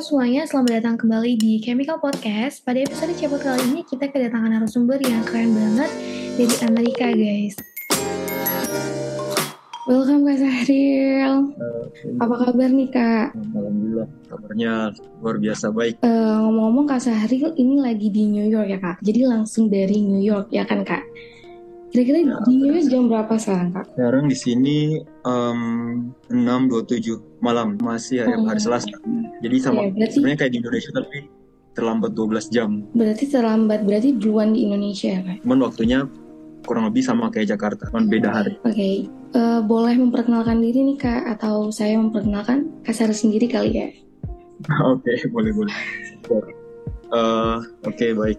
semuanya, 0.00 0.48
selamat 0.48 0.80
datang 0.80 0.96
kembali 0.96 1.36
di 1.36 1.60
Chemical 1.60 2.00
Podcast. 2.00 2.64
Pada 2.64 2.80
episode 2.80 3.12
Cepot 3.20 3.36
kali 3.36 3.60
ini 3.68 3.80
kita 3.84 4.08
kedatangan 4.08 4.48
narasumber 4.48 4.96
yang 4.96 5.20
keren 5.28 5.52
banget 5.52 5.92
dari 6.40 6.56
Amerika, 6.64 7.06
guys. 7.12 7.60
Welcome 9.84 10.24
Kak 10.24 10.40
Sahril. 10.40 11.52
Apa 12.16 12.34
kabar 12.48 12.70
nih 12.72 12.88
Kak? 12.88 13.36
Alhamdulillah, 13.36 14.08
kabarnya 14.32 14.72
luar 15.20 15.36
biasa 15.36 15.66
baik. 15.68 15.94
Eh, 16.00 16.08
Ngomong-ngomong 16.48 16.86
Kak 16.88 17.04
Sahril 17.04 17.52
ini 17.60 17.76
lagi 17.84 18.08
di 18.08 18.24
New 18.24 18.48
York 18.48 18.72
ya 18.72 18.80
Kak? 18.80 19.04
Jadi 19.04 19.20
langsung 19.28 19.68
dari 19.68 20.00
New 20.00 20.24
York 20.24 20.48
ya 20.48 20.64
kan 20.64 20.80
Kak? 20.80 21.04
Kira-kira 21.90 22.18
di 22.46 22.54
New 22.54 22.70
York 22.70 22.86
jam 22.86 23.10
berapa 23.10 23.34
sekarang 23.34 23.68
Kak? 23.72 23.84
Sekarang 23.90 24.24
di 24.24 24.36
sini 24.36 24.76
um, 25.22 25.60
6.27 26.30 27.18
malam, 27.40 27.74
masih 27.76 28.22
hari, 28.22 28.30
Oh. 28.32 28.46
hari 28.46 28.60
Selasa. 28.60 28.94
Jadi 29.40 29.56
sama 29.58 29.82
Iya, 29.82 29.90
berarti- 29.92 30.14
sebenarnya 30.14 30.38
kayak 30.38 30.52
di 30.52 30.58
Indonesia 30.58 30.90
tapi 30.92 31.16
terlambat 31.72 32.10
12 32.12 32.46
jam. 32.48 32.70
Berarti 32.92 33.24
terlambat, 33.26 33.80
berarti 33.82 34.14
duluan 34.14 34.54
di 34.54 34.62
Indonesia 34.64 35.08
ya 35.08 35.20
Kak? 35.20 35.36
Cuman 35.42 35.58
waktunya 35.60 35.98
kurang 36.60 36.84
lebih 36.86 37.02
sama 37.02 37.26
kayak 37.28 37.50
Jakarta, 37.50 37.82
cuman 37.88 38.06
beda 38.06 38.30
hari. 38.30 38.54
Oke, 38.62 39.10
Eh, 39.30 39.60
boleh 39.62 39.94
memperkenalkan 39.94 40.58
diri 40.58 40.82
nih 40.84 40.98
Kak? 40.98 41.22
Atau 41.28 41.70
saya 41.70 41.94
memperkenalkan 41.96 42.82
Kak 42.82 42.90
Sahril 42.92 43.14
sendiri 43.14 43.46
kali 43.46 43.70
ya? 43.72 43.88
Oke, 44.90 45.10
boleh 45.26 45.50
boleh. 45.52 45.74
Eh, 47.10 47.56
Oke 47.82 48.10
baik. 48.12 48.38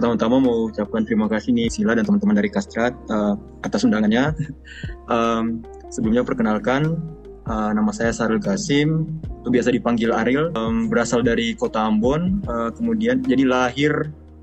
Pertama-tama 0.00 0.40
mau 0.40 0.72
ucapkan 0.72 1.04
terima 1.04 1.28
kasih 1.28 1.52
nih 1.52 1.68
Sila 1.68 1.92
dan 1.92 2.08
teman-teman 2.08 2.40
dari 2.40 2.48
Kastrat 2.48 2.96
eh, 3.12 3.34
atas 3.60 3.84
undangannya. 3.84 4.32
Em, 5.12 5.60
sebelumnya 5.92 6.24
perkenalkan 6.24 6.96
eh, 7.44 7.70
nama 7.76 7.92
saya 7.92 8.08
Saril 8.08 8.40
Kasim, 8.40 9.20
biasa 9.44 9.68
dipanggil 9.76 10.08
Ariel. 10.08 10.56
Em, 10.56 10.88
berasal 10.88 11.20
dari 11.20 11.52
kota 11.52 11.84
Ambon, 11.84 12.40
eh, 12.48 12.72
kemudian 12.80 13.20
jadi 13.20 13.44
lahir 13.44 13.92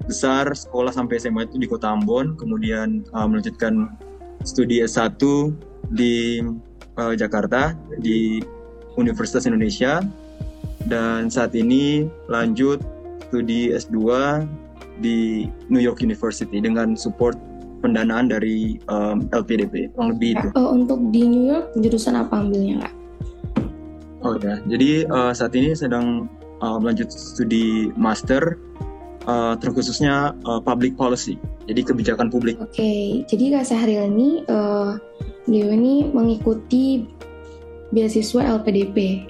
besar 0.06 0.46
sekolah 0.54 0.94
sampai 0.94 1.18
SMA 1.18 1.49
itu 1.49 1.58
di 1.58 1.66
kota 1.66 1.90
Ambon, 1.90 2.38
kemudian 2.38 3.02
eh, 3.02 3.26
melanjutkan 3.26 3.98
studi 4.46 4.86
S1 4.86 5.18
di 5.90 6.38
eh, 7.02 7.14
Jakarta 7.18 7.74
di 7.98 8.46
Universitas 8.94 9.49
Indonesia 9.49 10.05
dan 10.86 11.34
saat 11.34 11.58
ini 11.58 12.05
lanjut 12.30 12.77
studi 13.34 13.74
S2 13.74 14.05
di 14.99 15.48
New 15.70 15.81
York 15.81 16.01
University 16.01 16.62
dengan 16.62 16.98
support 16.98 17.37
pendanaan 17.81 18.29
dari 18.34 18.81
um, 18.90 19.29
LPDP 19.29 19.93
kurang 19.93 20.17
lebih 20.17 20.34
itu. 20.37 20.48
Oh, 20.57 20.73
untuk 20.73 20.99
di 21.13 21.21
New 21.26 21.45
York 21.53 21.77
jurusan 21.77 22.17
apa 22.17 22.41
ambilnya 22.41 22.87
Kak? 22.87 22.93
Oh 24.25 24.34
ya, 24.41 24.57
jadi 24.65 25.05
uh, 25.13 25.29
saat 25.29 25.53
ini 25.53 25.77
sedang 25.77 26.25
uh, 26.65 26.77
melanjut 26.81 27.13
studi 27.13 27.93
master 27.93 28.57
uh, 29.29 29.53
terkhususnya 29.62 30.34
uh, 30.48 30.57
public 30.57 30.98
policy, 30.98 31.37
jadi 31.70 31.85
kebijakan 31.85 32.34
publik. 32.34 32.57
Oke, 32.57 33.23
jadi 33.29 33.59
Kak 33.59 33.65
Sahril 33.70 34.09
ini, 34.09 34.41
eh, 34.48 34.91
beliau 35.45 35.70
ini 35.75 36.09
mengikuti 36.09 37.05
beasiswa 37.91 38.57
LPDP, 38.57 39.27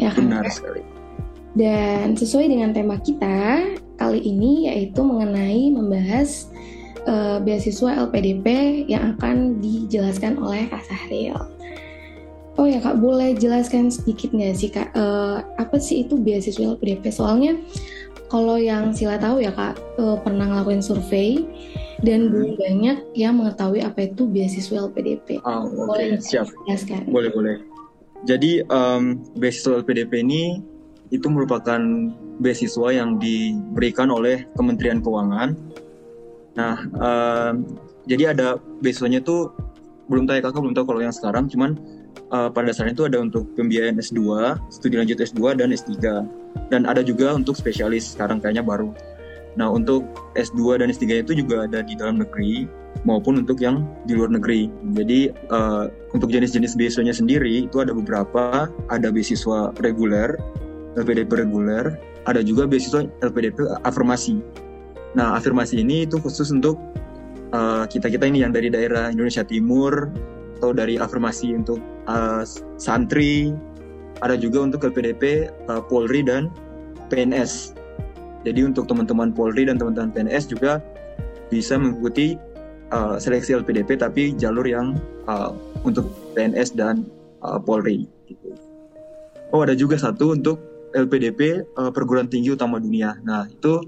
ya 0.00 0.14
kan? 0.14 0.30
Benar 0.30 0.48
sekali. 0.48 0.82
Dan 1.52 2.16
sesuai 2.16 2.48
dengan 2.48 2.72
tema 2.72 2.96
kita 2.96 3.68
kali 4.02 4.18
ini 4.18 4.66
yaitu 4.66 5.06
mengenai 5.06 5.70
membahas 5.70 6.50
eh, 7.06 7.38
beasiswa 7.38 8.10
LPDP 8.10 8.46
yang 8.90 9.14
akan 9.14 9.62
dijelaskan 9.62 10.42
oleh 10.42 10.66
Kak 10.66 10.82
Sahril. 10.90 11.38
Oh 12.58 12.66
ya 12.68 12.82
Kak, 12.82 13.00
boleh 13.00 13.32
jelaskan 13.38 13.88
sedikit 13.88 14.34
nggak 14.34 14.58
sih 14.58 14.68
Kak, 14.74 14.90
eh, 14.92 15.38
apa 15.56 15.78
sih 15.78 16.02
itu 16.02 16.18
beasiswa 16.18 16.74
LPDP? 16.74 17.14
Soalnya 17.14 17.54
kalau 18.26 18.58
yang 18.58 18.90
Sila 18.90 19.16
tahu 19.22 19.40
ya 19.40 19.54
Kak, 19.54 19.78
eh, 19.78 20.16
pernah 20.20 20.50
ngelakuin 20.50 20.82
survei 20.82 21.46
dan 22.02 22.34
belum 22.34 22.58
banyak 22.58 22.98
yang 23.14 23.38
mengetahui 23.38 23.80
apa 23.80 24.10
itu 24.10 24.26
beasiswa 24.26 24.90
LPDP. 24.90 25.38
Oh, 25.46 25.70
Oke, 25.70 25.86
Boleh 25.86 26.18
siap. 26.18 26.50
jelaskan? 26.66 27.06
Boleh 27.06 27.30
boleh. 27.30 27.56
Jadi 28.26 28.62
um, 28.70 29.18
beasiswa 29.38 29.82
LPDP 29.82 30.22
ini 30.22 30.62
itu 31.10 31.26
merupakan 31.26 31.80
beasiswa 32.40 32.88
yang 32.94 33.20
diberikan 33.20 34.08
oleh 34.08 34.48
Kementerian 34.56 35.04
Keuangan. 35.04 35.58
Nah, 36.56 36.76
um, 36.96 37.64
jadi 38.08 38.36
ada 38.36 38.60
beasiswanya 38.80 39.20
itu 39.24 39.48
belum 40.10 40.28
tahu 40.28 40.36
ya 40.38 40.42
kakak 40.44 40.60
belum 40.60 40.76
tahu 40.76 40.86
kalau 40.92 41.00
yang 41.00 41.14
sekarang, 41.14 41.48
cuman 41.48 41.80
uh, 42.34 42.48
pada 42.52 42.72
dasarnya 42.72 42.92
itu 42.96 43.04
ada 43.08 43.18
untuk 43.20 43.48
pembiayaan 43.56 43.96
S2, 43.96 44.20
studi 44.68 45.00
lanjut 45.00 45.20
S2 45.20 45.56
dan 45.56 45.72
S3, 45.72 45.92
dan 46.68 46.84
ada 46.84 47.00
juga 47.00 47.32
untuk 47.32 47.56
spesialis 47.56 48.12
sekarang 48.12 48.42
kayaknya 48.42 48.64
baru. 48.64 48.92
Nah, 49.56 49.68
untuk 49.68 50.08
S2 50.32 50.80
dan 50.80 50.88
S3 50.88 51.24
itu 51.28 51.32
juga 51.36 51.68
ada 51.68 51.84
di 51.84 51.92
dalam 51.92 52.24
negeri 52.24 52.64
maupun 53.04 53.44
untuk 53.44 53.60
yang 53.60 53.84
di 54.08 54.16
luar 54.16 54.32
negeri. 54.32 54.68
Jadi 54.96 55.32
uh, 55.52 55.88
untuk 56.16 56.32
jenis-jenis 56.32 56.76
beasiswanya 56.76 57.12
sendiri 57.12 57.68
itu 57.68 57.80
ada 57.80 57.92
beberapa, 57.92 58.68
ada 58.88 59.08
beasiswa 59.12 59.72
reguler, 59.84 60.36
LPDP 60.96 61.44
reguler, 61.44 61.96
ada 62.26 62.40
juga 62.42 62.68
beasiswa 62.68 63.06
LPDP 63.22 63.66
afirmasi. 63.82 64.38
Nah, 65.18 65.36
afirmasi 65.36 65.82
ini 65.82 66.08
itu 66.08 66.16
khusus 66.22 66.48
untuk 66.54 66.78
uh, 67.52 67.84
kita-kita 67.84 68.24
ini 68.24 68.46
yang 68.46 68.54
dari 68.54 68.72
daerah 68.72 69.12
Indonesia 69.12 69.44
Timur 69.44 70.08
atau 70.58 70.70
dari 70.70 70.96
afirmasi 70.96 71.58
untuk 71.58 71.82
uh, 72.06 72.46
santri, 72.78 73.50
ada 74.22 74.38
juga 74.38 74.62
untuk 74.62 74.86
LPDP 74.86 75.50
uh, 75.66 75.82
Polri 75.82 76.22
dan 76.22 76.48
PNS. 77.10 77.74
Jadi 78.46 78.62
untuk 78.66 78.86
teman-teman 78.86 79.34
Polri 79.34 79.66
dan 79.66 79.78
teman-teman 79.78 80.14
PNS 80.14 80.50
juga 80.50 80.78
bisa 81.50 81.76
mengikuti 81.76 82.38
uh, 82.94 83.18
seleksi 83.18 83.58
LPDP 83.60 83.98
tapi 83.98 84.32
jalur 84.38 84.64
yang 84.64 84.96
uh, 85.26 85.52
untuk 85.82 86.08
PNS 86.32 86.78
dan 86.78 87.04
uh, 87.42 87.58
Polri. 87.58 88.06
Oh 89.52 89.60
ada 89.60 89.76
juga 89.76 90.00
satu 90.00 90.32
untuk 90.32 90.71
LPDP 90.92 91.64
uh, 91.76 91.90
perguruan 91.90 92.28
tinggi 92.28 92.52
utama 92.52 92.78
dunia. 92.78 93.16
Nah 93.24 93.48
itu 93.48 93.82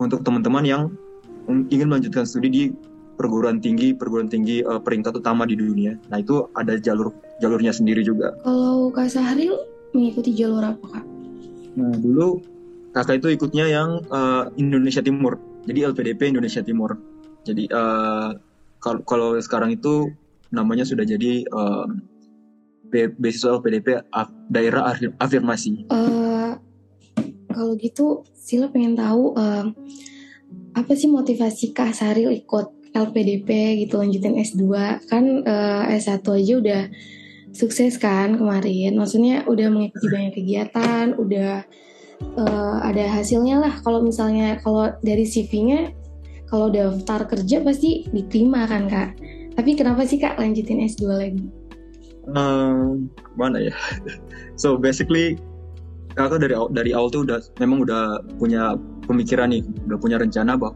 untuk 0.00 0.24
teman-teman 0.24 0.64
yang 0.64 0.82
ingin 1.68 1.88
melanjutkan 1.90 2.24
studi 2.24 2.48
di 2.48 2.62
perguruan 3.20 3.60
tinggi 3.60 3.92
perguruan 3.92 4.32
tinggi 4.32 4.64
uh, 4.64 4.80
peringkat 4.80 5.20
utama 5.20 5.44
di 5.44 5.56
dunia. 5.56 5.96
Nah 6.08 6.24
itu 6.24 6.48
ada 6.56 6.80
jalur 6.80 7.12
jalurnya 7.44 7.72
sendiri 7.72 8.00
juga. 8.00 8.32
Kalau 8.40 8.88
Kak 8.88 9.12
Sahril 9.12 9.60
mengikuti 9.92 10.32
jalur 10.32 10.64
apa 10.64 11.00
Kak? 11.00 11.04
Nah 11.76 11.92
dulu 12.00 12.40
kakak 12.96 13.22
itu 13.22 13.36
ikutnya 13.36 13.68
yang 13.68 14.02
uh, 14.08 14.48
Indonesia 14.56 15.04
Timur. 15.04 15.36
Jadi 15.68 15.84
LPDP 15.84 16.32
Indonesia 16.32 16.64
Timur. 16.64 16.96
Jadi 17.44 17.68
uh, 17.68 18.32
kalau 18.80 19.00
kalau 19.04 19.28
sekarang 19.36 19.76
itu 19.76 20.08
namanya 20.50 20.82
sudah 20.88 21.04
jadi 21.04 21.44
uh, 21.52 21.86
be- 22.90 23.12
beasiswa 23.20 23.60
LPDP 23.60 24.02
af- 24.10 24.34
daerah 24.50 24.96
afir- 24.96 25.14
afirmasi. 25.20 25.86
Eh, 25.92 26.29
kalau 27.52 27.74
gitu, 27.76 28.24
Sila 28.34 28.70
pengen 28.70 28.98
tahu 28.98 29.36
eh, 29.36 29.66
apa 30.74 30.92
sih 30.94 31.10
motivasi 31.10 31.74
Kak 31.74 31.94
Saril 31.94 32.30
ikut 32.34 32.94
LPDP 32.94 33.78
gitu 33.86 34.02
lanjutin 34.02 34.38
S2 34.38 34.62
kan 35.06 35.24
eh, 35.46 35.98
S1 35.98 36.26
aja 36.26 36.54
udah 36.58 36.82
sukses 37.50 37.98
kan 37.98 38.38
kemarin 38.38 38.94
maksudnya 38.94 39.42
udah 39.46 39.66
mengikuti 39.70 40.06
banyak 40.10 40.34
kegiatan 40.34 41.14
udah 41.18 41.62
eh, 42.38 42.76
ada 42.82 43.04
hasilnya 43.10 43.62
lah 43.62 43.74
kalau 43.82 44.02
misalnya 44.02 44.58
kalau 44.62 44.94
dari 45.02 45.26
CV-nya 45.26 45.94
kalau 46.50 46.66
daftar 46.70 47.30
kerja 47.30 47.62
pasti 47.62 48.10
diterima 48.10 48.66
kan 48.66 48.90
Kak 48.90 49.10
tapi 49.54 49.70
kenapa 49.78 50.06
sih 50.06 50.18
Kak 50.18 50.38
lanjutin 50.38 50.82
S2 50.86 51.02
lagi? 51.10 51.44
Um, 52.30 53.10
mana 53.34 53.58
ya? 53.58 53.74
so 54.60 54.78
basically 54.78 55.38
kakak 56.14 56.42
dari 56.42 56.54
aw- 56.54 56.72
dari 56.72 56.90
awal 56.94 57.08
tuh 57.10 57.22
udah 57.26 57.38
memang 57.62 57.86
udah 57.86 58.22
punya 58.38 58.74
pemikiran 59.06 59.50
nih, 59.54 59.62
udah 59.86 59.98
punya 59.98 60.16
rencana 60.18 60.58
bak 60.58 60.74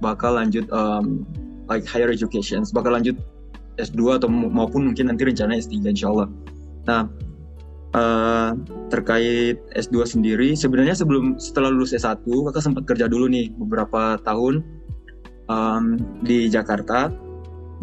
bakal 0.00 0.36
lanjut 0.36 0.68
um, 0.72 1.24
like 1.68 1.88
higher 1.88 2.12
education, 2.12 2.62
bakal 2.76 2.92
lanjut 2.92 3.16
S2 3.80 4.20
atau 4.20 4.28
ma- 4.28 4.52
maupun 4.52 4.92
mungkin 4.92 5.08
nanti 5.12 5.24
rencana 5.24 5.56
S3 5.56 5.84
insya 5.84 6.12
Allah. 6.12 6.28
Nah 6.88 7.02
eh, 7.96 8.50
terkait 8.92 9.56
S2 9.72 9.96
sendiri 10.04 10.52
sebenarnya 10.52 10.96
sebelum 10.96 11.40
setelah 11.40 11.72
lulus 11.72 11.96
S1 11.96 12.24
kakak 12.24 12.62
sempat 12.64 12.84
kerja 12.84 13.08
dulu 13.08 13.28
nih 13.28 13.52
beberapa 13.56 14.20
tahun 14.24 14.64
um, 15.48 15.96
di 16.24 16.48
Jakarta. 16.52 17.12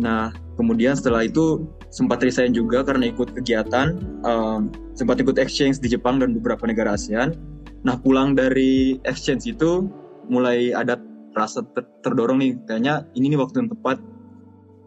Nah 0.02 0.34
kemudian 0.58 0.98
setelah 0.98 1.26
itu 1.26 1.66
sempat 1.94 2.26
resign 2.26 2.58
juga 2.58 2.82
karena 2.82 3.14
ikut 3.14 3.38
kegiatan, 3.38 3.94
um, 4.26 4.74
sempat 4.98 5.22
ikut 5.22 5.38
exchange 5.38 5.78
di 5.78 5.94
Jepang 5.94 6.18
dan 6.18 6.34
beberapa 6.34 6.66
negara 6.66 6.98
ASEAN. 6.98 7.38
Nah 7.86 8.02
pulang 8.02 8.34
dari 8.34 8.98
exchange 9.06 9.46
itu 9.46 9.86
mulai 10.26 10.74
ada 10.74 10.98
rasa 11.38 11.62
ter- 11.78 11.86
terdorong 12.02 12.42
nih, 12.42 12.58
kayaknya 12.66 13.06
ini 13.14 13.38
nih 13.38 13.40
waktu 13.40 13.62
yang 13.62 13.70
tepat 13.70 14.02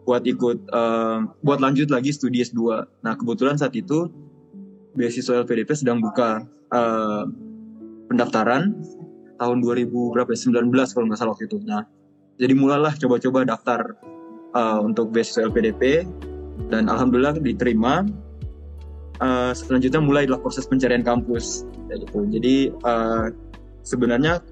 buat 0.03 0.23
ikut, 0.27 0.59
um, 0.75 1.31
buat 1.47 1.63
lanjut 1.63 1.87
lagi 1.87 2.11
studi 2.11 2.43
S2. 2.43 2.83
Nah 3.07 3.15
kebetulan 3.15 3.55
saat 3.55 3.71
itu 3.71 4.11
beasiswa 4.99 5.47
LPDP 5.47 5.71
sedang 5.79 6.03
buka. 6.03 6.43
Uh, 6.67 7.23
pendaftaran 8.07 8.75
tahun 9.37 9.57
2000 9.61 9.91
berapa 10.15 10.29
ya? 10.31 10.39
19 10.39 10.71
kalau 10.73 11.05
nggak 11.07 11.19
salah 11.19 11.31
waktu 11.35 11.45
itu. 11.47 11.59
Nah, 11.67 11.83
jadi 12.41 12.53
mulailah 12.55 12.95
coba-coba 12.97 13.45
daftar 13.45 13.79
uh, 14.55 14.79
untuk 14.81 15.13
beasiswa 15.13 15.47
LPDP 15.47 16.07
dan 16.69 16.89
alhamdulillah 16.89 17.37
diterima. 17.37 18.05
Uh, 19.17 19.49
selanjutnya 19.49 19.97
mulailah 19.97 20.37
proses 20.37 20.69
pencarian 20.69 21.01
kampus 21.01 21.65
gitu. 21.89 22.21
Jadi 22.29 22.69
uh, 22.85 23.33
sebenarnya 23.81 24.45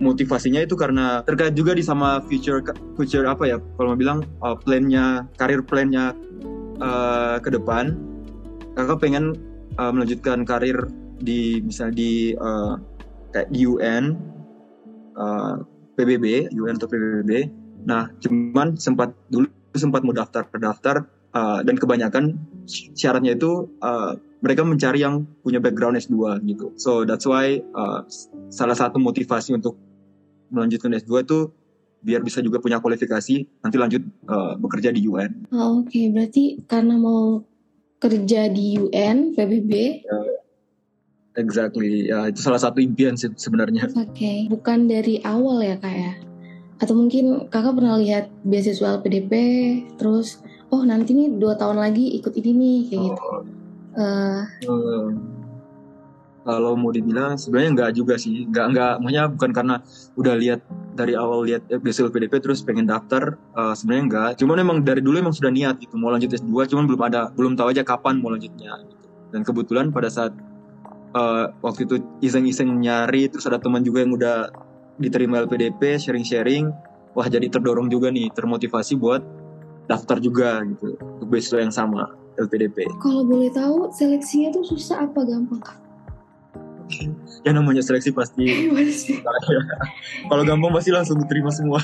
motivasinya 0.00 0.64
itu 0.64 0.72
karena 0.74 1.20
terkait 1.28 1.52
juga 1.52 1.76
di 1.76 1.84
sama 1.84 2.24
future 2.24 2.64
future 2.96 3.28
apa 3.28 3.44
ya 3.44 3.56
kalau 3.76 3.92
mau 3.92 4.00
bilang 4.00 4.18
uh, 4.40 4.56
plannya 4.56 5.28
karir 5.36 5.60
plannya 5.60 6.16
uh, 6.80 7.36
ke 7.44 7.52
depan 7.52 8.00
kakak 8.74 8.98
pengen 9.04 9.36
uh, 9.76 9.92
melanjutkan 9.92 10.48
karir 10.48 10.88
di 11.20 11.60
misalnya 11.60 12.00
di 12.00 12.12
uh, 12.40 12.80
kayak 13.36 13.52
UN 13.52 14.16
uh, 15.20 15.60
PBB 16.00 16.48
UN 16.56 16.80
atau 16.80 16.88
PBB 16.88 17.52
nah 17.84 18.08
cuman 18.24 18.80
sempat 18.80 19.12
dulu 19.28 19.44
sempat 19.76 20.00
mau 20.00 20.16
daftar 20.16 20.48
terdaftar 20.48 21.04
uh, 21.34 21.60
dan 21.62 21.76
kebanyakan 21.76 22.38
syaratnya 22.94 23.34
itu 23.34 23.70
uh, 23.82 24.14
mereka 24.40 24.64
mencari 24.64 25.04
yang 25.04 25.28
punya 25.44 25.60
background 25.60 25.98
S2 26.00 26.40
gitu 26.48 26.72
so 26.78 27.04
that's 27.04 27.26
why 27.26 27.60
uh, 27.76 28.06
salah 28.48 28.74
satu 28.74 28.96
motivasi 29.02 29.54
untuk 29.54 29.76
melanjutkan 30.50 30.94
S2 30.98 31.12
itu 31.22 31.38
biar 32.00 32.24
bisa 32.24 32.40
juga 32.40 32.58
punya 32.58 32.80
kualifikasi 32.80 33.44
nanti 33.60 33.76
lanjut 33.76 34.02
uh, 34.28 34.56
bekerja 34.56 34.90
di 34.90 35.04
UN. 35.04 35.46
Oh, 35.52 35.84
Oke, 35.84 35.92
okay. 35.92 36.04
berarti 36.08 36.44
karena 36.64 36.96
mau 36.96 37.44
kerja 38.00 38.48
di 38.48 38.80
UN 38.80 39.36
PBB. 39.36 39.72
Uh, 40.08 40.32
exactly, 41.36 42.08
ya 42.08 42.32
itu 42.32 42.40
salah 42.40 42.60
satu 42.60 42.80
impian 42.80 43.14
sih 43.20 43.28
sebenarnya. 43.36 43.92
Oke, 43.92 44.08
okay. 44.16 44.38
bukan 44.48 44.88
dari 44.88 45.20
awal 45.22 45.60
ya 45.60 45.76
kak 45.76 45.92
ya? 45.94 46.12
Atau 46.80 46.96
mungkin 46.96 47.52
kakak 47.52 47.76
pernah 47.76 48.00
lihat 48.00 48.32
beasiswa 48.48 48.96
LPDP, 49.00 49.32
terus 50.00 50.40
oh 50.70 50.82
nanti 50.86 51.14
nih 51.14 51.36
dua 51.36 51.54
tahun 51.58 51.78
lagi 51.82 52.18
ikut 52.18 52.32
ini 52.38 52.50
nih 52.54 52.78
kayak 52.88 53.02
gitu. 53.10 53.22
oh. 53.22 53.40
gitu. 53.42 53.58
Uh, 53.90 54.42
uh, 54.70 55.06
kalau 56.40 56.72
mau 56.72 56.88
dibilang 56.88 57.36
sebenarnya 57.36 57.70
nggak 57.76 57.90
juga 58.00 58.14
sih 58.16 58.48
nggak 58.48 58.66
nggak 58.72 58.92
maksudnya 59.04 59.24
bukan 59.28 59.50
karena 59.52 59.74
udah 60.16 60.34
lihat 60.40 60.60
dari 60.96 61.12
awal 61.12 61.44
lihat 61.44 61.68
beasiswa 61.68 62.08
PDP 62.08 62.40
terus 62.40 62.64
pengen 62.64 62.88
daftar 62.88 63.36
uh, 63.54 63.76
sebenarnya 63.76 64.04
nggak 64.08 64.30
cuman 64.40 64.56
emang 64.56 64.78
dari 64.80 65.04
dulu 65.04 65.20
emang 65.20 65.36
sudah 65.36 65.52
niat 65.52 65.76
gitu 65.78 66.00
mau 66.00 66.08
lanjut 66.08 66.32
S2 66.32 66.72
cuman 66.72 66.84
belum 66.88 67.02
ada 67.04 67.28
belum 67.36 67.52
tahu 67.60 67.76
aja 67.76 67.84
kapan 67.84 68.24
mau 68.24 68.32
lanjutnya 68.32 68.72
gitu. 68.88 69.06
dan 69.36 69.40
kebetulan 69.44 69.86
pada 69.92 70.08
saat 70.08 70.32
uh, 71.12 71.52
waktu 71.60 71.84
itu 71.84 72.00
iseng-iseng 72.24 72.72
nyari 72.80 73.28
terus 73.28 73.44
ada 73.44 73.60
teman 73.60 73.84
juga 73.84 74.00
yang 74.00 74.16
udah 74.16 74.48
diterima 74.96 75.44
LPDP 75.44 76.00
sharing-sharing 76.00 76.72
wah 77.12 77.26
jadi 77.28 77.52
terdorong 77.52 77.92
juga 77.92 78.08
nih 78.08 78.32
termotivasi 78.32 78.96
buat 78.96 79.20
daftar 79.90 80.22
juga 80.22 80.62
gitu 80.62 80.94
untuk 80.94 81.26
beasiswa 81.26 81.58
yang 81.58 81.74
sama 81.74 82.14
LPDP. 82.38 82.86
Kalau 83.02 83.26
boleh 83.26 83.50
tahu 83.50 83.90
seleksinya 83.90 84.54
tuh 84.54 84.62
susah 84.62 85.10
apa 85.10 85.26
gampang 85.26 85.58
kak? 85.58 85.78
yang 87.46 87.58
namanya 87.58 87.82
seleksi 87.82 88.14
pasti. 88.14 88.70
Kalau 90.30 90.42
gampang 90.46 90.70
pasti 90.70 90.94
langsung 90.94 91.18
diterima 91.18 91.50
semua. 91.50 91.82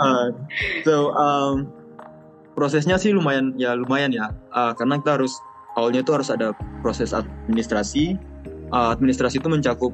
Uh, 0.00 0.32
so 0.82 1.12
um, 1.12 1.68
prosesnya 2.56 2.96
sih 2.96 3.12
lumayan 3.12 3.52
ya 3.60 3.76
lumayan 3.76 4.08
ya. 4.08 4.32
Uh, 4.56 4.72
karena 4.72 4.96
kita 5.04 5.20
harus 5.20 5.36
awalnya 5.76 6.00
itu 6.00 6.10
harus 6.16 6.32
ada 6.32 6.56
proses 6.80 7.12
administrasi. 7.12 8.16
Uh, 8.72 8.96
administrasi 8.96 9.38
itu 9.38 9.46
mencakup 9.46 9.92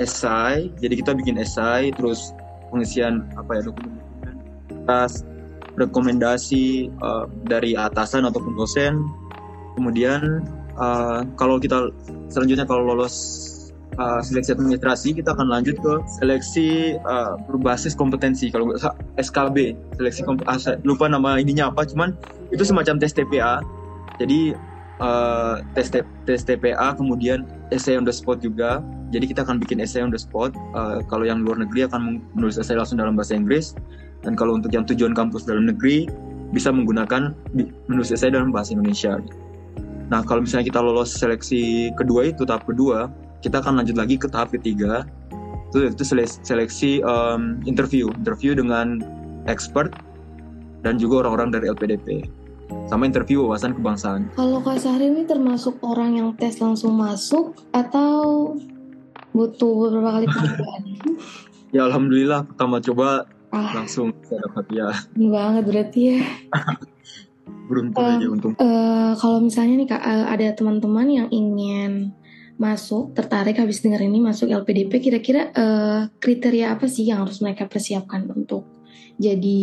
esai 0.00 0.72
jadi 0.80 0.96
kita 0.96 1.12
bikin 1.12 1.36
esai 1.36 1.92
terus 1.92 2.32
pengisian 2.72 3.28
apa 3.36 3.60
ya 3.60 3.68
dokumen 3.68 4.00
tas 4.88 5.28
rekomendasi 5.78 6.90
uh, 7.02 7.26
dari 7.46 7.76
atasan 7.78 8.26
ataupun 8.26 8.56
dosen. 8.58 9.04
Kemudian 9.78 10.42
uh, 10.78 11.22
kalau 11.38 11.60
kita 11.62 11.90
selanjutnya 12.30 12.66
kalau 12.66 12.94
lolos 12.94 13.14
uh, 13.98 14.20
seleksi 14.24 14.54
administrasi 14.54 15.14
kita 15.16 15.34
akan 15.34 15.50
lanjut 15.50 15.76
ke 15.78 15.92
seleksi 16.20 16.98
uh, 17.06 17.38
berbasis 17.46 17.94
kompetensi. 17.94 18.48
Kalau 18.50 18.74
SKB 19.18 19.74
seleksi 19.98 20.22
kompetensi 20.26 20.74
ah, 20.74 20.78
lupa 20.82 21.06
nama 21.06 21.38
ininya 21.38 21.70
apa 21.70 21.86
cuman 21.86 22.14
itu 22.50 22.66
semacam 22.66 22.98
tes 22.98 23.14
TPA 23.14 23.62
jadi 24.20 24.52
uh, 25.00 25.64
tes 25.72 25.88
tes 26.28 26.40
TPA 26.44 26.92
kemudian 26.94 27.48
essay 27.72 27.96
on 27.96 28.04
the 28.04 28.12
spot 28.12 28.44
juga. 28.44 28.84
Jadi 29.10 29.34
kita 29.34 29.42
akan 29.42 29.58
bikin 29.58 29.82
essay 29.82 30.04
on 30.04 30.12
the 30.12 30.20
spot. 30.20 30.54
Uh, 30.76 31.02
kalau 31.10 31.26
yang 31.26 31.42
luar 31.42 31.58
negeri 31.58 31.88
akan 31.88 32.22
menulis 32.36 32.60
essay 32.60 32.78
langsung 32.78 33.00
dalam 33.00 33.18
bahasa 33.18 33.34
Inggris 33.34 33.74
dan 34.20 34.36
kalau 34.36 34.56
untuk 34.56 34.72
yang 34.72 34.84
tujuan 34.84 35.16
kampus 35.16 35.48
dalam 35.48 35.68
negeri 35.68 36.08
bisa 36.50 36.74
menggunakan 36.74 37.32
menulis 37.86 38.10
essay 38.10 38.28
dalam 38.28 38.50
bahasa 38.50 38.74
Indonesia 38.74 39.20
Nah, 40.10 40.26
kalau 40.26 40.42
misalnya 40.42 40.66
kita 40.66 40.82
lolos 40.82 41.14
seleksi 41.14 41.94
kedua 41.94 42.34
itu 42.34 42.42
tahap 42.42 42.66
kedua, 42.66 43.06
kita 43.46 43.62
akan 43.62 43.78
lanjut 43.78 43.94
lagi 43.94 44.18
ke 44.18 44.26
tahap 44.26 44.50
ketiga. 44.50 45.06
Itu 45.70 45.86
itu 45.86 46.02
seleksi 46.42 46.98
um, 47.06 47.62
interview, 47.62 48.10
interview 48.18 48.58
dengan 48.58 48.98
expert 49.46 49.94
dan 50.82 50.98
juga 50.98 51.24
orang-orang 51.24 51.54
dari 51.54 51.70
LPDP. 51.70 52.26
Sama 52.90 53.06
interview 53.06 53.46
wawasan 53.46 53.78
kebangsaan. 53.78 54.34
Kalau 54.34 54.58
Kak 54.58 54.82
Sahri 54.82 55.14
ini 55.14 55.22
termasuk 55.26 55.78
orang 55.86 56.18
yang 56.18 56.28
tes 56.34 56.58
langsung 56.58 56.98
masuk 56.98 57.54
atau 57.70 58.54
butuh 59.30 59.86
beberapa 59.86 60.18
kali 60.18 60.26
percobaan? 60.34 60.82
ya 61.70 61.86
alhamdulillah 61.86 62.50
pertama 62.50 62.82
coba 62.82 63.30
ah. 63.50 63.72
langsung 63.76 64.14
saya 64.26 64.42
dapat 64.50 64.66
ya. 64.72 64.88
Ini 65.14 65.28
banget 65.28 65.64
berarti 65.66 66.00
ya. 66.00 66.18
beruntung 67.70 68.02
uh, 68.02 68.14
aja 68.18 68.26
untung. 68.26 68.52
Uh, 68.58 69.12
kalau 69.14 69.38
misalnya 69.38 69.74
nih 69.78 69.88
kak 69.90 70.02
uh, 70.02 70.26
ada 70.26 70.46
teman-teman 70.54 71.06
yang 71.06 71.28
ingin 71.30 72.14
masuk 72.60 73.16
tertarik 73.16 73.56
habis 73.56 73.80
dengar 73.80 74.04
ini 74.04 74.20
masuk 74.20 74.50
LPDP 74.52 75.00
kira-kira 75.00 75.48
uh, 75.54 76.12
kriteria 76.20 76.76
apa 76.76 76.90
sih 76.90 77.08
yang 77.08 77.24
harus 77.24 77.40
mereka 77.40 77.64
persiapkan 77.64 78.28
untuk 78.28 78.68
jadi 79.20 79.60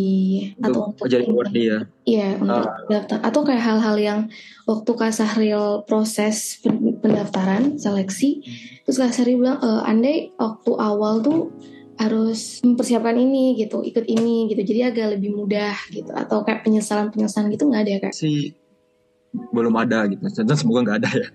untuk, 0.58 0.66
atau 0.66 0.80
untuk 0.94 1.06
jadi 1.06 1.26
wardi 1.30 1.62
ya 1.66 1.78
iya 2.06 2.28
untuk 2.38 2.66
uh, 2.66 2.86
daftar 2.90 3.18
atau 3.22 3.40
kayak 3.46 3.62
hal-hal 3.62 3.96
yang 3.98 4.20
waktu 4.66 4.90
Kak 4.94 5.14
Sahril 5.14 5.86
proses 5.86 6.62
pendaftaran 7.02 7.78
seleksi 7.78 8.42
hmm. 8.42 8.86
terus 8.86 8.98
Kak 9.02 9.14
Sahril 9.14 9.42
bilang 9.42 9.58
e, 9.58 9.70
andai 9.82 10.30
waktu 10.38 10.72
awal 10.78 11.22
tuh 11.22 11.50
harus 11.98 12.62
mempersiapkan 12.62 13.18
ini 13.18 13.58
gitu 13.58 13.82
ikut 13.82 14.06
ini 14.06 14.48
gitu. 14.48 14.62
Jadi 14.62 14.80
agak 14.86 15.06
lebih 15.18 15.34
mudah 15.34 15.74
gitu. 15.90 16.14
Atau 16.14 16.46
kayak 16.46 16.62
penyesalan 16.62 17.10
penyesalan 17.10 17.50
gitu 17.50 17.66
nggak 17.66 17.82
ada 17.82 17.90
ya 17.90 18.00
kak? 18.00 18.12
Sih 18.14 18.54
belum 19.52 19.74
ada 19.76 20.08
gitu. 20.08 20.22
Dan 20.22 20.56
semoga 20.56 20.80
nggak 20.86 20.98
ada 21.04 21.10
ya. 21.12 21.28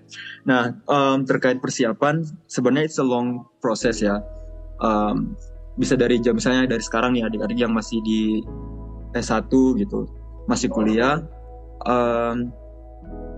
Nah 0.48 0.62
um, 0.88 1.22
terkait 1.28 1.60
persiapan 1.60 2.24
sebenarnya 2.48 2.88
it's 2.88 2.98
a 2.98 3.06
long 3.06 3.44
process 3.60 4.00
ya. 4.00 4.24
Um, 4.82 5.36
bisa 5.78 5.98
dari 5.98 6.22
jam 6.22 6.38
misalnya 6.38 6.70
dari 6.70 6.82
sekarang 6.82 7.18
nih 7.18 7.26
adik-adik 7.26 7.58
yang 7.58 7.74
masih 7.74 7.98
di 8.06 8.42
S1 9.14 9.50
gitu 9.50 10.06
masih 10.46 10.70
kuliah 10.70 11.22
um, 11.86 12.52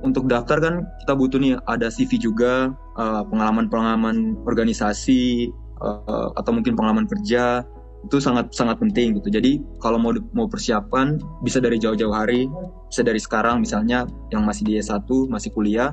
untuk 0.04 0.28
daftar 0.28 0.60
kan 0.60 0.74
kita 1.04 1.12
butuh 1.16 1.38
nih 1.40 1.56
ada 1.64 1.88
CV 1.88 2.20
juga 2.20 2.76
uh, 3.00 3.22
pengalaman-pengalaman 3.32 4.36
organisasi 4.44 5.48
uh, 5.80 6.28
atau 6.36 6.50
mungkin 6.52 6.76
pengalaman 6.76 7.08
kerja 7.08 7.64
itu 8.06 8.22
sangat 8.22 8.54
sangat 8.54 8.78
penting 8.78 9.18
gitu. 9.18 9.28
Jadi 9.32 9.58
kalau 9.82 9.98
mau 9.98 10.14
mau 10.30 10.46
persiapan 10.46 11.18
bisa 11.42 11.58
dari 11.58 11.80
jauh-jauh 11.80 12.14
hari, 12.14 12.46
bisa 12.86 13.02
dari 13.02 13.18
sekarang 13.18 13.64
misalnya 13.64 14.06
yang 14.30 14.46
masih 14.46 14.62
di 14.62 14.78
S1, 14.78 15.08
masih 15.26 15.50
kuliah, 15.50 15.90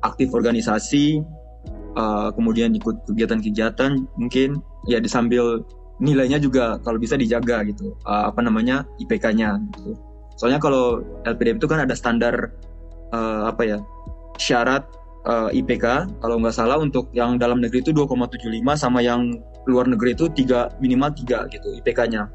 aktif 0.00 0.32
organisasi, 0.32 1.20
uh, 2.00 2.32
kemudian 2.32 2.72
ikut 2.72 3.04
kegiatan-kegiatan 3.12 4.00
mungkin 4.16 4.64
ya 4.88 5.02
disambil 5.02 5.60
nilainya 6.00 6.40
juga 6.40 6.80
kalau 6.80 6.96
bisa 6.96 7.20
dijaga 7.20 7.60
gitu. 7.68 7.92
Uh, 8.08 8.32
apa 8.32 8.40
namanya? 8.40 8.88
IPK-nya 9.04 9.60
gitu. 9.76 9.92
Soalnya 10.40 10.56
kalau 10.56 11.04
LPDP 11.28 11.60
itu 11.60 11.68
kan 11.68 11.84
ada 11.84 11.92
standar 11.92 12.56
uh, 13.12 13.52
apa 13.52 13.62
ya? 13.68 13.78
syarat 14.40 14.88
uh, 15.26 15.48
eh, 15.52 15.60
IPK 15.60 16.08
kalau 16.20 16.36
nggak 16.40 16.54
salah 16.54 16.80
untuk 16.80 17.10
yang 17.12 17.36
dalam 17.36 17.60
negeri 17.60 17.84
itu 17.84 17.92
2,75 17.92 18.40
sama 18.76 19.04
yang 19.04 19.36
luar 19.68 19.84
negeri 19.88 20.16
itu 20.16 20.30
tiga 20.32 20.72
minimal 20.80 21.12
3 21.12 21.52
gitu 21.52 21.68
IPK-nya. 21.84 22.28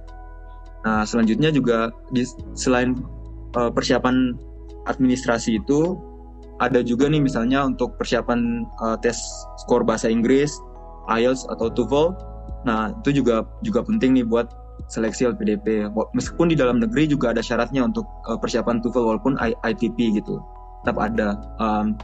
Nah, 0.86 1.02
selanjutnya 1.02 1.50
juga 1.50 1.90
di, 2.14 2.22
selain 2.54 2.94
uh, 3.58 3.74
persiapan 3.74 4.38
administrasi 4.86 5.58
itu 5.58 5.98
ada 6.62 6.86
juga 6.86 7.10
nih 7.10 7.20
misalnya 7.20 7.66
untuk 7.66 7.98
persiapan 7.98 8.64
uh, 8.80 8.96
tes 9.02 9.18
skor 9.66 9.82
bahasa 9.82 10.08
Inggris, 10.08 10.54
IELTS 11.10 11.50
atau 11.50 11.74
TOEFL. 11.74 12.08
Nah, 12.70 12.94
itu 13.02 13.22
juga 13.22 13.44
juga 13.66 13.82
penting 13.82 14.22
nih 14.22 14.26
buat 14.30 14.48
seleksi 14.88 15.34
LPDP. 15.34 15.90
Meskipun 16.14 16.54
di 16.54 16.58
dalam 16.58 16.78
negeri 16.78 17.10
juga 17.10 17.34
ada 17.34 17.42
syaratnya 17.42 17.82
untuk 17.82 18.06
uh, 18.30 18.38
persiapan 18.38 18.80
TOEFL 18.80 19.04
walaupun 19.04 19.34
ITP 19.42 20.22
gitu. 20.22 20.38
Tetap 20.86 21.02
ada. 21.02 21.42
Um, 21.58 21.98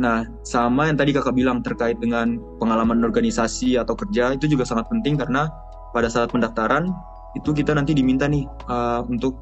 Nah, 0.00 0.24
sama 0.40 0.88
yang 0.88 0.96
tadi 0.96 1.12
kakak 1.12 1.36
bilang 1.36 1.60
terkait 1.60 2.00
dengan 2.00 2.40
pengalaman 2.56 3.04
organisasi 3.04 3.76
atau 3.76 3.92
kerja 3.92 4.32
itu 4.32 4.48
juga 4.48 4.64
sangat 4.64 4.88
penting 4.88 5.20
karena 5.20 5.52
pada 5.92 6.08
saat 6.08 6.32
pendaftaran 6.32 6.88
itu 7.36 7.52
kita 7.52 7.76
nanti 7.76 7.92
diminta 7.92 8.24
nih 8.24 8.48
uh, 8.72 9.04
untuk 9.04 9.36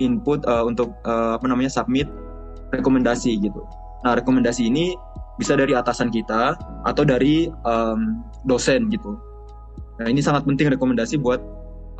input 0.00 0.40
uh, 0.48 0.64
untuk 0.64 0.96
uh, 1.04 1.36
apa 1.36 1.44
namanya 1.44 1.68
submit 1.68 2.08
rekomendasi 2.72 3.36
gitu. 3.44 3.60
Nah, 4.08 4.16
rekomendasi 4.16 4.72
ini 4.72 4.96
bisa 5.36 5.52
dari 5.58 5.76
atasan 5.76 6.08
kita 6.08 6.56
atau 6.88 7.04
dari 7.04 7.52
um, 7.68 8.24
dosen 8.48 8.88
gitu. 8.88 9.20
Nah, 10.00 10.06
ini 10.08 10.24
sangat 10.24 10.48
penting 10.48 10.72
rekomendasi 10.72 11.20
buat 11.20 11.44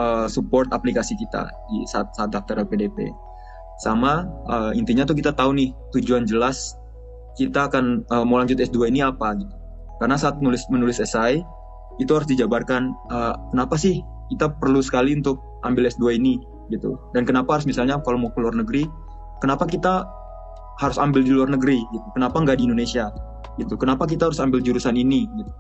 uh, 0.01 0.27
support 0.27 0.73
aplikasi 0.73 1.15
kita 1.21 1.53
di 1.69 1.85
saat 1.85 2.11
saat 2.17 2.33
daftar 2.33 2.65
LPDP. 2.65 3.13
Sama 3.83 4.25
uh, 4.49 4.71
intinya 4.73 5.03
tuh 5.03 5.19
kita 5.19 5.35
tahu 5.35 5.53
nih 5.59 5.71
tujuan 5.99 6.25
jelas 6.25 6.79
kita 7.35 7.71
akan 7.71 8.07
uh, 8.11 8.25
mau 8.27 8.39
lanjut 8.41 8.59
S2 8.59 8.91
ini 8.91 9.03
apa 9.03 9.35
gitu. 9.39 9.55
Karena 9.99 10.19
saat 10.19 10.39
menulis 10.39 10.67
menulis 10.71 10.99
esai 10.99 11.43
itu 12.03 12.11
harus 12.11 12.27
dijabarkan 12.27 12.91
uh, 13.11 13.35
kenapa 13.55 13.79
sih 13.79 14.03
kita 14.35 14.51
perlu 14.59 14.83
sekali 14.83 15.15
untuk 15.15 15.39
ambil 15.63 15.87
S2 15.87 16.19
ini 16.19 16.39
gitu. 16.73 16.97
Dan 17.13 17.27
kenapa 17.27 17.59
harus 17.59 17.67
misalnya 17.69 18.01
kalau 18.03 18.19
mau 18.19 18.31
ke 18.33 18.39
luar 18.41 18.57
negeri, 18.57 18.87
kenapa 19.39 19.67
kita 19.69 20.07
harus 20.81 20.99
ambil 20.99 21.23
di 21.23 21.31
luar 21.31 21.51
negeri 21.51 21.79
gitu. 21.95 22.07
Kenapa 22.15 22.43
nggak 22.43 22.59
di 22.59 22.65
Indonesia 22.67 23.11
gitu. 23.61 23.79
Kenapa 23.79 24.07
kita 24.11 24.31
harus 24.31 24.41
ambil 24.43 24.59
jurusan 24.63 24.99
ini 24.99 25.31
gitu. 25.39 25.53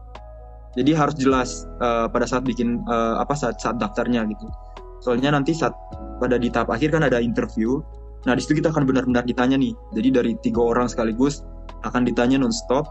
Jadi 0.74 0.90
harus 0.90 1.14
jelas 1.14 1.70
uh, 1.78 2.10
pada 2.10 2.26
saat 2.26 2.42
bikin 2.42 2.82
uh, 2.90 3.22
apa 3.22 3.38
saat 3.38 3.62
saat 3.62 3.78
daftarnya 3.78 4.26
gitu. 4.26 4.50
Soalnya 4.98 5.30
nanti 5.30 5.54
saat 5.54 5.74
pada 6.18 6.34
di 6.34 6.50
tahap 6.50 6.74
akhir 6.74 6.90
kan 6.98 7.06
ada 7.06 7.22
interview. 7.22 7.78
Nah 8.26 8.34
di 8.34 8.42
situ 8.42 8.58
kita 8.58 8.74
akan 8.74 8.82
benar-benar 8.82 9.22
ditanya 9.22 9.54
nih. 9.54 9.70
Jadi 9.94 10.08
dari 10.10 10.32
tiga 10.42 10.66
orang 10.66 10.90
sekaligus 10.90 11.46
akan 11.84 12.02
ditanya 12.08 12.40
nonstop. 12.40 12.88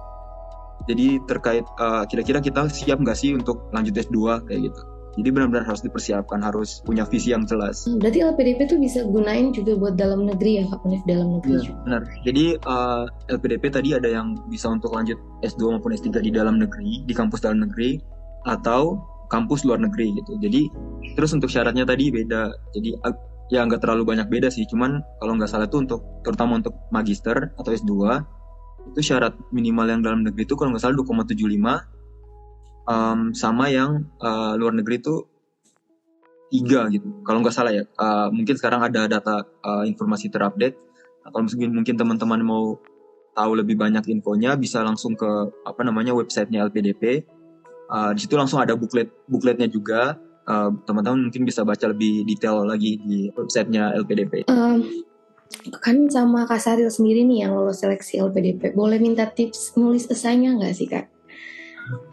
Jadi 0.86 1.22
terkait 1.30 1.64
uh, 1.80 2.04
kira-kira 2.10 2.44
kita 2.44 2.68
siap 2.68 3.00
nggak 3.00 3.16
sih 3.16 3.34
untuk 3.34 3.72
lanjut 3.72 3.96
S2 3.96 4.48
kayak 4.48 4.62
gitu. 4.72 4.82
Jadi 5.14 5.30
benar-benar 5.30 5.70
harus 5.70 5.86
dipersiapkan, 5.86 6.42
harus 6.42 6.82
punya 6.82 7.06
visi 7.06 7.30
yang 7.30 7.46
jelas. 7.46 7.86
Hmm, 7.86 8.02
berarti 8.02 8.26
LPDP 8.26 8.66
itu 8.66 8.78
bisa 8.82 9.06
gunain 9.06 9.54
juga 9.54 9.78
buat 9.78 9.94
dalam 9.94 10.26
negeri 10.26 10.58
ya, 10.58 10.66
Kak 10.74 10.82
Unif 10.90 11.06
dalam 11.06 11.38
negeri 11.38 11.54
ya, 11.54 11.62
juga. 11.70 11.80
Benar. 11.86 12.02
Jadi 12.26 12.46
uh, 12.66 13.06
eh, 13.30 13.38
LPDP 13.38 13.64
tadi 13.70 13.90
ada 13.94 14.10
yang 14.10 14.34
bisa 14.50 14.74
untuk 14.74 14.90
lanjut 14.90 15.22
S2 15.46 15.78
maupun 15.78 15.94
S3 15.94 16.18
di 16.18 16.34
dalam 16.34 16.58
negeri, 16.58 17.06
di 17.06 17.14
kampus 17.14 17.46
dalam 17.46 17.62
negeri, 17.62 18.02
atau 18.50 18.98
kampus 19.30 19.66
luar 19.70 19.86
negeri 19.86 20.18
gitu. 20.18 20.34
Jadi 20.42 20.62
terus 21.14 21.30
untuk 21.38 21.50
syaratnya 21.54 21.86
tadi 21.86 22.10
beda. 22.10 22.50
Jadi 22.74 22.98
ya 23.54 23.62
nggak 23.70 23.86
terlalu 23.86 24.18
banyak 24.18 24.28
beda 24.34 24.50
sih. 24.50 24.66
Cuman 24.66 24.98
kalau 25.22 25.38
nggak 25.38 25.50
salah 25.50 25.70
itu 25.70 25.78
untuk 25.78 26.02
terutama 26.26 26.58
untuk 26.58 26.74
magister 26.90 27.54
atau 27.54 27.70
S2 27.70 27.94
itu 28.92 29.00
syarat 29.14 29.34
minimal 29.56 29.88
yang 29.88 30.02
dalam 30.04 30.22
negeri 30.28 30.44
itu 30.44 30.56
kalau 30.60 30.76
nggak 30.76 30.84
salah 30.84 30.96
2,75 31.00 31.44
um, 32.88 33.20
sama 33.32 33.72
yang 33.72 34.08
uh, 34.20 34.54
luar 34.60 34.76
negeri 34.76 35.00
itu 35.00 35.24
tiga 36.54 36.86
gitu. 36.94 37.08
Kalau 37.26 37.42
nggak 37.42 37.56
salah 37.56 37.74
ya 37.74 37.84
uh, 37.98 38.30
mungkin 38.30 38.54
sekarang 38.60 38.86
ada 38.86 39.10
data 39.10 39.48
uh, 39.66 39.84
informasi 39.88 40.30
terupdate. 40.30 40.78
Atau 41.24 41.40
mungkin 41.40 41.72
mungkin 41.72 41.96
teman-teman 41.96 42.44
mau 42.44 42.78
tahu 43.34 43.58
lebih 43.58 43.80
banyak 43.80 44.04
infonya 44.12 44.60
bisa 44.60 44.84
langsung 44.84 45.16
ke 45.16 45.30
apa 45.64 45.82
namanya 45.82 46.14
websitenya 46.14 46.68
LPDP 46.68 47.24
uh, 47.90 48.12
di 48.14 48.20
situ 48.22 48.36
langsung 48.38 48.62
ada 48.62 48.76
buklet 48.78 49.10
bukletnya 49.26 49.66
juga. 49.72 50.20
Teman-teman 50.84 51.24
uh, 51.24 51.26
mungkin 51.32 51.48
bisa 51.48 51.64
baca 51.64 51.88
lebih 51.88 52.28
detail 52.28 52.68
lagi 52.68 53.00
di 53.00 53.32
websitenya 53.32 53.96
LPDP. 54.04 54.52
Um, 54.52 54.84
kan 55.80 56.08
sama 56.12 56.46
Kak 56.50 56.60
Saril 56.60 56.90
sendiri 56.92 57.24
nih 57.24 57.48
yang 57.48 57.56
lolos 57.56 57.82
seleksi 57.82 58.20
LPDP. 58.20 58.76
Boleh 58.76 59.00
minta 59.00 59.30
tips 59.30 59.76
nulis 59.80 60.10
esainya 60.10 60.56
nggak 60.58 60.74
sih 60.76 60.88
Kak? 60.90 61.06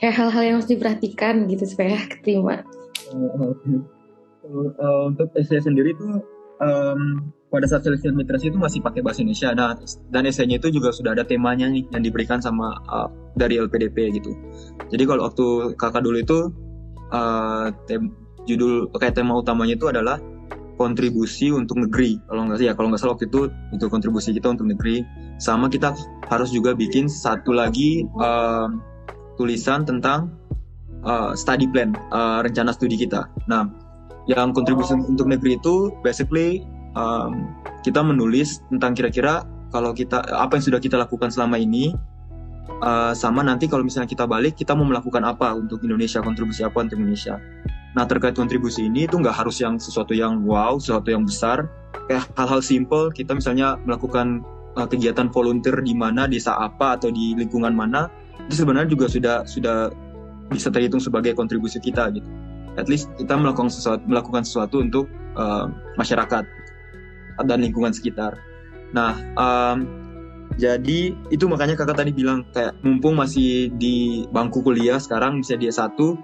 Kayak 0.03 0.15
hal-hal 0.19 0.43
yang 0.43 0.55
harus 0.59 0.71
diperhatikan 0.71 1.47
gitu 1.47 1.65
supaya 1.67 1.99
keterima. 2.11 2.67
Uh, 3.11 3.55
uh, 4.79 5.03
untuk 5.11 5.31
esai 5.39 5.63
sendiri 5.63 5.95
tuh 5.95 6.23
um, 6.63 7.31
pada 7.51 7.67
saat 7.67 7.83
seleksi 7.83 8.11
administrasi 8.11 8.55
itu 8.55 8.59
masih 8.59 8.79
pakai 8.83 9.03
bahasa 9.03 9.23
Indonesia. 9.23 9.51
Nah, 9.55 9.75
dan 10.15 10.23
esainya 10.27 10.63
itu 10.63 10.71
juga 10.71 10.95
sudah 10.95 11.19
ada 11.19 11.27
temanya 11.27 11.67
nih 11.67 11.83
yang 11.91 12.03
diberikan 12.03 12.39
sama 12.39 12.79
uh, 12.87 13.11
dari 13.35 13.59
LPDP 13.59 14.15
gitu. 14.23 14.31
Jadi 14.91 15.03
kalau 15.07 15.27
waktu 15.27 15.75
kakak 15.75 16.03
dulu 16.07 16.19
itu 16.23 16.39
uh, 17.11 17.75
tem 17.91 18.15
judul 18.47 18.89
kayak 18.97 19.19
tema 19.19 19.37
utamanya 19.37 19.75
itu 19.77 19.87
adalah 19.91 20.17
kontribusi 20.81 21.53
untuk 21.53 21.77
negeri. 21.77 22.17
Kalau 22.25 22.49
nggak 22.49 22.57
sih 22.57 22.67
ya 22.67 22.73
kalau 22.73 22.89
nggak 22.89 23.05
salah 23.05 23.13
waktu 23.13 23.29
itu 23.29 23.53
itu 23.77 23.85
kontribusi 23.93 24.33
kita 24.33 24.49
untuk 24.49 24.65
negeri. 24.65 25.05
Sama 25.37 25.69
kita 25.69 25.93
harus 26.33 26.49
juga 26.49 26.73
bikin 26.73 27.05
satu 27.05 27.53
lagi 27.53 28.09
uh, 28.17 28.73
tulisan 29.37 29.85
tentang 29.85 30.33
uh, 31.05 31.37
study 31.37 31.69
plan 31.69 31.93
uh, 32.17 32.41
rencana 32.41 32.73
studi 32.73 32.97
kita. 32.97 33.29
Nah 33.45 33.69
yang 34.25 34.57
kontribusi 34.57 34.97
oh. 34.97 35.05
untuk 35.05 35.29
negeri 35.29 35.61
itu 35.61 35.93
basically 36.01 36.65
um, 36.97 37.53
kita 37.85 38.01
menulis 38.01 38.65
tentang 38.73 38.97
kira-kira 38.97 39.45
kalau 39.69 39.93
kita 39.93 40.25
apa 40.33 40.57
yang 40.57 40.65
sudah 40.65 40.81
kita 40.81 40.97
lakukan 40.97 41.29
selama 41.29 41.61
ini 41.61 41.93
uh, 42.81 43.13
sama 43.13 43.45
nanti 43.45 43.69
kalau 43.69 43.85
misalnya 43.85 44.09
kita 44.09 44.25
balik 44.25 44.57
kita 44.57 44.73
mau 44.73 44.89
melakukan 44.89 45.23
apa 45.29 45.53
untuk 45.55 45.85
Indonesia 45.85 46.25
kontribusi 46.25 46.65
apa 46.65 46.85
untuk 46.85 46.99
Indonesia 47.01 47.37
Nah 47.95 48.07
terkait 48.07 48.39
kontribusi 48.39 48.87
ini 48.87 49.11
itu 49.11 49.19
nggak 49.19 49.35
harus 49.35 49.59
yang 49.59 49.75
sesuatu 49.77 50.15
yang 50.15 50.47
wow, 50.47 50.79
sesuatu 50.79 51.11
yang 51.11 51.27
besar. 51.27 51.67
Kayak 52.07 52.31
hal-hal 52.39 52.63
simple, 52.63 53.11
kita 53.11 53.35
misalnya 53.35 53.79
melakukan 53.83 54.43
uh, 54.79 54.87
kegiatan 54.87 55.31
volunteer 55.31 55.79
di 55.83 55.95
mana, 55.95 56.27
desa 56.31 56.55
apa 56.59 56.99
atau 56.99 57.11
di 57.11 57.35
lingkungan 57.35 57.75
mana, 57.75 58.11
itu 58.47 58.63
sebenarnya 58.63 58.95
juga 58.95 59.07
sudah 59.11 59.37
sudah 59.47 59.77
bisa 60.51 60.71
terhitung 60.71 61.03
sebagai 61.03 61.35
kontribusi 61.35 61.79
kita 61.79 62.11
gitu. 62.15 62.27
At 62.79 62.87
least 62.87 63.11
kita 63.19 63.35
melakukan 63.35 63.71
sesuatu, 63.71 64.03
melakukan 64.07 64.43
sesuatu 64.47 64.83
untuk 64.83 65.07
uh, 65.35 65.67
masyarakat 65.99 66.45
dan 67.47 67.59
lingkungan 67.59 67.91
sekitar. 67.95 68.39
Nah, 68.91 69.15
um, 69.39 69.87
jadi 70.59 71.15
itu 71.31 71.45
makanya 71.47 71.79
kakak 71.79 72.03
tadi 72.03 72.11
bilang 72.11 72.43
kayak 72.51 72.75
mumpung 72.83 73.19
masih 73.19 73.71
di 73.79 74.27
bangku 74.35 74.67
kuliah 74.67 74.99
sekarang 74.99 75.39
bisa 75.39 75.55
dia 75.55 75.71
satu 75.71 76.19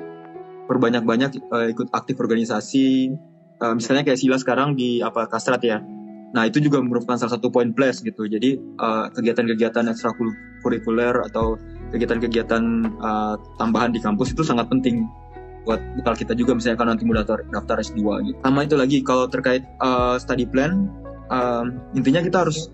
perbanyak-banyak 0.66 1.30
uh, 1.50 1.66
ikut 1.70 1.88
aktif 1.94 2.18
organisasi 2.18 3.14
uh, 3.62 3.74
misalnya 3.74 4.02
kayak 4.06 4.18
Sila 4.18 4.36
sekarang 4.36 4.74
di 4.74 5.00
apa 5.00 5.26
Kastrat 5.30 5.62
ya. 5.62 5.80
Nah 6.34 6.42
itu 6.44 6.60
juga 6.60 6.82
merupakan 6.82 7.16
salah 7.16 7.38
satu 7.38 7.48
poin 7.48 7.72
plus 7.72 8.02
gitu. 8.02 8.26
Jadi 8.28 8.58
uh, 8.76 9.08
kegiatan-kegiatan 9.14 9.88
ekstrakurikuler 9.88 11.22
atau 11.32 11.56
kegiatan-kegiatan 11.94 12.62
uh, 12.98 13.34
tambahan 13.56 13.94
di 13.94 14.02
kampus 14.02 14.34
itu 14.34 14.42
sangat 14.42 14.68
penting 14.68 15.06
buat 15.66 15.82
bekal 15.98 16.14
kita 16.14 16.32
juga 16.38 16.54
misalnya 16.54 16.78
kan 16.78 16.88
nanti 16.94 17.02
mau 17.02 17.18
daftar, 17.18 17.42
daftar 17.50 17.76
S2 17.82 17.98
gitu. 18.30 18.38
Sama 18.42 18.60
itu 18.62 18.76
lagi 18.78 18.98
kalau 19.02 19.26
terkait 19.26 19.66
uh, 19.82 20.14
study 20.18 20.46
plan 20.46 20.86
uh, 21.30 21.66
intinya 21.98 22.22
kita 22.22 22.46
harus 22.46 22.70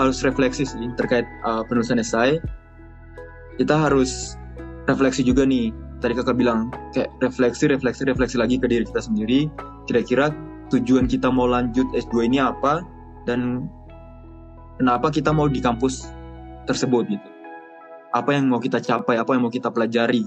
harus 0.00 0.24
refleksi 0.24 0.64
sih 0.64 0.88
terkait 0.96 1.28
uh, 1.44 1.60
penulisan 1.68 2.00
esai 2.00 2.40
kita 3.60 3.76
harus 3.76 4.40
refleksi 4.88 5.20
juga 5.20 5.44
nih 5.44 5.68
tadi 6.00 6.16
kakak 6.16 6.36
bilang 6.36 6.72
kayak 6.96 7.12
refleksi 7.20 7.68
refleksi 7.68 8.08
refleksi 8.08 8.36
lagi 8.40 8.56
ke 8.56 8.66
diri 8.66 8.84
kita 8.88 9.04
sendiri 9.04 9.40
kira-kira 9.84 10.32
tujuan 10.72 11.04
kita 11.06 11.28
mau 11.28 11.46
lanjut 11.46 11.86
S2 11.92 12.26
ini 12.26 12.40
apa 12.40 12.82
dan 13.28 13.68
kenapa 14.80 15.12
kita 15.12 15.30
mau 15.30 15.46
di 15.46 15.60
kampus 15.60 16.08
tersebut 16.64 17.04
gitu 17.12 17.28
apa 18.10 18.34
yang 18.34 18.50
mau 18.50 18.58
kita 18.58 18.82
capai 18.82 19.20
apa 19.20 19.30
yang 19.36 19.46
mau 19.46 19.52
kita 19.52 19.70
pelajari 19.70 20.26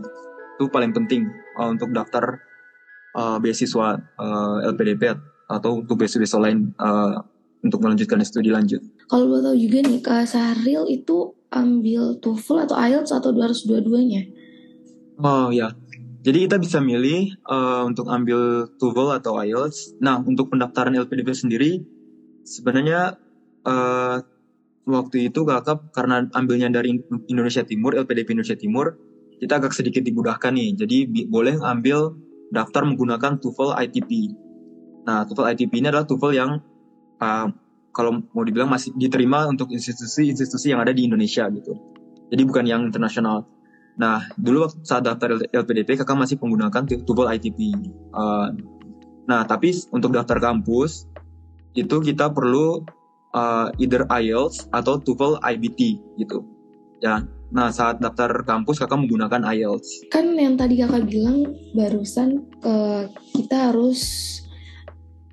itu 0.54 0.64
paling 0.70 0.94
penting 0.94 1.28
uh, 1.58 1.74
untuk 1.74 1.90
daftar 1.92 2.40
uh, 3.18 3.38
beasiswa 3.42 4.00
uh, 4.22 4.58
LPDP 4.70 5.18
atau 5.50 5.82
untuk 5.82 6.00
beasiswa 6.00 6.40
lain 6.40 6.72
uh, 6.80 7.20
untuk 7.64 7.80
melanjutkan 7.80 8.20
studi 8.28 8.52
lanjut. 8.52 8.84
Kalau 9.08 9.28
lo 9.28 9.40
tahu 9.40 9.56
juga 9.56 9.88
nih 9.88 10.00
Kak 10.04 10.28
Saril 10.28 10.84
itu 10.92 11.32
ambil 11.54 12.20
TOEFL 12.20 12.68
atau 12.68 12.76
IELTS 12.76 13.12
atau 13.16 13.32
harus 13.40 13.64
dua-duanya? 13.64 14.28
Oh 15.24 15.56
ya, 15.56 15.72
jadi 16.24 16.48
kita 16.48 16.60
bisa 16.60 16.80
milih 16.80 17.36
uh, 17.48 17.84
untuk 17.84 18.08
ambil 18.08 18.72
TOEFL 18.80 19.24
atau 19.24 19.40
IELTS. 19.40 20.00
Nah, 20.00 20.24
untuk 20.24 20.52
pendaftaran 20.52 20.96
LPDP 20.96 21.32
sendiri, 21.36 21.72
sebenarnya 22.48 23.20
uh, 23.68 24.24
waktu 24.84 25.32
itu 25.32 25.44
kakak 25.44 25.96
karena 25.96 26.28
ambilnya 26.32 26.72
dari 26.72 26.96
Indonesia 27.32 27.64
Timur, 27.64 27.96
LPDP 27.96 28.40
Indonesia 28.40 28.56
Timur, 28.56 29.00
kita 29.40 29.64
agak 29.64 29.76
sedikit 29.76 30.04
dimudahkan 30.04 30.52
nih. 30.56 30.76
Jadi 30.80 30.98
boleh 31.28 31.60
ambil 31.60 32.20
daftar 32.52 32.88
menggunakan 32.88 33.40
TOEFL 33.44 33.76
ITP. 33.84 34.12
Nah, 35.04 35.28
TOEFL 35.28 35.56
ITP 35.56 35.72
ini 35.84 35.88
adalah 35.92 36.08
TOEFL 36.08 36.32
yang 36.36 36.52
uh, 37.20 37.48
kalau 37.92 38.24
mau 38.32 38.48
dibilang 38.48 38.72
masih 38.72 38.96
diterima 38.96 39.48
untuk 39.52 39.72
institusi-institusi 39.76 40.72
yang 40.72 40.80
ada 40.80 40.96
di 40.96 41.04
Indonesia 41.04 41.48
gitu. 41.52 41.80
Jadi 42.32 42.42
bukan 42.48 42.64
yang 42.64 42.82
internasional. 42.88 43.53
Nah, 44.00 44.26
dulu 44.36 44.66
saat 44.82 45.06
daftar 45.06 45.38
LPDP 45.54 46.02
kakak 46.02 46.18
masih 46.18 46.36
menggunakan 46.42 46.84
TOEFL 46.86 47.30
ITP. 47.38 47.78
Uh, 48.14 48.50
nah, 49.30 49.46
tapi 49.46 49.74
untuk 49.94 50.14
daftar 50.14 50.42
kampus 50.42 51.06
itu 51.74 51.96
kita 52.02 52.30
perlu 52.30 52.86
uh, 53.34 53.68
either 53.82 54.06
IELTS 54.08 54.70
atau 54.70 55.02
TOEFL 55.02 55.42
IBT 55.42 56.00
gitu. 56.22 56.46
ya 57.04 57.26
nah 57.54 57.70
saat 57.70 58.02
daftar 58.02 58.42
kampus 58.48 58.82
kakak 58.82 58.98
menggunakan 58.98 59.46
IELTS 59.54 60.10
kan 60.10 60.34
yang 60.34 60.58
tadi 60.58 60.82
kakak 60.82 61.06
bilang 61.06 61.54
barusan 61.78 62.50
uh, 62.66 63.06
kita 63.36 63.70
harus 63.70 64.02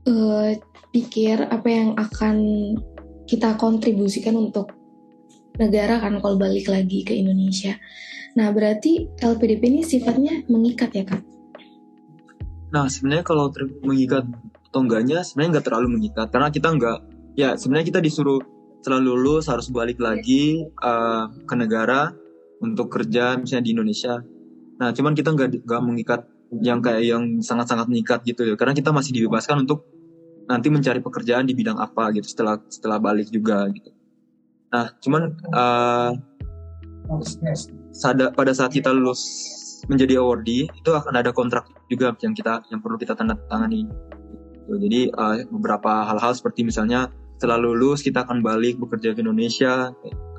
uh, 0.05 0.53
pikir 0.93 1.49
apa 1.49 1.69
yang 1.71 1.91
akan 1.97 2.37
kita 3.25 3.55
kontribusikan 3.57 4.37
untuk 4.37 4.75
negara 5.61 6.01
kan 6.01 6.17
kalau 6.25 6.41
balik 6.41 6.73
lagi 6.73 7.05
ke 7.05 7.13
Indonesia. 7.13 7.77
Nah 8.35 8.49
berarti 8.51 9.13
LPDP 9.21 9.63
ini 9.69 9.83
sifatnya 9.85 10.41
mengikat 10.49 10.91
ya 10.97 11.05
kak? 11.05 11.23
Nah 12.73 12.89
sebenarnya 12.89 13.25
kalau 13.27 13.53
mengikat 13.85 14.25
atau 14.71 14.81
enggaknya 14.81 15.21
sebenarnya 15.21 15.61
nggak 15.61 15.67
terlalu 15.67 15.89
mengikat 16.01 16.27
karena 16.31 16.49
kita 16.49 16.69
nggak 16.73 16.99
ya 17.35 17.59
sebenarnya 17.59 17.87
kita 17.93 18.01
disuruh 18.01 18.41
setelah 18.81 19.03
lulus 19.03 19.53
harus 19.53 19.69
balik 19.69 20.01
lagi 20.01 20.65
uh, 20.81 21.29
ke 21.45 21.55
negara 21.59 22.17
untuk 22.65 22.89
kerja 22.89 23.37
misalnya 23.37 23.65
di 23.69 23.73
Indonesia. 23.77 24.15
Nah, 24.81 24.97
cuman 24.97 25.13
kita 25.13 25.37
nggak 25.37 25.69
nggak 25.69 25.83
mengikat 25.85 26.21
yang 26.65 26.81
kayak 26.81 27.05
yang 27.05 27.25
sangat-sangat 27.45 27.87
mengikat 27.93 28.25
gitu 28.25 28.49
ya, 28.49 28.55
karena 28.57 28.73
kita 28.73 28.91
masih 28.91 29.13
dibebaskan 29.13 29.69
untuk 29.69 29.85
nanti 30.49 30.73
mencari 30.73 30.99
pekerjaan 31.05 31.45
di 31.45 31.53
bidang 31.53 31.77
apa 31.79 32.11
gitu 32.17 32.27
setelah 32.27 32.57
setelah 32.73 32.97
balik 32.97 33.29
juga 33.29 33.69
gitu. 33.69 33.93
Nah, 34.71 34.87
cuman 35.03 35.35
uh, 35.55 36.15
sada, 37.91 38.31
pada 38.31 38.53
saat 38.55 38.71
kita 38.71 38.95
lulus 38.95 39.23
menjadi 39.91 40.23
awardee 40.23 40.71
itu 40.71 40.91
akan 40.93 41.19
ada 41.19 41.35
kontrak 41.35 41.67
juga 41.91 42.15
yang 42.23 42.37
kita 42.37 42.63
yang 42.71 42.79
perlu 42.79 42.97
kita 43.01 43.19
tanda 43.19 43.35
tangani. 43.51 43.89
Gitu. 44.55 44.75
Jadi 44.79 45.01
uh, 45.19 45.43
beberapa 45.51 46.07
hal-hal 46.07 46.33
seperti 46.37 46.63
misalnya 46.63 47.11
setelah 47.41 47.59
lulus 47.59 48.05
kita 48.05 48.23
akan 48.29 48.45
balik 48.45 48.77
bekerja 48.77 49.17
ke 49.17 49.25
Indonesia 49.25 49.91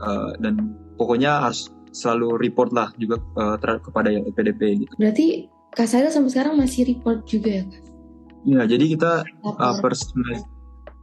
uh, 0.05 0.31
dan 0.39 0.77
pokoknya 0.95 1.50
harus 1.50 1.73
selalu 1.91 2.39
report 2.39 2.71
lah 2.71 2.93
juga 2.95 3.19
uh, 3.35 3.59
kepada 3.59 4.13
yang 4.13 4.23
PDP 4.31 4.88
gitu. 4.88 4.93
Berarti 4.95 5.51
Kak 5.75 5.88
Saril 5.88 6.13
sampai 6.13 6.31
sekarang 6.31 6.55
masih 6.55 6.88
report 6.88 7.27
juga 7.27 7.50
ya 7.51 7.63
Kak? 7.67 7.83
Iya, 8.41 8.61
jadi 8.73 8.85
kita 8.97 9.11
uh, 9.45 9.75
per, 9.81 9.93
semester, 9.93 10.45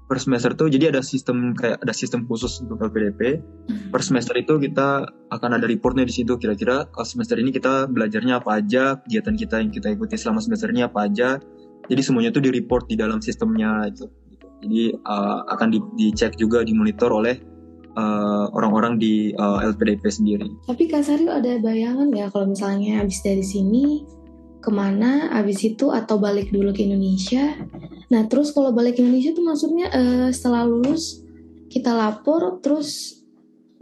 per 0.08 0.16
semester 0.16 0.56
tuh 0.56 0.72
jadi 0.72 0.88
ada 0.88 1.04
sistem 1.04 1.52
kayak 1.52 1.84
ada 1.84 1.92
sistem 1.92 2.24
khusus 2.24 2.64
untuk 2.64 2.80
LPDP. 2.80 3.44
Hmm. 3.44 3.92
Per 3.92 4.00
semester 4.00 4.32
itu 4.40 4.56
kita 4.56 5.04
akan 5.28 5.60
ada 5.60 5.68
reportnya 5.68 6.08
di 6.08 6.16
situ 6.16 6.40
kira-kira 6.40 6.88
semester 7.04 7.36
ini 7.36 7.52
kita 7.52 7.84
belajarnya 7.92 8.40
apa 8.40 8.56
aja, 8.56 8.96
kegiatan 9.04 9.36
kita 9.36 9.54
yang 9.60 9.70
kita 9.70 9.92
ikuti 9.92 10.16
selama 10.16 10.40
semester 10.40 10.72
ini 10.72 10.88
apa 10.88 11.04
aja. 11.04 11.36
Jadi 11.92 12.00
semuanya 12.00 12.32
tuh 12.32 12.40
di 12.40 12.50
report 12.52 12.88
di 12.88 12.96
dalam 12.96 13.20
sistemnya 13.20 13.84
itu. 13.84 14.08
Jadi 14.58 14.96
uh, 14.96 15.44
akan 15.54 15.68
di, 15.70 15.78
dicek 15.94 16.34
juga 16.34 16.66
dimonitor 16.66 17.14
oleh 17.14 17.38
eh, 17.94 18.46
orang-orang 18.50 18.98
uh, 18.98 19.00
di 19.00 19.14
uh, 19.38 19.62
LPDP 19.62 20.02
sendiri. 20.10 20.48
Tapi 20.66 20.90
Kak 20.90 21.06
Saril 21.06 21.30
ada 21.30 21.56
bayangan 21.62 22.10
ya 22.10 22.26
kalau 22.32 22.50
misalnya 22.50 23.00
habis 23.00 23.22
dari 23.22 23.44
sini 23.44 24.02
ke 24.58 24.70
mana 24.74 25.30
habis 25.30 25.62
itu 25.62 25.94
atau 25.94 26.18
balik 26.18 26.50
dulu 26.50 26.74
ke 26.74 26.84
Indonesia. 26.84 27.54
Nah 28.08 28.24
terus 28.26 28.56
kalau 28.56 28.72
balik 28.72 28.96
ke 28.96 29.04
Indonesia 29.04 29.36
tuh 29.36 29.44
maksudnya 29.44 29.86
uh, 29.92 30.28
setelah 30.32 30.64
lulus 30.64 31.20
kita 31.68 31.92
lapor 31.92 32.60
terus 32.64 33.20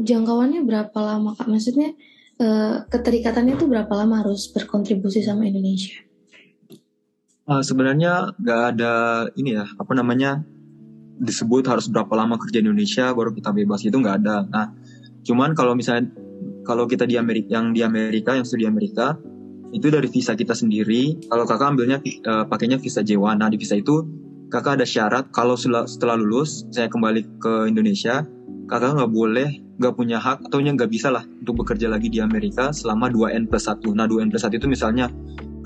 jangkauannya 0.03 0.67
berapa 0.67 0.99
lama 0.99 1.39
kak? 1.39 1.47
Maksudnya 1.47 1.95
uh, 2.43 2.85
keterikatannya 2.91 3.55
tuh 3.55 3.71
berapa 3.71 3.93
lama 3.95 4.27
harus 4.27 4.51
berkontribusi 4.51 5.23
sama 5.23 5.47
Indonesia? 5.47 6.03
Uh, 7.47 7.63
sebenarnya 7.63 8.35
nggak 8.43 8.61
ada 8.75 8.95
ini 9.39 9.55
ya 9.55 9.71
apa 9.79 9.95
namanya 9.95 10.43
disebut 11.17 11.65
harus 11.71 11.87
berapa 11.89 12.11
lama 12.13 12.37
kerja 12.37 12.61
di 12.61 12.69
Indonesia 12.69 13.15
baru 13.15 13.31
kita 13.33 13.55
bebas 13.55 13.87
itu 13.87 13.97
nggak 13.97 14.17
ada. 14.27 14.45
Nah, 14.51 14.67
cuman 15.23 15.55
kalau 15.55 15.73
misalnya 15.79 16.11
kalau 16.67 16.85
kita 16.91 17.07
di 17.07 17.15
Amerika 17.15 17.57
yang 17.57 17.71
di 17.71 17.81
Amerika 17.87 18.35
yang 18.35 18.45
studi 18.45 18.67
Amerika 18.67 19.17
itu 19.75 19.87
dari 19.91 20.07
visa 20.11 20.35
kita 20.39 20.55
sendiri. 20.55 21.17
Kalau 21.27 21.45
kakak 21.49 21.75
ambilnya 21.75 21.99
uh, 22.27 22.45
pakainya 22.47 22.79
visa 22.79 23.03
J1. 23.03 23.41
Nah 23.41 23.49
di 23.51 23.59
visa 23.59 23.75
itu 23.79 24.07
kakak 24.53 24.83
ada 24.83 24.87
syarat 24.87 25.25
kalau 25.35 25.59
setelah, 25.59 25.87
lulus 26.15 26.67
saya 26.71 26.87
kembali 26.87 27.43
ke 27.43 27.67
Indonesia, 27.67 28.23
kakak 28.71 28.95
nggak 28.95 29.11
boleh 29.11 29.49
nggak 29.77 29.93
punya 29.93 30.17
hak 30.17 30.49
atau 30.49 30.63
nggak 30.63 30.89
bisa 30.89 31.13
lah 31.13 31.21
untuk 31.45 31.61
bekerja 31.61 31.93
lagi 31.93 32.09
di 32.09 32.25
Amerika 32.25 32.73
selama 32.73 33.11
2N 33.11 33.51
plus 33.51 33.67
1. 33.69 33.83
Nah 33.93 34.07
2N 34.07 34.31
plus 34.33 34.47
1 34.47 34.57
itu 34.57 34.67
misalnya 34.71 35.11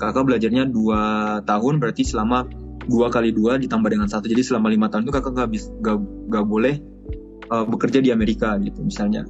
kakak 0.01 0.25
belajarnya 0.27 0.67
2 0.73 1.47
tahun 1.47 1.73
berarti 1.77 2.03
selama 2.03 2.43
dua 2.89 3.13
kali 3.13 3.29
dua 3.29 3.61
ditambah 3.61 3.93
dengan 3.93 4.09
satu 4.09 4.25
jadi 4.25 4.41
selama 4.41 4.73
lima 4.73 4.89
tahun 4.89 5.05
itu 5.05 5.13
kakak 5.13 5.33
nggak 5.37 5.97
nggak 6.33 6.45
boleh 6.49 6.81
uh, 7.53 7.65
bekerja 7.67 8.01
di 8.01 8.09
Amerika 8.09 8.57
gitu 8.57 8.81
misalnya 8.81 9.27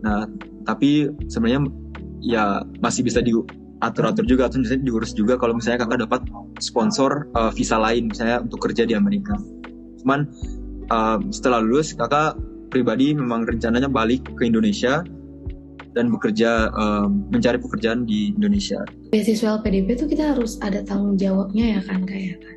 nah 0.00 0.24
tapi 0.64 1.10
sebenarnya 1.28 1.68
ya 2.22 2.44
masih 2.80 3.04
bisa 3.04 3.20
diatur-atur 3.82 4.24
juga 4.30 4.46
atau 4.46 4.62
misalnya 4.62 4.86
diurus 4.86 5.10
juga 5.10 5.34
kalau 5.34 5.58
misalnya 5.58 5.82
kakak 5.82 6.06
dapat 6.06 6.22
sponsor 6.62 7.26
uh, 7.34 7.50
visa 7.50 7.82
lain 7.82 8.14
misalnya 8.14 8.38
untuk 8.38 8.62
kerja 8.62 8.86
di 8.86 8.94
Amerika 8.94 9.34
cuman 10.06 10.30
uh, 10.94 11.18
setelah 11.34 11.58
lulus 11.58 11.90
kakak 11.98 12.38
pribadi 12.70 13.10
memang 13.10 13.42
rencananya 13.42 13.90
balik 13.90 14.22
ke 14.38 14.46
Indonesia 14.46 15.02
dan 15.92 16.08
bekerja 16.08 16.72
um, 16.72 17.28
mencari 17.28 17.60
pekerjaan 17.60 18.08
di 18.08 18.32
Indonesia. 18.32 18.80
Beasiswa 19.12 19.60
LPDP 19.60 19.92
itu 19.92 20.06
kita 20.08 20.32
harus 20.32 20.56
ada 20.64 20.80
tanggung 20.80 21.20
jawabnya 21.20 21.76
ya 21.76 21.80
kan 21.84 22.00
kayak 22.08 22.40
kan. 22.40 22.56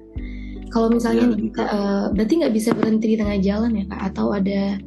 Kalau 0.71 0.87
misalnya 0.91 1.35
ya, 1.35 1.35
nih, 1.35 1.51
uh, 1.59 2.05
berarti 2.15 2.33
nggak 2.39 2.53
bisa 2.55 2.69
berhenti 2.71 3.15
di 3.15 3.17
tengah 3.19 3.39
jalan 3.43 3.75
ya 3.75 3.85
kak? 3.91 4.01
Atau 4.11 4.31
ada 4.31 4.79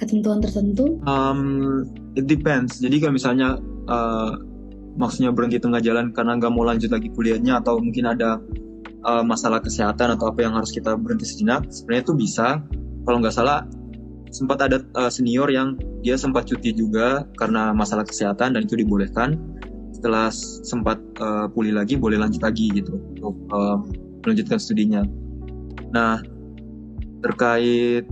ketentuan 0.00 0.40
tertentu? 0.40 1.00
Um, 1.04 1.84
it 2.16 2.24
depends. 2.24 2.80
Jadi 2.80 2.96
kalau 3.00 3.12
misalnya 3.16 3.60
uh, 3.88 4.40
maksudnya 4.94 5.34
berhenti 5.34 5.58
tengah 5.58 5.82
jalan 5.82 6.14
karena 6.14 6.38
nggak 6.38 6.52
mau 6.54 6.64
lanjut 6.66 6.90
lagi 6.90 7.10
kuliahnya 7.10 7.62
atau 7.62 7.78
mungkin 7.82 8.10
ada 8.10 8.38
uh, 9.04 9.22
masalah 9.22 9.60
kesehatan 9.60 10.14
atau 10.16 10.30
apa 10.32 10.42
yang 10.42 10.54
harus 10.56 10.72
kita 10.72 10.96
berhenti 10.96 11.28
sejenak, 11.28 11.68
sebenarnya 11.70 12.02
itu 12.10 12.14
bisa. 12.16 12.46
Kalau 13.04 13.20
nggak 13.20 13.34
salah 13.36 13.68
sempat 14.34 14.58
ada 14.66 14.82
uh, 14.98 15.12
senior 15.12 15.46
yang 15.52 15.78
dia 16.02 16.18
sempat 16.18 16.50
cuti 16.50 16.74
juga 16.74 17.22
karena 17.38 17.70
masalah 17.70 18.02
kesehatan 18.02 18.58
dan 18.58 18.60
itu 18.66 18.74
dibolehkan. 18.74 19.38
Setelah 19.94 20.28
sempat 20.66 20.98
uh, 21.22 21.46
pulih 21.48 21.76
lagi, 21.76 21.94
boleh 21.94 22.18
lanjut 22.18 22.42
lagi 22.42 22.68
gitu 22.74 22.98
untuk 23.14 23.34
uh, 23.54 23.78
melanjutkan 24.26 24.58
studinya. 24.58 25.06
Nah, 25.94 26.18
terkait 27.22 28.04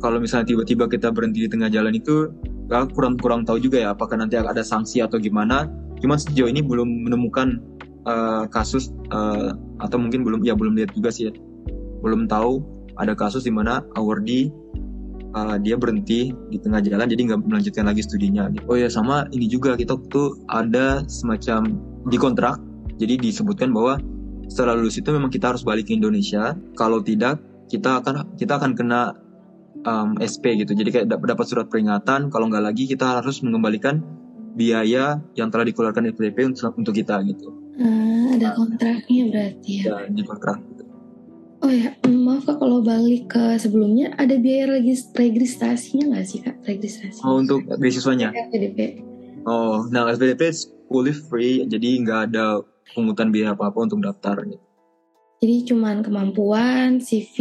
kalau 0.00 0.16
misalnya 0.16 0.48
tiba-tiba 0.48 0.88
kita 0.88 1.12
berhenti 1.12 1.44
di 1.44 1.48
tengah 1.52 1.68
jalan 1.68 1.92
itu, 1.92 2.32
aku 2.72 2.88
kurang 2.96 3.14
kurang 3.20 3.42
tahu 3.44 3.60
juga 3.60 3.84
ya 3.84 3.88
apakah 3.92 4.16
nanti 4.16 4.40
ada 4.40 4.64
sanksi 4.64 5.04
atau 5.04 5.20
gimana. 5.20 5.68
Cuman 6.00 6.16
sejauh 6.16 6.48
ini 6.48 6.64
belum 6.64 7.08
menemukan 7.08 7.60
uh, 8.08 8.44
kasus 8.48 8.92
uh, 9.12 9.54
atau 9.80 9.96
mungkin 10.00 10.24
belum 10.24 10.40
ya 10.44 10.56
belum 10.56 10.76
lihat 10.76 10.96
juga 10.96 11.12
sih 11.12 11.28
ya. 11.28 11.32
Belum 12.00 12.24
tahu 12.26 12.64
ada 12.96 13.16
kasus 13.16 13.44
di 13.44 13.52
mana 13.52 13.84
awardee 13.96 14.52
uh, 15.36 15.56
dia 15.60 15.76
berhenti 15.76 16.32
di 16.50 16.58
tengah 16.60 16.80
jalan 16.84 17.06
jadi 17.08 17.22
nggak 17.32 17.40
melanjutkan 17.46 17.84
lagi 17.86 18.02
studinya. 18.04 18.48
Oh 18.68 18.76
ya 18.76 18.88
sama 18.88 19.28
ini 19.32 19.46
juga 19.46 19.76
kita 19.76 19.96
tuh 20.08 20.40
ada 20.48 21.04
semacam 21.06 21.76
di 22.08 22.16
kontrak 22.16 22.56
jadi 23.00 23.16
disebutkan 23.16 23.72
bahwa 23.72 23.96
setelah 24.50 24.76
lulus 24.76 25.00
itu 25.00 25.08
memang 25.14 25.32
kita 25.32 25.54
harus 25.54 25.64
balik 25.64 25.88
ke 25.88 25.96
Indonesia. 25.96 26.52
Kalau 26.76 27.00
tidak, 27.00 27.40
kita 27.72 28.02
akan 28.02 28.36
kita 28.36 28.60
akan 28.60 28.76
kena 28.76 29.14
um, 29.88 30.18
SP 30.20 30.60
gitu. 30.60 30.76
Jadi 30.76 30.90
kayak 30.92 31.06
dapat 31.08 31.46
surat 31.48 31.72
peringatan. 31.72 32.28
Kalau 32.28 32.50
nggak 32.52 32.60
lagi 32.60 32.84
kita 32.84 33.22
harus 33.22 33.40
mengembalikan 33.40 34.02
biaya 34.54 35.22
yang 35.38 35.48
telah 35.48 35.66
dikeluarkan 35.66 36.10
FDP 36.14 36.50
untuk, 36.50 36.74
untuk 36.76 36.94
kita 36.94 37.22
gitu. 37.26 37.50
Hmm, 37.78 38.36
ada 38.36 38.52
kontraknya 38.54 39.22
berarti 39.30 39.70
ya? 39.80 39.84
Ya 39.88 39.98
di 40.10 40.22
kontrak. 40.26 40.58
Gitu. 40.60 40.84
Oh 41.60 41.68
ya, 41.68 41.92
maaf 42.08 42.48
kak 42.48 42.56
kalau 42.56 42.80
balik 42.80 43.36
ke 43.36 43.60
sebelumnya 43.60 44.16
ada 44.16 44.40
biaya 44.40 44.80
regis 44.80 45.12
registrasinya 45.12 46.16
nggak 46.16 46.24
sih 46.24 46.40
kak 46.40 46.56
registrasi? 46.64 47.20
Oh 47.20 47.36
untuk 47.36 47.68
beasiswanya? 47.68 48.32
FPDP. 48.32 49.04
Oh, 49.44 49.84
nah 49.88 50.08
FPDP 50.08 50.52
fully 50.88 51.12
free, 51.12 51.64
jadi 51.68 52.00
nggak 52.00 52.20
ada 52.32 52.64
pungutan 52.96 53.28
biaya 53.28 53.52
apa 53.52 53.68
apa 53.68 53.78
untuk 53.80 54.00
daftar 54.00 54.40
gitu. 54.44 54.64
Jadi 55.40 55.56
cuman 55.72 56.04
kemampuan, 56.04 57.00
CV. 57.00 57.36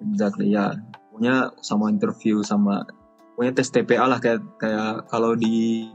Exactly 0.00 0.56
ya. 0.56 0.80
Punya 1.12 1.52
sama 1.60 1.92
interview 1.92 2.40
sama 2.40 2.88
punya 3.36 3.52
tes 3.52 3.68
TPA 3.68 4.08
lah 4.08 4.22
kayak 4.22 4.40
kayak 4.56 5.04
kalau 5.10 5.36
di 5.36 5.88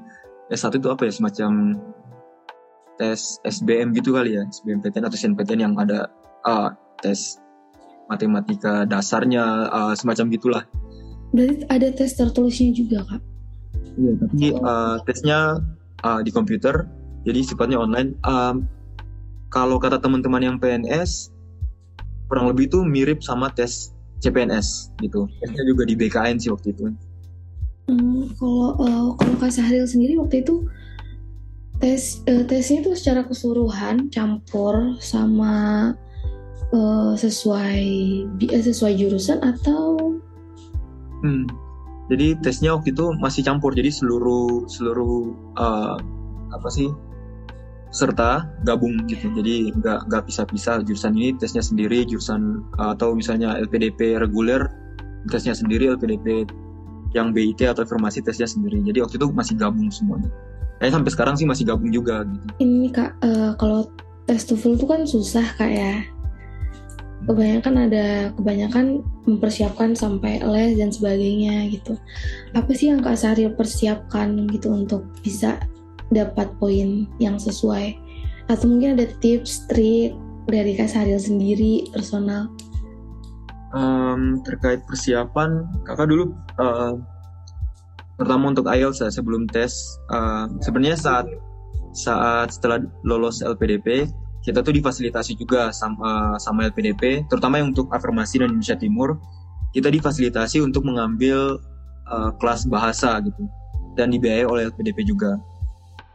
S1 0.50 0.82
itu 0.82 0.88
apa 0.90 1.06
ya 1.06 1.14
semacam 1.14 1.78
tes 3.00 3.40
SBM 3.48 3.96
gitu 3.96 4.12
kali 4.18 4.36
ya, 4.36 4.44
SBMPTN 4.50 5.08
atau 5.08 5.16
SNPTN 5.16 5.60
yang 5.64 5.74
ada 5.80 6.12
uh, 6.44 6.74
tes 7.00 7.40
matematika 8.10 8.84
dasarnya 8.90 9.70
uh, 9.70 9.94
semacam 9.96 10.26
gitulah. 10.34 10.64
Berarti 11.32 11.64
ada 11.70 11.88
tes 11.94 12.12
tertulisnya 12.18 12.74
juga 12.74 13.06
kak? 13.06 13.22
Iya, 13.96 14.14
tapi 14.20 14.46
uh, 14.60 14.98
tesnya 15.06 15.40
uh, 16.04 16.20
di 16.26 16.32
komputer, 16.34 16.90
jadi 17.24 17.40
sifatnya 17.46 17.78
online. 17.80 18.18
Um, 18.26 18.66
kalau 19.54 19.78
kata 19.78 20.02
teman-teman 20.02 20.42
yang 20.42 20.56
PNS 20.58 21.34
kurang 22.30 22.50
lebih 22.50 22.70
itu 22.70 22.86
mirip 22.86 23.26
sama 23.26 23.50
tes 23.54 23.94
CPNS 24.22 24.94
gitu. 25.02 25.26
Tesnya 25.42 25.64
juga 25.66 25.88
di 25.88 25.96
BKN 25.98 26.38
sih 26.38 26.52
waktu 26.54 26.76
itu. 26.76 26.94
Hmm, 27.89 28.30
kalau 28.38 28.78
uh, 28.78 29.08
kalau 29.17 29.36
Kak 29.41 29.49
Sahril 29.49 29.89
sendiri 29.89 30.13
waktu 30.21 30.45
itu 30.45 30.69
tes 31.82 32.21
uh, 32.30 32.45
tesnya 32.45 32.86
itu 32.86 32.93
secara 32.93 33.25
keseluruhan 33.25 34.13
campur 34.13 34.93
sama 35.02 35.89
uh, 36.69 37.17
sesuai 37.17 37.82
uh, 38.30 38.62
sesuai 38.62 38.93
jurusan 38.93 39.41
atau 39.41 39.97
hmm. 41.25 41.49
jadi 42.13 42.38
tesnya 42.45 42.78
waktu 42.78 42.93
itu 42.93 43.10
masih 43.17 43.41
campur 43.41 43.73
jadi 43.73 43.89
seluruh 43.89 44.69
seluruh 44.69 45.34
uh, 45.58 45.97
apa 46.54 46.69
sih 46.69 46.93
serta 47.89 48.45
gabung 48.69 49.02
gitu 49.10 49.34
jadi 49.34 49.73
nggak 49.82 50.13
nggak 50.13 50.23
pisah-pisah 50.30 50.86
jurusan 50.86 51.17
ini 51.17 51.34
tesnya 51.41 51.65
sendiri 51.65 52.06
jurusan 52.06 52.62
atau 52.78 53.17
misalnya 53.17 53.58
LPDP 53.65 54.21
reguler 54.21 54.69
tesnya 55.25 55.58
sendiri 55.58 55.89
LPDP 55.97 56.45
yang 57.13 57.34
BIT 57.34 57.65
atau 57.65 57.86
informasi 57.86 58.22
tesnya 58.22 58.45
sendiri. 58.45 58.82
Jadi 58.86 59.02
waktu 59.02 59.15
itu 59.17 59.28
masih 59.34 59.56
gabung 59.58 59.89
semuanya. 59.89 60.30
Eh 60.80 60.88
sampai 60.88 61.12
sekarang 61.12 61.36
sih 61.36 61.43
masih 61.43 61.67
gabung 61.67 61.91
juga 61.91 62.24
gitu. 62.24 62.45
Ini 62.63 62.88
kak 62.93 63.12
uh, 63.26 63.52
kalau 63.60 63.89
tes 64.30 64.45
TOEFL 64.48 64.80
itu 64.80 64.86
kan 64.88 65.02
susah 65.04 65.45
kak 65.58 65.72
ya. 65.74 65.93
Kebanyakan 67.28 67.91
ada 67.91 68.32
kebanyakan 68.39 69.04
mempersiapkan 69.28 69.91
sampai 69.91 70.39
les 70.39 70.80
dan 70.80 70.89
sebagainya 70.89 71.67
gitu. 71.67 72.00
Apa 72.56 72.72
sih 72.72 72.89
yang 72.89 73.04
kak 73.04 73.19
Sari 73.19 73.50
persiapkan 73.52 74.48
gitu 74.50 74.72
untuk 74.72 75.04
bisa 75.19 75.60
dapat 76.15 76.48
poin 76.58 77.06
yang 77.19 77.36
sesuai? 77.36 77.98
Atau 78.48 78.72
mungkin 78.72 78.98
ada 78.98 79.06
tips 79.19 79.67
trik 79.69 80.15
dari 80.50 80.74
Kak 80.74 80.89
Saril 80.89 81.22
sendiri 81.22 81.93
personal 81.93 82.50
um, 83.73 84.41
terkait 84.45 84.82
persiapan 84.86 85.65
kakak 85.86 86.08
dulu 86.10 86.36
uh, 86.62 86.95
pertama 88.19 88.51
untuk 88.51 88.67
IELTS 88.67 88.99
ya, 89.03 89.10
sebelum 89.10 89.47
tes 89.47 89.71
uh, 90.12 90.47
sebenarnya 90.60 90.99
saat 90.99 91.25
saat 91.95 92.53
setelah 92.53 92.84
lolos 93.01 93.41
LPDP 93.41 94.10
kita 94.39 94.63
tuh 94.63 94.71
difasilitasi 94.71 95.36
juga 95.36 95.73
sama, 95.75 96.39
sama 96.39 96.71
LPDP 96.71 97.27
terutama 97.27 97.60
yang 97.60 97.75
untuk 97.75 97.91
afirmasi 97.91 98.39
dan 98.39 98.55
Indonesia 98.55 98.77
Timur 98.79 99.19
kita 99.75 99.91
difasilitasi 99.91 100.63
untuk 100.63 100.86
mengambil 100.86 101.60
uh, 102.10 102.32
kelas 102.38 102.69
bahasa 102.69 103.19
gitu 103.25 103.45
dan 103.97 104.13
dibiayai 104.13 104.47
oleh 104.47 104.69
LPDP 104.71 105.03
juga 105.05 105.38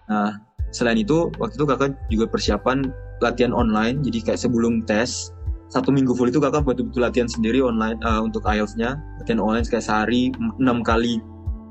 Nah, 0.08 0.36
selain 0.68 1.00
itu 1.00 1.32
waktu 1.40 1.54
itu 1.56 1.66
kakak 1.68 1.90
juga 2.12 2.26
persiapan 2.28 2.92
latihan 3.24 3.54
online. 3.56 4.04
Jadi 4.04 4.18
kayak 4.20 4.40
sebelum 4.40 4.84
tes 4.84 5.32
satu 5.74 5.90
minggu 5.90 6.14
full 6.14 6.30
itu 6.30 6.38
kakak 6.38 6.62
betul-betul 6.62 7.02
latihan 7.02 7.26
sendiri 7.26 7.58
online 7.58 7.98
uh, 8.06 8.22
untuk 8.22 8.46
IELTS-nya. 8.46 8.94
Latihan 9.18 9.42
online 9.42 9.66
kayak 9.66 9.82
sehari 9.82 10.30
enam 10.62 10.86
kali 10.86 11.18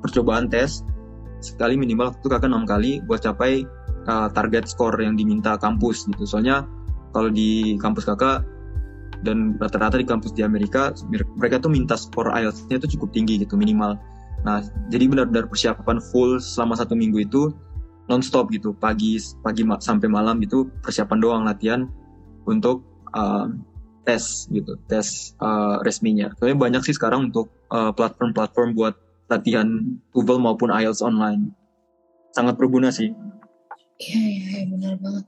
percobaan 0.03 0.51
tes. 0.51 0.83
Sekali 1.39 1.79
minimal 1.79 2.11
itu 2.11 2.27
kakak 2.27 2.51
enam 2.51 2.67
kali 2.67 2.99
buat 3.07 3.23
capai 3.23 3.63
uh, 4.11 4.27
target 4.35 4.67
skor 4.67 4.91
yang 4.99 5.15
diminta 5.15 5.55
kampus 5.55 6.03
gitu. 6.03 6.27
Soalnya 6.27 6.67
kalau 7.15 7.31
di 7.31 7.79
kampus 7.79 8.03
kakak 8.03 8.43
dan 9.23 9.55
rata-rata 9.55 9.95
di 9.95 10.03
kampus 10.03 10.35
di 10.35 10.43
Amerika 10.43 10.91
mereka 11.39 11.63
tuh 11.63 11.71
minta 11.71 11.95
skor 11.95 12.27
IELTS-nya 12.27 12.83
itu 12.83 12.99
cukup 12.99 13.15
tinggi 13.15 13.39
gitu 13.39 13.55
minimal. 13.55 13.95
Nah, 14.43 14.59
jadi 14.91 15.07
benar-benar 15.07 15.47
persiapan 15.47 16.03
full 16.11 16.43
selama 16.43 16.75
satu 16.75 16.91
minggu 16.91 17.23
itu 17.23 17.55
nonstop 18.11 18.51
gitu 18.51 18.75
pagi 18.75 19.15
pagi 19.39 19.63
sampai 19.63 20.11
malam 20.11 20.43
itu 20.43 20.67
persiapan 20.83 21.17
doang 21.23 21.43
latihan 21.47 21.87
untuk 22.43 22.83
uh, 23.15 23.47
tes 24.03 24.47
gitu 24.51 24.75
tes 24.87 25.35
uh, 25.39 25.79
resminya. 25.83 26.31
Tapi 26.37 26.53
banyak 26.55 26.83
sih 26.83 26.95
sekarang 26.95 27.31
untuk 27.31 27.51
uh, 27.71 27.91
platform-platform 27.95 28.75
buat 28.75 28.95
latihan 29.31 29.97
TOEFL 30.11 30.39
maupun 30.43 30.69
IELTS 30.69 31.01
online. 31.01 31.55
Sangat 32.35 32.59
berguna 32.59 32.91
sih. 32.91 33.15
Iya 33.97 34.21
iya 34.21 34.47
ya, 34.51 34.63
benar 34.69 34.93
banget. 34.99 35.25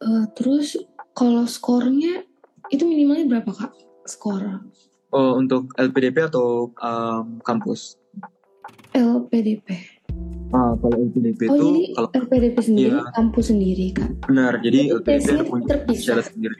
Uh, 0.00 0.24
terus 0.32 0.80
kalau 1.12 1.44
skornya 1.44 2.24
itu 2.72 2.88
minimalnya 2.88 3.38
berapa 3.38 3.50
kak 3.52 3.72
skor? 4.08 4.64
Oh 5.10 5.36
untuk 5.36 5.74
LPDP 5.76 6.30
atau 6.30 6.70
um, 6.80 7.42
kampus? 7.42 7.98
LPDP. 8.94 10.00
Ah, 10.50 10.74
kalau 10.82 10.96
LPDP 10.98 11.40
oh, 11.46 11.54
itu 11.54 11.68
kalau 11.94 12.08
LPDP 12.10 12.56
sendiri 12.58 12.98
ya, 12.98 13.06
kampus 13.14 13.54
sendiri 13.54 13.86
kan? 13.94 14.10
Benar, 14.26 14.58
jadi, 14.66 14.98
LPDP 14.98 15.46
punya 15.46 15.78
secara 15.94 16.22
sendiri. 16.26 16.58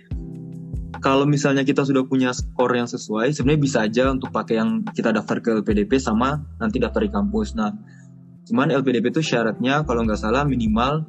Kalau 1.01 1.25
misalnya 1.25 1.65
kita 1.65 1.83
sudah 1.89 2.05
punya 2.05 2.37
skor 2.37 2.77
yang 2.77 2.85
sesuai, 2.85 3.33
sebenarnya 3.33 3.61
bisa 3.61 3.79
aja 3.89 4.13
untuk 4.13 4.29
pakai 4.31 4.61
yang 4.61 4.85
kita 4.85 5.17
daftar 5.17 5.41
ke 5.41 5.49
LPDP 5.65 5.97
sama 5.97 6.45
nanti 6.61 6.77
daftar 6.77 7.01
di 7.01 7.11
kampus. 7.11 7.57
Nah, 7.57 7.73
cuman 8.45 8.69
LPDP 8.69 9.09
itu 9.09 9.25
syaratnya 9.25 9.81
kalau 9.89 10.05
nggak 10.05 10.21
salah 10.21 10.45
minimal 10.45 11.09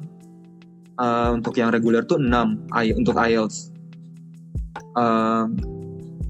uh, 0.96 1.30
untuk 1.36 1.60
yang 1.60 1.68
reguler 1.68 2.08
tuh 2.08 2.16
6 2.16 2.72
untuk 2.96 3.16
IELTS. 3.20 3.68
Uh, 4.96 5.48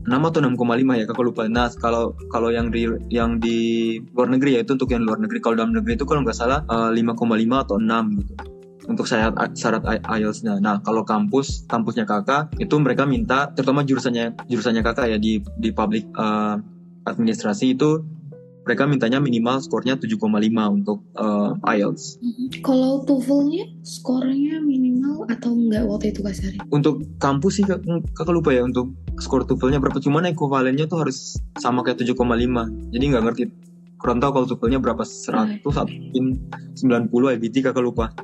6 0.03 0.11
atau 0.11 0.43
6,5 0.43 0.99
ya 0.99 1.05
kakak 1.07 1.23
lupa. 1.23 1.47
Nah 1.47 1.71
kalau 1.79 2.19
kalau 2.27 2.51
yang 2.51 2.75
di 2.75 2.91
yang 3.07 3.39
di 3.39 3.95
luar 4.11 4.35
negeri 4.35 4.59
ya 4.59 4.67
itu 4.67 4.75
untuk 4.75 4.91
yang 4.91 5.07
luar 5.07 5.23
negeri. 5.23 5.39
Kalau 5.39 5.55
dalam 5.55 5.71
negeri 5.71 5.95
itu 5.95 6.03
kalau 6.03 6.27
nggak 6.27 6.35
salah 6.35 6.67
uh, 6.67 6.91
eh, 6.91 6.99
5,5 6.99 7.23
atau 7.63 7.79
6 7.79 8.19
gitu 8.19 8.35
untuk 8.93 9.09
syarat 9.09 9.57
syarat 9.57 9.83
IELTS-nya. 10.05 10.61
Nah, 10.61 10.85
kalau 10.85 11.03
kampus 11.03 11.65
kampusnya 11.67 12.05
kakak 12.05 12.53
itu 12.61 12.77
mereka 12.77 13.09
minta 13.09 13.49
terutama 13.57 13.83
jurusannya 13.83 14.37
jurusannya 14.47 14.85
kakak 14.85 15.09
ya 15.11 15.19
di 15.19 15.41
di 15.57 15.73
public 15.73 16.07
uh, 16.15 16.61
administrasi 17.09 17.75
itu 17.75 18.05
mereka 18.63 18.87
mintanya 18.87 19.19
minimal 19.19 19.59
skornya 19.59 19.99
7,5 19.99 20.23
untuk 20.71 21.03
uh, 21.19 21.59
IELTS. 21.67 22.23
Kalau 22.63 23.03
TOEFL-nya 23.03 23.67
skornya 23.83 24.63
minimal 24.63 25.27
atau 25.27 25.51
enggak 25.51 25.83
waktu 25.91 26.15
itu 26.15 26.23
Kak 26.23 26.35
Sari? 26.35 26.59
Untuk 26.71 27.03
kampus 27.19 27.59
sih 27.59 27.65
kakak 27.67 28.31
lupa 28.31 28.55
ya 28.55 28.63
untuk 28.63 28.95
skor 29.19 29.43
TOEFL-nya 29.51 29.83
berapa. 29.83 29.99
Cuman 29.99 30.31
ekuivalennya 30.31 30.87
tuh 30.87 31.03
harus 31.03 31.43
sama 31.59 31.83
kayak 31.83 32.07
7,5. 32.07 32.15
Jadi 32.95 33.05
nggak 33.11 33.25
ngerti. 33.27 33.45
Kurang 33.99 34.19
tahu 34.23 34.31
kalau 34.31 34.47
TOEFL-nya 34.47 34.79
berapa 34.79 35.03
100 35.03 35.63
atau 35.63 35.71
90 35.87 37.35
IBT 37.39 37.67
kakak 37.67 37.83
lupa. 37.83 38.15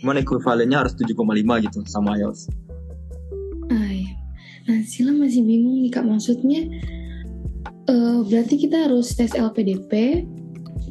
Cuman 0.00 0.20
ekuivalennya 0.20 0.86
harus 0.86 0.94
7,5 0.98 1.64
gitu 1.64 1.78
sama 1.88 2.18
IELTS. 2.18 2.50
Iya. 3.72 4.12
Nah, 4.62 4.78
Sila 4.86 5.10
masih 5.10 5.42
bingung 5.42 5.82
nih 5.82 5.90
Kak. 5.90 6.06
Maksudnya 6.06 6.70
Uh, 7.82 8.22
berarti 8.30 8.62
kita 8.62 8.86
harus 8.86 9.10
tes 9.18 9.34
LPDP, 9.34 10.22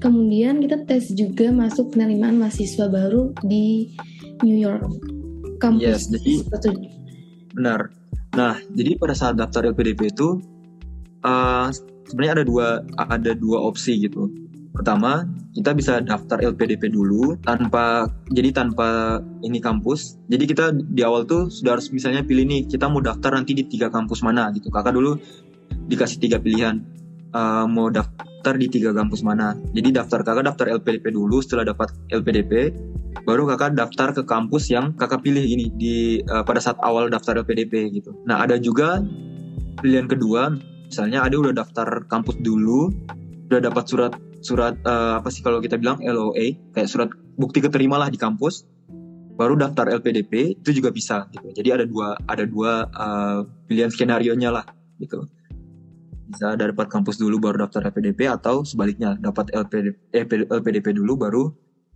kemudian 0.04 0.60
kita 0.60 0.84
tes 0.84 1.08
juga 1.15 1.48
masuk 1.48 1.96
penerimaan 1.96 2.36
mahasiswa 2.36 2.91
baru 2.91 3.32
di 3.48 3.96
New 4.44 4.60
York 4.60 4.84
kampus. 5.63 5.80
Yes, 5.80 6.12
jadi 6.12 6.44
benar. 7.56 7.96
Nah, 8.36 8.60
jadi 8.76 9.00
pada 9.00 9.15
saat 9.15 9.39
daftar 9.39 9.72
LPDP 9.72 10.12
itu 10.12 10.44
uh, 11.24 11.72
sebenarnya 12.12 12.44
ada 12.44 12.46
dua 12.48 12.67
ada 13.00 13.32
dua 13.39 13.63
opsi 13.63 14.04
gitu. 14.04 14.28
Pertama, 14.72 15.28
kita 15.52 15.76
bisa 15.76 16.00
daftar 16.00 16.40
LPDP 16.40 16.96
dulu 16.96 17.36
tanpa 17.44 18.08
jadi 18.32 18.56
tanpa 18.56 19.20
ini 19.44 19.60
kampus. 19.60 20.16
Jadi 20.32 20.44
kita 20.48 20.72
di 20.72 21.04
awal 21.04 21.28
tuh 21.28 21.52
sudah 21.52 21.76
harus 21.76 21.92
misalnya 21.92 22.24
pilih 22.24 22.48
nih 22.48 22.72
kita 22.72 22.88
mau 22.88 23.04
daftar 23.04 23.36
nanti 23.36 23.52
di 23.52 23.68
tiga 23.68 23.92
kampus 23.92 24.24
mana 24.24 24.48
gitu. 24.56 24.72
Kakak 24.72 24.96
dulu 24.96 25.20
dikasih 25.92 26.24
tiga 26.24 26.40
pilihan 26.40 26.80
uh, 27.36 27.68
mau 27.68 27.92
daftar 27.92 28.56
di 28.56 28.72
tiga 28.72 28.96
kampus 28.96 29.28
mana. 29.28 29.60
Jadi 29.76 29.92
daftar 29.92 30.24
kakak 30.24 30.48
daftar 30.48 30.66
LPDP 30.80 31.12
dulu, 31.12 31.44
setelah 31.44 31.68
dapat 31.68 31.92
LPDP, 32.08 32.72
baru 33.28 33.44
kakak 33.52 33.76
daftar 33.76 34.16
ke 34.16 34.24
kampus 34.24 34.72
yang 34.72 34.96
kakak 34.96 35.20
pilih 35.20 35.44
ini 35.44 35.68
di 35.76 35.96
uh, 36.32 36.48
pada 36.48 36.64
saat 36.64 36.80
awal 36.80 37.12
daftar 37.12 37.44
LPDP 37.44 37.92
gitu. 37.92 38.16
Nah 38.24 38.40
ada 38.40 38.56
juga 38.56 39.04
pilihan 39.84 40.08
kedua, 40.08 40.56
misalnya 40.88 41.28
ada 41.28 41.36
udah 41.36 41.54
daftar 41.56 42.08
kampus 42.08 42.40
dulu, 42.40 42.88
udah 43.52 43.60
dapat 43.60 43.84
surat 43.88 44.14
surat 44.42 44.78
uh, 44.84 45.22
apa 45.22 45.30
sih 45.30 45.46
kalau 45.46 45.62
kita 45.62 45.78
bilang 45.78 46.02
LOA, 46.02 46.58
kayak 46.74 46.90
surat 46.90 47.10
bukti 47.38 47.62
keterima 47.62 48.02
lah 48.02 48.10
di 48.10 48.18
kampus, 48.18 48.66
baru 49.38 49.56
daftar 49.58 49.90
LPDP 49.90 50.62
itu 50.62 50.70
juga 50.74 50.90
bisa 50.90 51.30
gitu. 51.30 51.50
Jadi 51.54 51.70
ada 51.72 51.86
dua 51.86 52.18
ada 52.26 52.44
dua 52.44 52.86
uh, 52.92 53.46
pilihan 53.66 53.94
skenario 53.94 54.34
nya 54.36 54.50
lah 54.54 54.66
gitu 55.02 55.26
bisa 56.32 56.56
dapat 56.56 56.88
kampus 56.88 57.20
dulu 57.20 57.44
baru 57.44 57.68
daftar 57.68 57.92
LPDP 57.92 58.32
atau 58.32 58.64
sebaliknya 58.64 59.20
dapat 59.20 59.52
LPDP, 59.52 60.16
eh, 60.16 60.26
LPDP 60.48 60.96
dulu 60.96 61.20
baru 61.20 61.44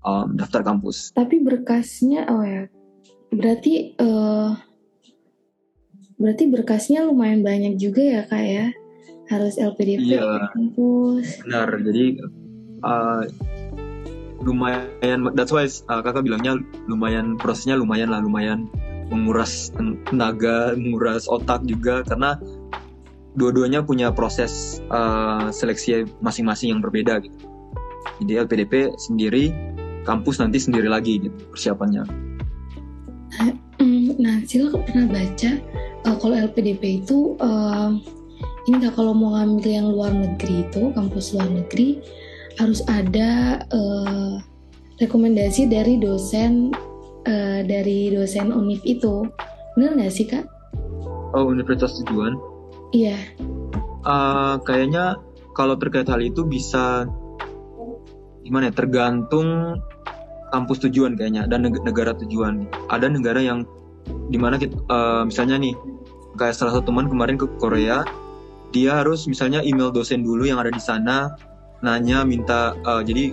um, 0.03 0.35
daftar 0.35 0.61
kampus. 0.61 1.15
Tapi 1.15 1.39
berkasnya 1.39 2.27
oh 2.27 2.43
ya 2.43 2.67
berarti 3.31 3.95
uh, 3.95 4.51
berarti 6.19 6.43
berkasnya 6.51 7.07
lumayan 7.07 7.41
banyak 7.41 7.79
juga 7.79 8.03
ya 8.03 8.21
kak 8.27 8.43
ya 8.43 8.67
harus 9.29 9.57
LPDP 9.57 10.17
iya, 10.17 10.51
kampus. 10.53 11.41
Benar 11.45 11.69
jadi 11.81 12.05
uh, 12.85 13.23
lumayan 14.45 15.33
that's 15.33 15.49
why 15.49 15.65
uh, 15.65 16.01
kakak 16.05 16.21
bilangnya 16.21 16.61
lumayan 16.85 17.39
prosesnya 17.39 17.73
lumayan 17.79 18.13
lah 18.13 18.21
lumayan 18.21 18.69
menguras 19.09 19.73
tenaga 20.09 20.73
menguras 20.77 21.29
otak 21.29 21.61
juga 21.65 22.01
karena 22.05 22.37
dua-duanya 23.35 23.83
punya 23.83 24.09
proses 24.09 24.79
uh, 24.89 25.51
seleksi 25.51 26.07
masing-masing 26.23 26.71
yang 26.71 26.81
berbeda 26.81 27.19
gitu. 27.21 27.37
Jadi 28.23 28.31
LPDP 28.47 28.95
sendiri, 28.95 29.51
kampus 30.07 30.39
nanti 30.39 30.55
sendiri 30.55 30.87
lagi 30.87 31.19
gitu 31.19 31.35
persiapannya. 31.51 32.03
Nah, 34.15 34.39
Sila 34.47 34.71
pernah 34.79 35.11
baca 35.11 35.51
uh, 36.07 36.15
kalau 36.15 36.35
LPDP 36.39 37.03
itu 37.03 37.35
uh, 37.43 37.91
ini 38.65 38.81
nggak 38.81 38.97
kalau 38.97 39.13
mau 39.13 39.37
ngambil 39.37 39.71
yang 39.71 39.87
luar 39.93 40.11
negeri 40.13 40.65
itu 40.65 40.89
kampus 40.97 41.37
luar 41.37 41.49
negeri 41.49 42.01
harus 42.57 42.81
ada 42.89 43.61
uh, 43.69 44.41
rekomendasi 44.97 45.69
dari 45.69 45.99
dosen 46.01 46.73
uh, 47.29 47.61
dari 47.61 48.09
dosen 48.09 48.49
univ 48.49 48.81
itu 48.87 49.27
benar 49.77 49.93
nggak 49.99 50.13
sih 50.13 50.25
kak? 50.25 50.47
Oh 51.35 51.45
universitas 51.45 51.99
tujuan? 52.05 52.39
Iya. 52.95 53.19
Uh, 54.07 54.55
kayaknya 54.63 55.19
kalau 55.53 55.75
terkait 55.75 56.07
hal 56.07 56.23
itu 56.23 56.47
bisa 56.47 57.05
gimana 58.45 58.69
ya 58.69 58.73
tergantung 58.77 59.77
kampus 60.53 60.85
tujuan 60.87 61.19
kayaknya 61.19 61.45
dan 61.45 61.67
negara 61.67 62.15
tujuan. 62.15 62.65
Ada 62.87 63.11
negara 63.11 63.41
yang 63.41 63.67
di 64.29 64.37
mana 64.37 64.55
kita, 64.55 64.73
uh, 64.89 65.25
misalnya 65.27 65.59
nih 65.59 65.75
kayak 66.39 66.55
salah 66.55 66.77
satu 66.77 66.93
teman 66.93 67.09
kemarin 67.11 67.35
ke 67.35 67.49
Korea 67.59 68.05
dia 68.75 68.99
harus 68.99 69.23
misalnya 69.31 69.63
email 69.63 69.87
dosen 69.87 70.19
dulu 70.19 70.43
yang 70.43 70.59
ada 70.59 70.67
di 70.67 70.83
sana 70.83 71.31
nanya 71.79 72.27
minta 72.27 72.75
uh, 72.83 72.99
jadi 72.99 73.31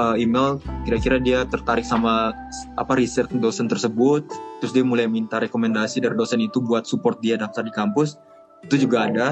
uh, 0.00 0.16
email 0.16 0.56
kira-kira 0.88 1.20
dia 1.20 1.44
tertarik 1.44 1.84
sama 1.84 2.32
apa 2.80 2.92
research 2.96 3.28
dosen 3.36 3.68
tersebut 3.68 4.24
terus 4.64 4.72
dia 4.72 4.80
mulai 4.80 5.04
minta 5.04 5.36
rekomendasi 5.36 6.00
dari 6.00 6.16
dosen 6.16 6.40
itu 6.40 6.64
buat 6.64 6.88
support 6.88 7.20
dia 7.20 7.36
daftar 7.36 7.60
di 7.60 7.72
kampus 7.76 8.16
itu 8.64 8.88
juga 8.88 9.04
ada. 9.04 9.28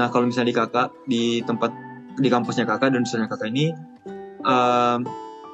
Nah 0.00 0.08
kalau 0.08 0.24
misalnya 0.24 0.48
di 0.48 0.56
kakak 0.56 0.88
di 1.04 1.22
tempat 1.44 1.70
di 2.16 2.28
kampusnya 2.32 2.64
kakak 2.64 2.96
dan 2.96 3.04
dosennya 3.04 3.28
kakak 3.28 3.52
ini 3.52 3.76
uh, 4.48 4.96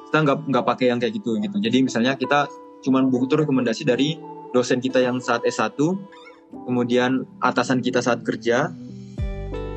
kita 0.07 0.17
nggak 0.23 0.37
nggak 0.47 0.65
pakai 0.65 0.85
yang 0.95 0.99
kayak 1.03 1.19
gitu 1.19 1.35
gitu. 1.35 1.57
Jadi 1.59 1.77
misalnya 1.83 2.15
kita 2.15 2.47
cuman 2.87 3.11
butuh 3.11 3.43
rekomendasi 3.43 3.83
dari 3.83 4.15
dosen 4.55 4.79
kita 4.79 5.03
yang 5.03 5.19
saat 5.19 5.43
S1 5.43 5.75
kemudian 6.65 7.27
atasan 7.43 7.83
kita 7.83 8.01
saat 8.01 8.23
kerja 8.25 8.73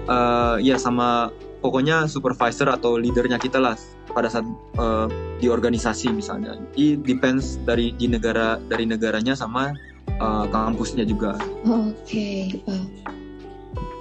uh, 0.08 0.56
ya 0.58 0.78
sama 0.80 1.30
pokoknya 1.62 2.10
supervisor 2.10 2.66
atau 2.66 2.98
leadernya 2.98 3.38
kita 3.38 3.62
lah 3.62 3.78
pada 4.10 4.26
saat 4.26 4.44
uh, 4.76 5.06
di 5.38 5.46
organisasi 5.46 6.10
misalnya. 6.10 6.58
It 6.74 7.06
depends 7.06 7.56
dari 7.62 7.94
di 7.94 8.10
negara 8.10 8.58
dari 8.66 8.84
negaranya 8.84 9.38
sama 9.38 9.72
uh, 10.18 10.44
kampusnya 10.50 11.06
juga. 11.06 11.38
Oke, 11.64 11.94
okay. 12.02 12.40
uh, 12.66 12.86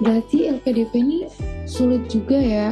berarti 0.01 0.49
LPDP 0.49 0.91
ini 0.97 1.17
sulit 1.69 2.09
juga 2.09 2.37
ya. 2.41 2.69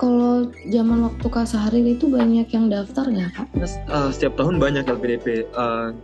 Kalau 0.00 0.50
zaman 0.66 1.06
waktu 1.06 1.26
Kak 1.30 1.46
Sahril 1.46 1.94
itu 1.94 2.10
banyak 2.10 2.50
yang 2.50 2.66
daftar 2.66 3.06
nggak 3.06 3.30
Kak? 3.38 3.46
Uh, 3.86 4.10
setiap 4.10 4.34
tahun 4.34 4.58
banyak 4.58 4.90
LPDP. 4.90 5.46
Uh, 5.54 5.94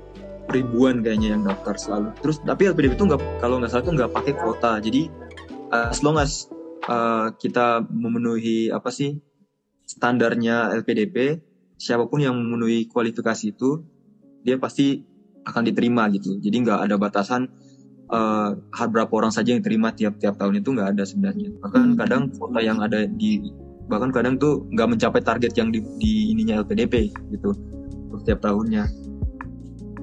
ribuan 0.48 1.04
kayaknya 1.04 1.36
yang 1.36 1.44
daftar 1.44 1.76
selalu. 1.76 2.08
Terus 2.24 2.40
tapi 2.40 2.72
LPDP 2.72 2.96
itu 2.96 3.04
nggak 3.04 3.20
kalau 3.44 3.60
nggak 3.60 3.68
salah 3.68 3.84
itu 3.84 3.92
nggak 4.00 4.12
pakai 4.16 4.32
kuota. 4.32 4.72
Jadi 4.80 5.12
as 5.68 6.00
long 6.00 6.16
as 6.16 6.48
uh, 6.88 7.36
kita 7.36 7.84
memenuhi 7.86 8.72
apa 8.72 8.88
sih 8.88 9.20
standarnya 9.84 10.72
LPDP, 10.80 11.40
siapa 11.76 12.08
pun 12.08 12.20
yang 12.24 12.36
memenuhi 12.36 12.88
kualifikasi 12.88 13.54
itu, 13.54 13.84
dia 14.42 14.56
pasti 14.56 15.04
akan 15.44 15.62
diterima 15.64 16.08
gitu. 16.12 16.36
Jadi 16.40 16.56
nggak 16.64 16.80
ada 16.88 16.96
batasan 17.00 17.48
uh, 18.12 18.56
berapa 18.88 19.08
orang 19.12 19.32
saja 19.32 19.56
yang 19.56 19.64
terima 19.64 19.92
tiap-tiap 19.92 20.36
tahun 20.36 20.60
itu 20.60 20.76
nggak 20.76 20.96
ada 20.96 21.04
sebenarnya. 21.08 21.48
Bahkan 21.60 21.82
hmm. 21.94 21.96
kadang 21.96 22.22
kuota 22.36 22.60
yang 22.60 22.78
ada 22.80 23.08
di 23.08 23.40
bahkan 23.88 24.12
kadang 24.12 24.36
tuh 24.36 24.68
nggak 24.68 24.84
mencapai 24.84 25.24
target 25.24 25.56
yang 25.56 25.72
di, 25.72 25.80
di 25.96 26.36
ininya 26.36 26.60
LPDP 26.60 27.08
gitu 27.32 27.56
untuk 28.12 28.20
tiap 28.28 28.44
tahunnya. 28.44 28.84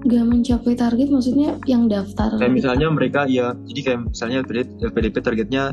Gak 0.05 0.21
mencapai 0.21 0.77
target 0.77 1.09
maksudnya 1.09 1.57
yang 1.65 1.89
daftar? 1.89 2.37
Kayak 2.37 2.53
misalnya 2.53 2.93
mereka 2.93 3.25
ya, 3.25 3.57
jadi 3.65 3.79
kayak 3.81 3.99
misalnya 4.13 4.37
LPDP, 4.45 4.69
LPDP 4.85 5.15
targetnya 5.17 5.63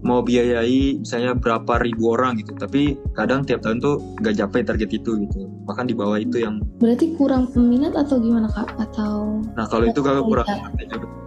mau 0.00 0.24
biayai 0.24 1.00
misalnya 1.00 1.36
berapa 1.36 1.80
ribu 1.84 2.16
orang 2.16 2.40
gitu. 2.40 2.56
Tapi 2.56 2.96
kadang 3.16 3.44
tiap 3.44 3.64
tahun 3.64 3.80
tuh 3.80 4.00
nggak 4.20 4.34
capai 4.40 4.60
target 4.64 4.90
itu 4.92 5.10
gitu. 5.26 5.48
Bahkan 5.68 5.88
di 5.88 5.94
bawah 5.96 6.18
itu 6.20 6.42
yang 6.42 6.60
berarti 6.80 7.14
kurang 7.16 7.48
peminat 7.52 7.96
atau 7.96 8.20
gimana 8.20 8.48
kak? 8.48 8.68
Atau 8.80 9.44
nah 9.54 9.66
kalau 9.68 9.88
itu 9.88 10.00
kakak 10.00 10.24
kurang 10.24 10.46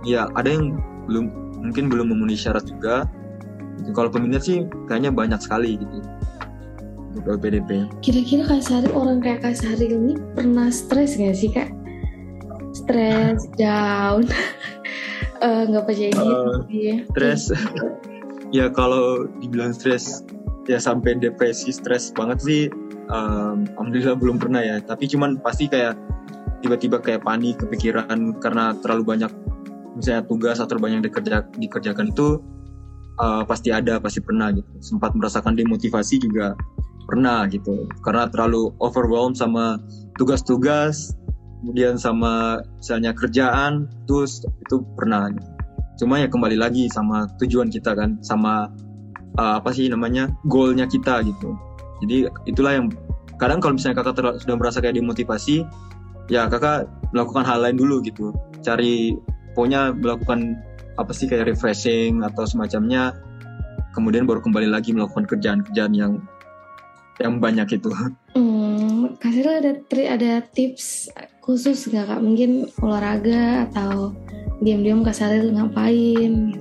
ya 0.04 0.28
ada 0.34 0.50
yang 0.50 0.78
belum 1.08 1.26
mungkin 1.64 1.88
belum 1.90 2.12
memenuhi 2.14 2.38
syarat 2.38 2.66
juga. 2.66 3.06
Kalau 3.98 4.08
peminat 4.08 4.46
sih 4.46 4.64
kayaknya 4.88 5.12
banyak 5.14 5.40
sekali 5.42 5.78
gitu. 5.78 5.98
Untuk 7.14 7.46
PDP 7.46 7.86
kira-kira 8.02 8.42
kak 8.50 8.66
Sari 8.66 8.90
orang 8.90 9.22
kayak 9.22 9.46
kak 9.46 9.54
Sari 9.54 9.86
ini 9.86 10.18
pernah 10.34 10.74
stres 10.74 11.14
gak 11.14 11.38
sih 11.38 11.50
kak? 11.54 11.70
Stres 12.74 13.46
down. 13.54 14.26
Eh, 15.44 15.64
nggak 15.68 15.84
uh, 15.84 15.88
percaya 15.92 16.12
gitu 16.16 16.24
uh, 16.24 16.98
stres 17.12 17.52
ya 18.54 18.70
kalau 18.70 19.26
dibilang 19.42 19.74
stres 19.74 20.22
ya 20.70 20.80
sampai 20.80 21.20
depresi 21.20 21.74
stres 21.74 22.14
banget 22.16 22.40
sih 22.40 22.64
um, 23.12 23.68
alhamdulillah 23.76 24.16
belum 24.16 24.38
pernah 24.40 24.62
ya. 24.62 24.78
Tapi 24.80 25.10
cuman 25.10 25.42
pasti 25.42 25.68
kayak 25.68 25.98
tiba-tiba 26.64 27.02
kayak 27.02 27.26
panik 27.26 27.60
kepikiran 27.60 28.40
karena 28.40 28.78
terlalu 28.80 29.18
banyak 29.18 29.32
misalnya 29.98 30.24
tugas 30.24 30.58
atau 30.64 30.80
banyak 30.80 31.04
dikerja 31.04 31.44
dikerjakan 31.60 32.16
itu 32.16 32.40
uh, 33.20 33.44
pasti 33.44 33.74
ada 33.74 34.00
pasti 34.00 34.24
pernah 34.24 34.54
gitu. 34.54 34.70
Sempat 34.80 35.18
merasakan 35.18 35.58
demotivasi 35.58 36.22
juga 36.24 36.56
pernah 37.10 37.44
gitu. 37.52 37.90
Karena 38.06 38.30
terlalu 38.32 38.72
overwhelmed 38.80 39.36
sama 39.36 39.82
tugas-tugas 40.16 41.18
kemudian 41.64 41.96
sama 41.96 42.60
misalnya 42.80 43.12
kerjaan 43.16 43.88
terus 44.08 44.44
itu 44.64 44.84
pernah. 44.96 45.32
gitu 45.32 45.53
cuma 46.04 46.20
ya 46.20 46.28
kembali 46.28 46.60
lagi 46.60 46.92
sama 46.92 47.32
tujuan 47.40 47.72
kita 47.72 47.96
kan 47.96 48.20
sama 48.20 48.68
uh, 49.40 49.64
apa 49.64 49.72
sih 49.72 49.88
namanya 49.88 50.28
goalnya 50.52 50.84
kita 50.84 51.24
gitu. 51.24 51.56
Jadi 52.04 52.28
itulah 52.44 52.76
yang 52.76 52.92
kadang 53.40 53.64
kalau 53.64 53.80
misalnya 53.80 54.04
kakak 54.04 54.44
sudah 54.44 54.56
merasa 54.60 54.84
kayak 54.84 55.00
dimotivasi 55.00 55.64
ya 56.28 56.52
kakak 56.52 56.92
melakukan 57.16 57.48
hal 57.48 57.64
lain 57.64 57.80
dulu 57.80 58.04
gitu. 58.04 58.36
Cari 58.60 59.16
pokoknya 59.56 59.96
melakukan 59.96 60.60
apa 61.00 61.12
sih 61.16 61.32
kayak 61.32 61.56
refreshing 61.56 62.20
atau 62.20 62.44
semacamnya. 62.44 63.16
Kemudian 63.96 64.28
baru 64.28 64.44
kembali 64.44 64.68
lagi 64.68 64.92
melakukan 64.92 65.24
kerjaan-kerjaan 65.30 65.94
yang 65.96 66.20
yang 67.24 67.40
banyak 67.40 67.80
itu. 67.80 67.94
Hmm, 68.36 69.16
kasih 69.22 69.46
ada 69.48 69.72
ada 69.88 70.32
tips 70.52 71.08
khusus 71.44 71.92
nggak 71.92 72.08
kak? 72.08 72.22
Mungkin 72.24 72.72
olahraga 72.80 73.68
atau 73.70 74.16
diam-diam 74.64 75.04
Kak 75.04 75.12
Saril 75.12 75.52
ngapain? 75.52 76.56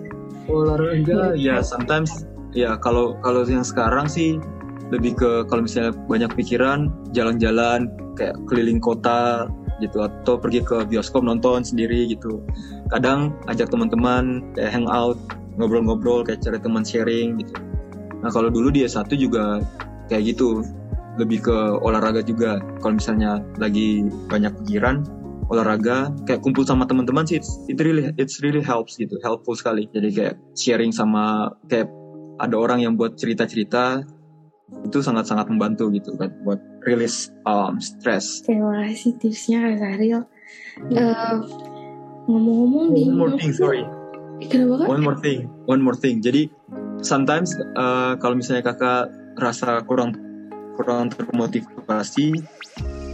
Olahraga 0.51 1.38
ya 1.38 1.62
sometimes 1.62 2.27
ya 2.51 2.75
kalau 2.83 3.14
kalau 3.23 3.47
yang 3.47 3.62
sekarang 3.62 4.11
sih 4.11 4.42
lebih 4.90 5.14
ke 5.14 5.47
kalau 5.47 5.64
misalnya 5.64 5.95
banyak 6.11 6.35
pikiran 6.35 6.90
jalan-jalan 7.14 7.88
kayak 8.18 8.37
keliling 8.51 8.83
kota 8.83 9.47
gitu 9.81 10.03
atau 10.05 10.37
pergi 10.37 10.61
ke 10.66 10.85
bioskop 10.85 11.23
nonton 11.23 11.62
sendiri 11.62 12.11
gitu. 12.11 12.42
Kadang 12.90 13.38
ajak 13.47 13.71
teman-teman 13.71 14.53
kayak 14.59 14.75
hangout 14.75 15.16
ngobrol-ngobrol 15.57 16.27
kayak 16.27 16.42
cari 16.42 16.59
teman 16.59 16.83
sharing 16.83 17.38
gitu. 17.40 17.55
Nah 18.21 18.31
kalau 18.35 18.51
dulu 18.51 18.68
dia 18.75 18.90
satu 18.90 19.14
juga 19.14 19.62
kayak 20.11 20.37
gitu 20.37 20.66
lebih 21.20 21.44
ke 21.44 21.57
olahraga 21.85 22.25
juga 22.25 22.62
kalau 22.81 22.96
misalnya 22.96 23.44
lagi 23.61 24.09
banyak 24.33 24.53
pikiran 24.64 25.05
olahraga 25.53 26.09
kayak 26.25 26.40
kumpul 26.40 26.64
sama 26.64 26.88
teman-teman 26.88 27.29
sih 27.29 27.37
it 27.68 27.77
really 27.85 28.09
it's 28.16 28.40
really 28.40 28.64
helps 28.64 28.96
gitu 28.96 29.20
helpful 29.20 29.53
sekali 29.53 29.85
jadi 29.92 30.09
kayak 30.09 30.35
sharing 30.57 30.88
sama 30.88 31.53
kayak 31.68 31.92
ada 32.40 32.57
orang 32.57 32.81
yang 32.81 32.96
buat 32.96 33.20
cerita-cerita 33.20 34.03
itu 34.88 34.98
sangat-sangat 35.05 35.53
membantu 35.53 35.92
gitu 35.92 36.16
kan 36.16 36.33
buat 36.48 36.57
release 36.88 37.29
um, 37.44 37.77
stress. 37.77 38.40
Terima 38.42 38.88
kasih 38.88 39.20
tipsnya 39.20 39.61
Kak 39.68 39.77
Saril. 39.79 40.20
Uh, 40.96 41.37
ngomong-ngomong 42.27 42.96
di 42.96 43.03
one 43.12 43.18
more 43.18 43.33
thing 43.37 43.53
sorry. 43.53 43.85
Kenapa 44.42 44.90
One 44.90 45.05
more 45.05 45.18
thing, 45.20 45.46
one 45.70 45.79
more 45.85 45.94
thing. 45.94 46.18
Jadi 46.18 46.51
sometimes 47.05 47.55
uh, 47.79 48.18
kalau 48.18 48.35
misalnya 48.35 48.66
kakak 48.66 49.12
rasa 49.38 49.85
kurang 49.87 50.18
kurang 50.76 51.12
termotivasi, 51.12 52.40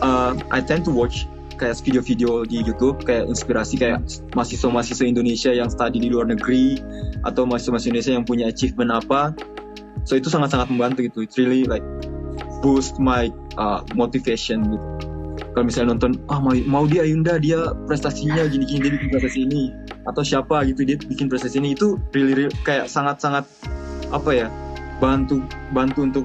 uh, 0.02 0.32
I 0.50 0.60
tend 0.62 0.86
to 0.86 0.92
watch 0.94 1.26
kayak 1.58 1.74
video-video 1.82 2.46
di 2.46 2.62
YouTube 2.62 3.02
kayak 3.02 3.26
inspirasi 3.26 3.82
kayak 3.82 3.98
mahasiswa-mahasiswa 4.38 5.04
Indonesia 5.04 5.50
yang 5.50 5.66
study 5.66 5.98
di 5.98 6.08
luar 6.08 6.30
negeri 6.30 6.78
atau 7.26 7.44
mahasiswa-mahasiswa 7.44 7.90
Indonesia 7.90 8.12
yang 8.14 8.24
punya 8.24 8.46
achievement 8.46 8.94
apa. 8.94 9.34
So 10.06 10.14
itu 10.14 10.30
sangat-sangat 10.30 10.70
membantu 10.70 11.04
gitu. 11.04 11.26
It's 11.26 11.34
really 11.34 11.66
like 11.66 11.82
boost 12.62 13.02
my 13.02 13.28
uh, 13.58 13.82
motivation 13.98 14.70
gitu. 14.70 14.86
Kalau 15.54 15.64
misalnya 15.66 15.98
nonton 15.98 16.22
ah 16.30 16.38
mau, 16.38 16.54
mau 16.70 16.84
dia 16.86 17.02
Ayunda 17.02 17.38
dia 17.42 17.74
prestasinya 17.90 18.46
gini-gini 18.46 18.78
dia 18.86 18.92
bikin 18.94 19.10
prestasi 19.10 19.38
ini 19.42 19.74
atau 20.06 20.22
siapa 20.22 20.62
gitu 20.70 20.86
dia 20.86 20.94
bikin 20.94 21.26
prestasi 21.26 21.58
ini 21.58 21.74
itu 21.74 21.98
really, 22.14 22.34
really 22.46 22.54
kayak 22.62 22.86
sangat-sangat 22.86 23.42
apa 24.14 24.30
ya 24.30 24.46
bantu 25.02 25.42
bantu 25.74 26.06
untuk 26.06 26.24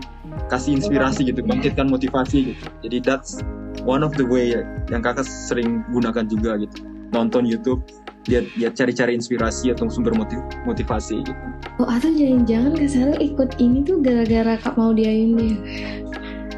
kasih 0.51 0.77
inspirasi 0.77 1.27
gitu 1.29 1.41
bangkitkan 1.45 1.89
motivasi 1.89 2.53
gitu 2.53 2.63
jadi 2.85 2.97
that's 3.01 3.39
one 3.83 4.05
of 4.05 4.13
the 4.15 4.25
way 4.25 4.53
yang 4.89 5.01
kakak 5.01 5.25
sering 5.25 5.81
gunakan 5.91 6.25
juga 6.29 6.61
gitu 6.61 6.85
nonton 7.13 7.45
YouTube 7.45 7.85
dia 8.23 8.41
dia 8.55 8.71
cari-cari 8.71 9.13
inspirasi 9.13 9.69
atau 9.75 9.91
sumber 9.91 10.15
motiv 10.15 10.39
motivasi 10.63 11.21
gitu. 11.27 11.43
Oh 11.77 11.87
atau 11.87 12.07
jangan-jangan 12.07 12.71
Kak 12.73 12.89
Saril 12.89 13.19
ikut 13.19 13.49
ini 13.59 13.83
tuh 13.83 13.99
gara-gara 13.99 14.55
Kak 14.63 14.79
mau 14.79 14.95
dia? 14.95 15.11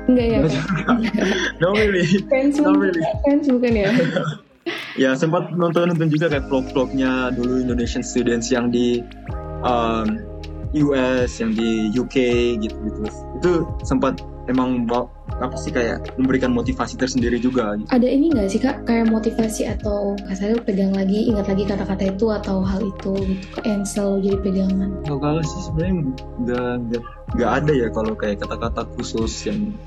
Enggak 0.05 0.27
ya? 0.29 0.39
no 1.61 1.73
really. 1.73 2.05
Fans 2.29 2.61
no 2.61 2.77
really. 2.77 3.01
Fans 3.25 3.49
bukan 3.49 3.73
ya? 3.73 3.89
ya 5.01 5.09
sempat 5.17 5.49
nonton 5.57 5.89
nonton 5.89 6.07
juga 6.13 6.29
kayak 6.29 6.45
vlog-vlognya 6.53 7.33
dulu 7.33 7.65
Indonesian 7.65 8.05
students 8.05 8.53
yang 8.53 8.69
di 8.69 9.01
um, 9.65 10.21
US, 10.77 11.41
yang 11.41 11.57
di 11.57 11.89
UK 11.97 12.15
gitu-gitu. 12.61 13.09
Itu 13.45 13.69
sempat 13.85 14.25
emang 14.49 14.89
apa 15.37 15.53
sih 15.53 15.69
kayak 15.69 16.17
memberikan 16.17 16.49
motivasi 16.49 16.97
tersendiri 16.97 17.37
juga. 17.37 17.77
Gitu. 17.77 17.89
Ada 17.93 18.07
ini 18.09 18.33
nggak 18.33 18.49
sih 18.49 18.57
kak 18.57 18.89
kayak 18.89 19.13
motivasi 19.13 19.69
atau 19.69 20.17
kasarnya 20.25 20.65
pegang 20.65 20.97
lagi 20.97 21.29
ingat 21.29 21.45
lagi 21.45 21.69
kata-kata 21.69 22.09
itu 22.09 22.25
atau 22.33 22.65
hal 22.65 22.81
itu 22.81 23.13
gitu 23.21 23.57
yang 23.61 23.85
selalu 23.85 24.15
jadi 24.25 24.37
pegangan? 24.41 24.89
Kalau 25.05 25.19
kalau 25.21 25.41
sih 25.45 25.61
sebenarnya 25.61 25.93
nggak 26.41 27.01
nggak 27.37 27.51
ada 27.51 27.73
ya 27.73 27.87
kalau 27.93 28.13
kayak 28.17 28.41
kata-kata 28.41 28.81
khusus 28.97 29.33
yang 29.45 29.77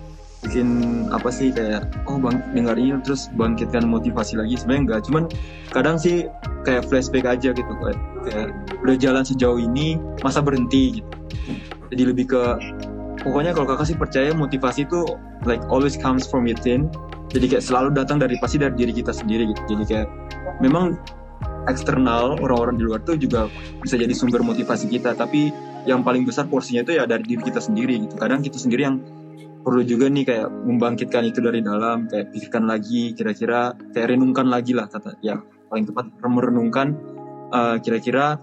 bikin 0.46 0.68
apa 1.10 1.34
sih 1.34 1.50
kayak 1.50 1.90
oh 2.06 2.14
bang 2.14 2.38
dengar 2.54 2.78
ini 2.78 2.94
terus 3.02 3.26
bangkitkan 3.34 3.82
motivasi 3.90 4.38
lagi 4.38 4.54
sebenarnya 4.54 4.82
enggak 4.86 5.00
cuman 5.10 5.24
kadang 5.74 5.98
sih 5.98 6.30
kayak 6.62 6.86
flashback 6.86 7.26
aja 7.26 7.50
gitu 7.50 7.72
kayak, 7.82 7.98
kayak 8.22 8.48
udah 8.86 8.96
jalan 9.02 9.26
sejauh 9.26 9.58
ini 9.58 9.98
masa 10.22 10.38
berhenti 10.38 11.02
gitu 11.02 11.10
jadi 11.90 12.02
lebih 12.14 12.30
ke 12.30 12.42
pokoknya 13.22 13.52
kalau 13.54 13.66
kakak 13.70 13.86
sih 13.92 13.96
percaya 13.98 14.30
motivasi 14.34 14.86
itu 14.86 15.04
like 15.44 15.62
always 15.70 15.98
comes 15.98 16.26
from 16.26 16.46
within. 16.46 16.90
Jadi 17.28 17.56
kayak 17.56 17.64
selalu 17.64 17.92
datang 17.92 18.16
dari 18.16 18.40
pasti 18.40 18.56
dari 18.56 18.72
diri 18.72 18.92
kita 18.96 19.12
sendiri 19.12 19.52
gitu. 19.52 19.76
Jadi 19.76 19.84
kayak 19.84 20.08
memang 20.64 20.96
eksternal 21.68 22.40
orang-orang 22.40 22.80
di 22.80 22.84
luar 22.88 23.04
tuh 23.04 23.20
juga 23.20 23.52
bisa 23.84 24.00
jadi 24.00 24.10
sumber 24.16 24.40
motivasi 24.40 24.88
kita. 24.88 25.12
Tapi 25.12 25.52
yang 25.84 26.00
paling 26.00 26.24
besar 26.24 26.48
porsinya 26.48 26.80
itu 26.84 26.96
ya 26.96 27.04
dari 27.04 27.24
diri 27.28 27.42
kita 27.44 27.60
sendiri 27.60 28.00
gitu. 28.08 28.16
Kadang 28.16 28.40
kita 28.40 28.56
sendiri 28.56 28.88
yang 28.88 28.96
perlu 29.68 29.84
juga 29.84 30.08
nih 30.08 30.24
kayak 30.24 30.48
membangkitkan 30.48 31.28
itu 31.28 31.44
dari 31.44 31.60
dalam 31.60 32.08
kayak 32.08 32.32
pikirkan 32.32 32.64
lagi 32.64 33.12
kira-kira 33.12 33.76
kayak 33.92 34.16
renungkan 34.16 34.48
lagi 34.48 34.72
lah 34.72 34.88
kata 34.88 35.18
ya 35.20 35.44
paling 35.68 35.84
tepat 35.84 36.08
merenungkan 36.24 36.96
uh, 37.52 37.76
kira-kira 37.76 38.40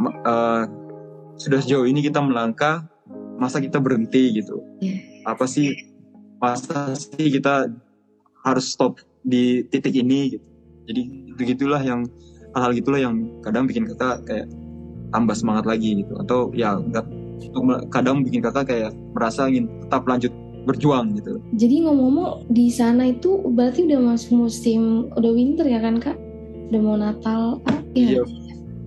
uh, 0.00 0.64
sudah 1.36 1.60
sejauh 1.60 1.84
ini 1.84 2.00
kita 2.00 2.24
melangkah 2.24 2.89
masa 3.40 3.58
kita 3.58 3.80
berhenti 3.80 4.36
gitu 4.36 4.60
yeah. 4.84 5.00
apa 5.24 5.48
sih 5.48 5.72
masa 6.38 6.92
sih 6.92 7.32
kita 7.32 7.72
harus 8.44 8.68
stop 8.68 9.00
di 9.24 9.64
titik 9.72 9.96
ini 9.96 10.36
gitu 10.36 10.46
jadi 10.88 11.02
itu 11.32 11.42
gitulah 11.56 11.80
yang 11.80 12.04
hal-hal 12.52 12.72
gitulah 12.76 13.00
yang 13.00 13.16
kadang 13.40 13.64
bikin 13.64 13.88
kita 13.88 14.20
kayak 14.28 14.46
tambah 15.10 15.34
semangat 15.34 15.64
lagi 15.66 16.04
gitu 16.04 16.14
atau 16.20 16.52
ya 16.54 16.78
enggak 16.78 17.06
kadang 17.88 18.20
bikin 18.20 18.44
kakak 18.44 18.68
kayak 18.68 18.92
merasa 19.16 19.48
ingin 19.48 19.66
tetap 19.86 20.04
lanjut 20.04 20.32
berjuang 20.68 21.16
gitu. 21.16 21.40
Jadi 21.56 21.88
ngomong-ngomong 21.88 22.52
di 22.52 22.68
sana 22.68 23.08
itu 23.08 23.40
berarti 23.48 23.88
udah 23.88 24.00
masuk 24.12 24.32
musim 24.44 25.08
udah 25.16 25.32
winter 25.32 25.64
ya 25.64 25.80
kan 25.80 25.96
kak? 25.96 26.16
Udah 26.68 26.80
mau 26.84 26.96
Natal? 27.00 27.64
Ah, 27.64 27.80
iya. 27.96 28.22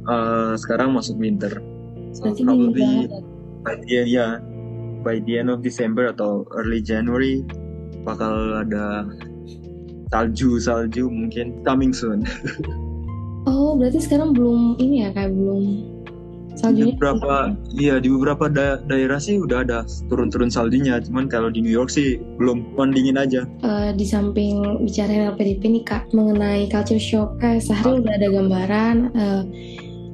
Uh, 0.05 0.53
sekarang 0.53 0.93
masuk 0.93 1.17
winter. 1.17 1.49
So 2.13 2.29
berarti 2.29 2.41
probably 2.45 3.09
by 3.63 3.79
the, 3.79 4.03
yeah, 4.05 4.43
by 5.03 5.19
the 5.23 5.39
end 5.39 5.49
of 5.49 5.63
December 5.63 6.11
atau 6.11 6.47
early 6.55 6.83
January 6.83 7.43
bakal 8.03 8.59
ada 8.59 9.07
salju 10.11 10.59
salju 10.61 11.09
mungkin 11.09 11.63
coming 11.65 11.95
soon. 11.95 12.27
oh 13.49 13.73
berarti 13.79 14.03
sekarang 14.03 14.35
belum 14.35 14.77
ini 14.77 15.07
ya 15.07 15.09
kayak 15.15 15.33
belum 15.33 15.63
saljunya? 16.55 16.93
Di 16.93 16.97
beberapa 16.99 17.35
iya 17.73 17.95
di 17.97 18.09
beberapa 18.13 18.45
da 18.51 18.77
daerah 18.85 19.17
sih 19.17 19.41
udah 19.41 19.65
ada 19.65 19.87
turun-turun 20.07 20.53
saljunya. 20.53 21.01
Cuman 21.01 21.25
kalau 21.31 21.49
di 21.49 21.65
New 21.65 21.73
York 21.73 21.89
sih 21.89 22.21
belum 22.37 22.77
dingin 22.93 23.17
aja. 23.17 23.47
Uh, 23.65 23.89
di 23.95 24.05
samping 24.05 24.85
bicara 24.85 25.33
LPDP 25.33 25.81
nih 25.81 25.83
kak 25.83 26.13
mengenai 26.13 26.69
culture 26.69 27.01
shock 27.01 27.41
kayak 27.41 27.63
sehari 27.65 28.03
udah 28.03 28.13
ada 28.13 28.27
gambaran 28.29 28.95
uh, 29.17 29.43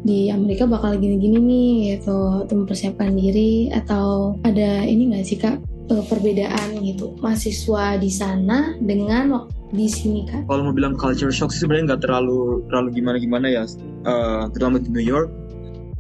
di 0.03 0.31
Amerika 0.31 0.63
bakal 0.63 0.95
gini-gini 0.97 1.37
nih 1.39 1.71
gitu. 1.97 2.45
Mempersiapkan 2.47 3.11
diri 3.15 3.69
atau 3.73 4.37
ada 4.47 4.83
ini 4.85 5.11
nggak 5.13 5.25
sih 5.25 5.37
kak? 5.39 5.59
Uh, 5.89 6.05
perbedaan 6.05 6.79
gitu. 6.85 7.17
Mahasiswa 7.19 7.97
di 7.97 8.11
sana 8.13 8.77
dengan 8.77 9.49
di 9.73 9.89
sini 9.89 10.29
kak? 10.29 10.45
Kalau 10.45 10.69
mau 10.69 10.75
bilang 10.75 10.93
culture 10.95 11.33
shock 11.33 11.49
sih 11.49 11.65
sebenarnya 11.65 11.95
nggak 11.95 12.01
terlalu 12.05 12.61
terlalu 12.69 12.89
gimana 13.01 13.17
gimana 13.17 13.45
ya, 13.49 13.63
uh, 14.05 14.47
terutama 14.53 14.77
di 14.77 14.89
New 14.93 15.03
York. 15.03 15.29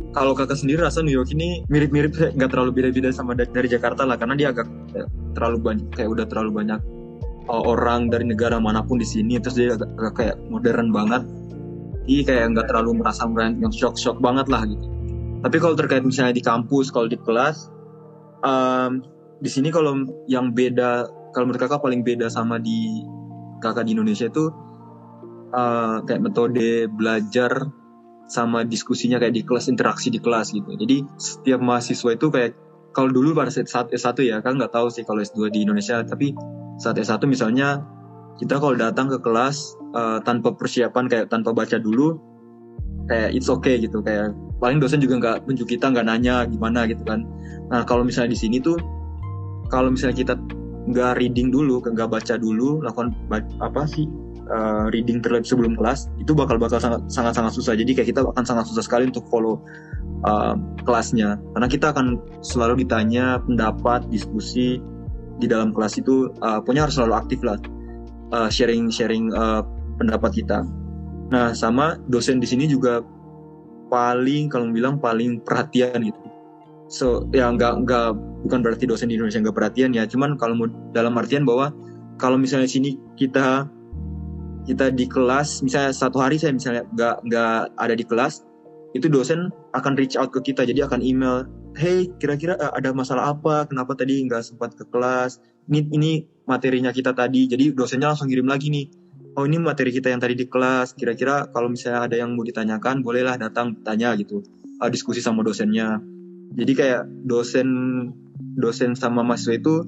Kalau 0.09 0.33
kakak 0.33 0.57
sendiri 0.57 0.81
rasa 0.81 1.05
New 1.05 1.13
York 1.13 1.29
ini 1.37 1.61
mirip-mirip 1.69 2.17
nggak 2.33 2.49
terlalu 2.49 2.73
beda-beda 2.73 3.13
sama 3.13 3.37
dari 3.37 3.69
Jakarta 3.69 4.09
lah 4.09 4.17
karena 4.17 4.33
dia 4.33 4.49
agak 4.49 4.65
ya, 4.89 5.05
terlalu 5.37 5.57
banyak 5.61 5.85
kayak 5.93 6.09
udah 6.09 6.25
terlalu 6.25 6.51
banyak 6.65 6.81
orang 7.49 8.13
dari 8.13 8.25
negara 8.29 8.61
mana 8.61 8.85
pun 8.85 9.01
di 9.01 9.05
sini 9.05 9.41
terus 9.41 9.57
dia 9.57 9.73
agak, 9.73 9.89
agak 9.97 10.13
kayak 10.17 10.35
modern 10.49 10.89
banget 10.93 11.21
jadi 12.09 12.25
kayak 12.25 12.45
nggak 12.57 12.67
terlalu 12.73 13.05
merasa 13.05 13.29
yang 13.37 13.69
shock-shock 13.69 14.17
banget 14.17 14.49
lah 14.49 14.65
gitu. 14.65 14.81
Tapi 15.45 15.55
kalau 15.61 15.77
terkait 15.77 16.01
misalnya 16.01 16.33
di 16.33 16.41
kampus 16.41 16.89
kalau 16.89 17.05
di 17.05 17.21
kelas 17.21 17.69
um, 18.41 19.05
di 19.39 19.47
sini 19.47 19.69
kalau 19.69 20.09
yang 20.25 20.51
beda 20.51 21.05
kalau 21.37 21.45
menurut 21.45 21.61
kakak 21.61 21.85
paling 21.85 22.01
beda 22.01 22.27
sama 22.33 22.57
di 22.57 23.05
kakak 23.61 23.85
di 23.85 23.93
Indonesia 23.93 24.25
itu 24.25 24.49
uh, 25.53 26.01
kayak 26.03 26.25
metode 26.25 26.89
belajar 26.89 27.69
sama 28.25 28.65
diskusinya 28.65 29.21
kayak 29.21 29.37
di 29.37 29.43
kelas 29.45 29.69
interaksi 29.69 30.09
di 30.09 30.17
kelas 30.17 30.49
gitu. 30.49 30.73
Jadi 30.73 31.05
setiap 31.21 31.61
mahasiswa 31.61 32.09
itu 32.17 32.27
kayak 32.33 32.57
kalau 32.89 33.13
dulu 33.13 33.37
pada 33.37 33.53
saat 33.53 33.93
S1 33.93 34.17
ya 34.25 34.41
kan 34.41 34.57
nggak 34.57 34.73
tahu 34.73 34.89
sih 34.89 35.05
kalau 35.05 35.21
S2 35.21 35.53
di 35.53 35.61
Indonesia 35.61 36.01
tapi 36.01 36.33
saat 36.81 36.97
S1 36.97 37.21
misalnya 37.29 37.85
kita 38.39 38.55
kalau 38.55 38.75
datang 38.79 39.11
ke 39.11 39.19
kelas 39.19 39.75
uh, 39.91 40.23
tanpa 40.23 40.55
persiapan 40.55 41.11
kayak 41.11 41.25
tanpa 41.27 41.51
baca 41.51 41.75
dulu 41.75 42.15
kayak 43.11 43.35
it's 43.35 43.51
okay 43.51 43.75
gitu. 43.83 43.99
Kayak 43.99 44.31
paling 44.63 44.79
dosen 44.79 45.03
juga 45.03 45.19
nggak 45.19 45.37
tunjuk 45.43 45.67
kita 45.75 45.91
nggak 45.91 46.07
nanya 46.07 46.47
gimana 46.47 46.87
gitu 46.87 47.03
kan. 47.03 47.27
Nah 47.67 47.83
kalau 47.83 48.07
misalnya 48.07 48.31
di 48.31 48.39
sini 48.39 48.63
tuh 48.63 48.79
kalau 49.67 49.91
misalnya 49.91 50.15
kita 50.15 50.33
nggak 50.89 51.19
reading 51.19 51.51
dulu 51.51 51.83
nggak 51.83 52.09
baca 52.09 52.39
dulu 52.39 52.81
lakukan 52.81 53.13
apa 53.61 53.85
sih 53.85 54.07
uh, 54.49 54.89
reading 54.89 55.21
terlebih 55.21 55.45
sebelum 55.45 55.77
kelas 55.77 56.09
itu 56.17 56.31
bakal 56.31 56.55
bakal 56.55 56.79
sangat 56.79 57.03
sangat 57.11 57.35
sangat 57.35 57.51
susah. 57.59 57.75
Jadi 57.75 57.91
kayak 57.91 58.07
kita 58.15 58.23
akan 58.23 58.45
sangat 58.47 58.71
susah 58.71 58.83
sekali 58.87 59.11
untuk 59.11 59.27
follow 59.27 59.59
uh, 60.23 60.55
kelasnya. 60.87 61.35
Karena 61.51 61.67
kita 61.67 61.91
akan 61.91 62.15
selalu 62.39 62.87
ditanya 62.87 63.43
pendapat 63.43 64.07
diskusi 64.07 64.79
di 65.39 65.47
dalam 65.47 65.75
kelas 65.75 65.99
itu 65.99 66.31
uh, 66.39 66.63
punya 66.63 66.87
harus 66.87 66.99
selalu 66.99 67.15
aktif 67.15 67.39
lah 67.43 67.59
uh, 68.31 68.49
sharing 68.49 68.89
sharing 68.89 69.29
uh, 69.33 69.61
pendapat 69.97 70.43
kita. 70.43 70.65
Nah 71.29 71.53
sama 71.53 72.01
dosen 72.09 72.41
di 72.41 72.47
sini 72.49 72.65
juga 72.65 73.05
paling 73.89 74.49
kalau 74.49 74.69
bilang 74.69 75.01
paling 75.01 75.41
perhatian 75.41 76.05
gitu 76.05 76.29
so 76.89 77.29
ya 77.31 77.53
nggak 77.53 77.85
nggak 77.85 78.17
bukan 78.49 78.59
berarti 78.65 78.89
dosen 78.89 79.13
di 79.13 79.15
Indonesia 79.15 79.39
nggak 79.39 79.55
perhatian 79.55 79.93
ya. 79.93 80.09
Cuman 80.09 80.35
kalau 80.35 80.65
dalam 80.91 81.15
artian 81.15 81.45
bahwa 81.45 81.71
kalau 82.17 82.35
misalnya 82.35 82.65
sini 82.65 82.97
kita 83.15 83.69
kita 84.65 84.91
di 84.91 85.05
kelas 85.05 85.61
misalnya 85.63 85.93
satu 85.93 86.19
hari 86.19 86.41
saya 86.41 86.51
misalnya 86.51 86.83
nggak 86.97 87.15
nggak 87.29 87.57
ada 87.77 87.93
di 87.95 88.03
kelas 88.03 88.43
itu 88.97 89.05
dosen 89.05 89.53
akan 89.77 89.93
reach 89.95 90.17
out 90.17 90.33
ke 90.33 90.41
kita. 90.41 90.65
Jadi 90.65 90.81
akan 90.81 90.99
email 91.05 91.45
hey 91.77 92.09
kira-kira 92.17 92.57
uh, 92.57 92.73
ada 92.73 92.89
masalah 92.89 93.37
apa? 93.37 93.69
Kenapa 93.69 93.93
tadi 93.93 94.25
nggak 94.25 94.41
sempat 94.41 94.73
ke 94.73 94.83
kelas? 94.89 95.37
Ini 95.69 95.85
ini 95.93 96.11
materinya 96.49 96.89
kita 96.89 97.13
tadi. 97.13 97.45
Jadi 97.45 97.77
dosennya 97.77 98.11
langsung 98.11 98.25
kirim 98.25 98.49
lagi 98.49 98.73
nih. 98.73 98.89
Oh 99.37 99.45
ini 99.45 99.61
materi 99.61 99.93
kita 99.93 100.09
yang 100.09 100.17
tadi 100.17 100.33
di 100.33 100.49
kelas. 100.49 100.97
Kira-kira 100.97 101.53
kalau 101.53 101.69
misalnya 101.69 102.09
ada 102.09 102.15
yang 102.17 102.33
mau 102.33 102.41
ditanyakan 102.41 103.05
bolehlah 103.05 103.37
datang 103.37 103.77
tanya 103.85 104.17
gitu. 104.17 104.41
Uh, 104.81 104.89
diskusi 104.89 105.21
sama 105.21 105.45
dosennya. 105.45 106.01
Jadi 106.57 106.71
kayak 106.73 107.05
dosen 107.29 107.69
dosen 108.57 108.97
sama 108.97 109.21
mahasiswa 109.21 109.53
itu 109.61 109.85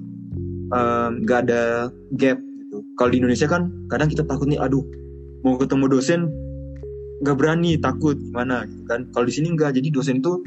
nggak 1.26 1.38
um, 1.42 1.44
ada 1.44 1.92
gap 2.16 2.38
kalau 2.96 3.10
di 3.12 3.20
Indonesia 3.20 3.44
kan 3.44 3.68
kadang 3.92 4.08
kita 4.08 4.24
takut 4.24 4.48
nih 4.48 4.56
aduh 4.56 4.80
mau 5.44 5.60
ketemu 5.60 5.84
dosen 5.90 6.32
nggak 7.22 7.36
berani 7.38 7.78
takut 7.78 8.18
gimana? 8.18 8.66
Gitu 8.66 8.82
kan. 8.84 9.06
Kalau 9.14 9.24
di 9.24 9.34
sini 9.34 9.54
nggak. 9.54 9.78
Jadi 9.78 9.88
dosen 9.94 10.18
itu 10.18 10.42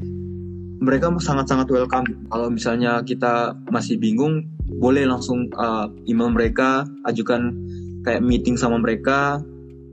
mereka 0.83 1.07
sangat-sangat 1.15 1.71
welcome. 1.71 2.05
Kalau 2.27 2.51
misalnya 2.51 2.99
kita 3.01 3.55
masih 3.71 3.95
bingung 3.95 4.43
boleh 4.81 5.07
langsung 5.07 5.47
uh, 5.55 5.87
email 6.07 6.31
mereka 6.31 6.83
ajukan 7.07 7.55
kayak 8.03 8.21
meeting 8.21 8.59
sama 8.59 8.77
mereka 8.77 9.39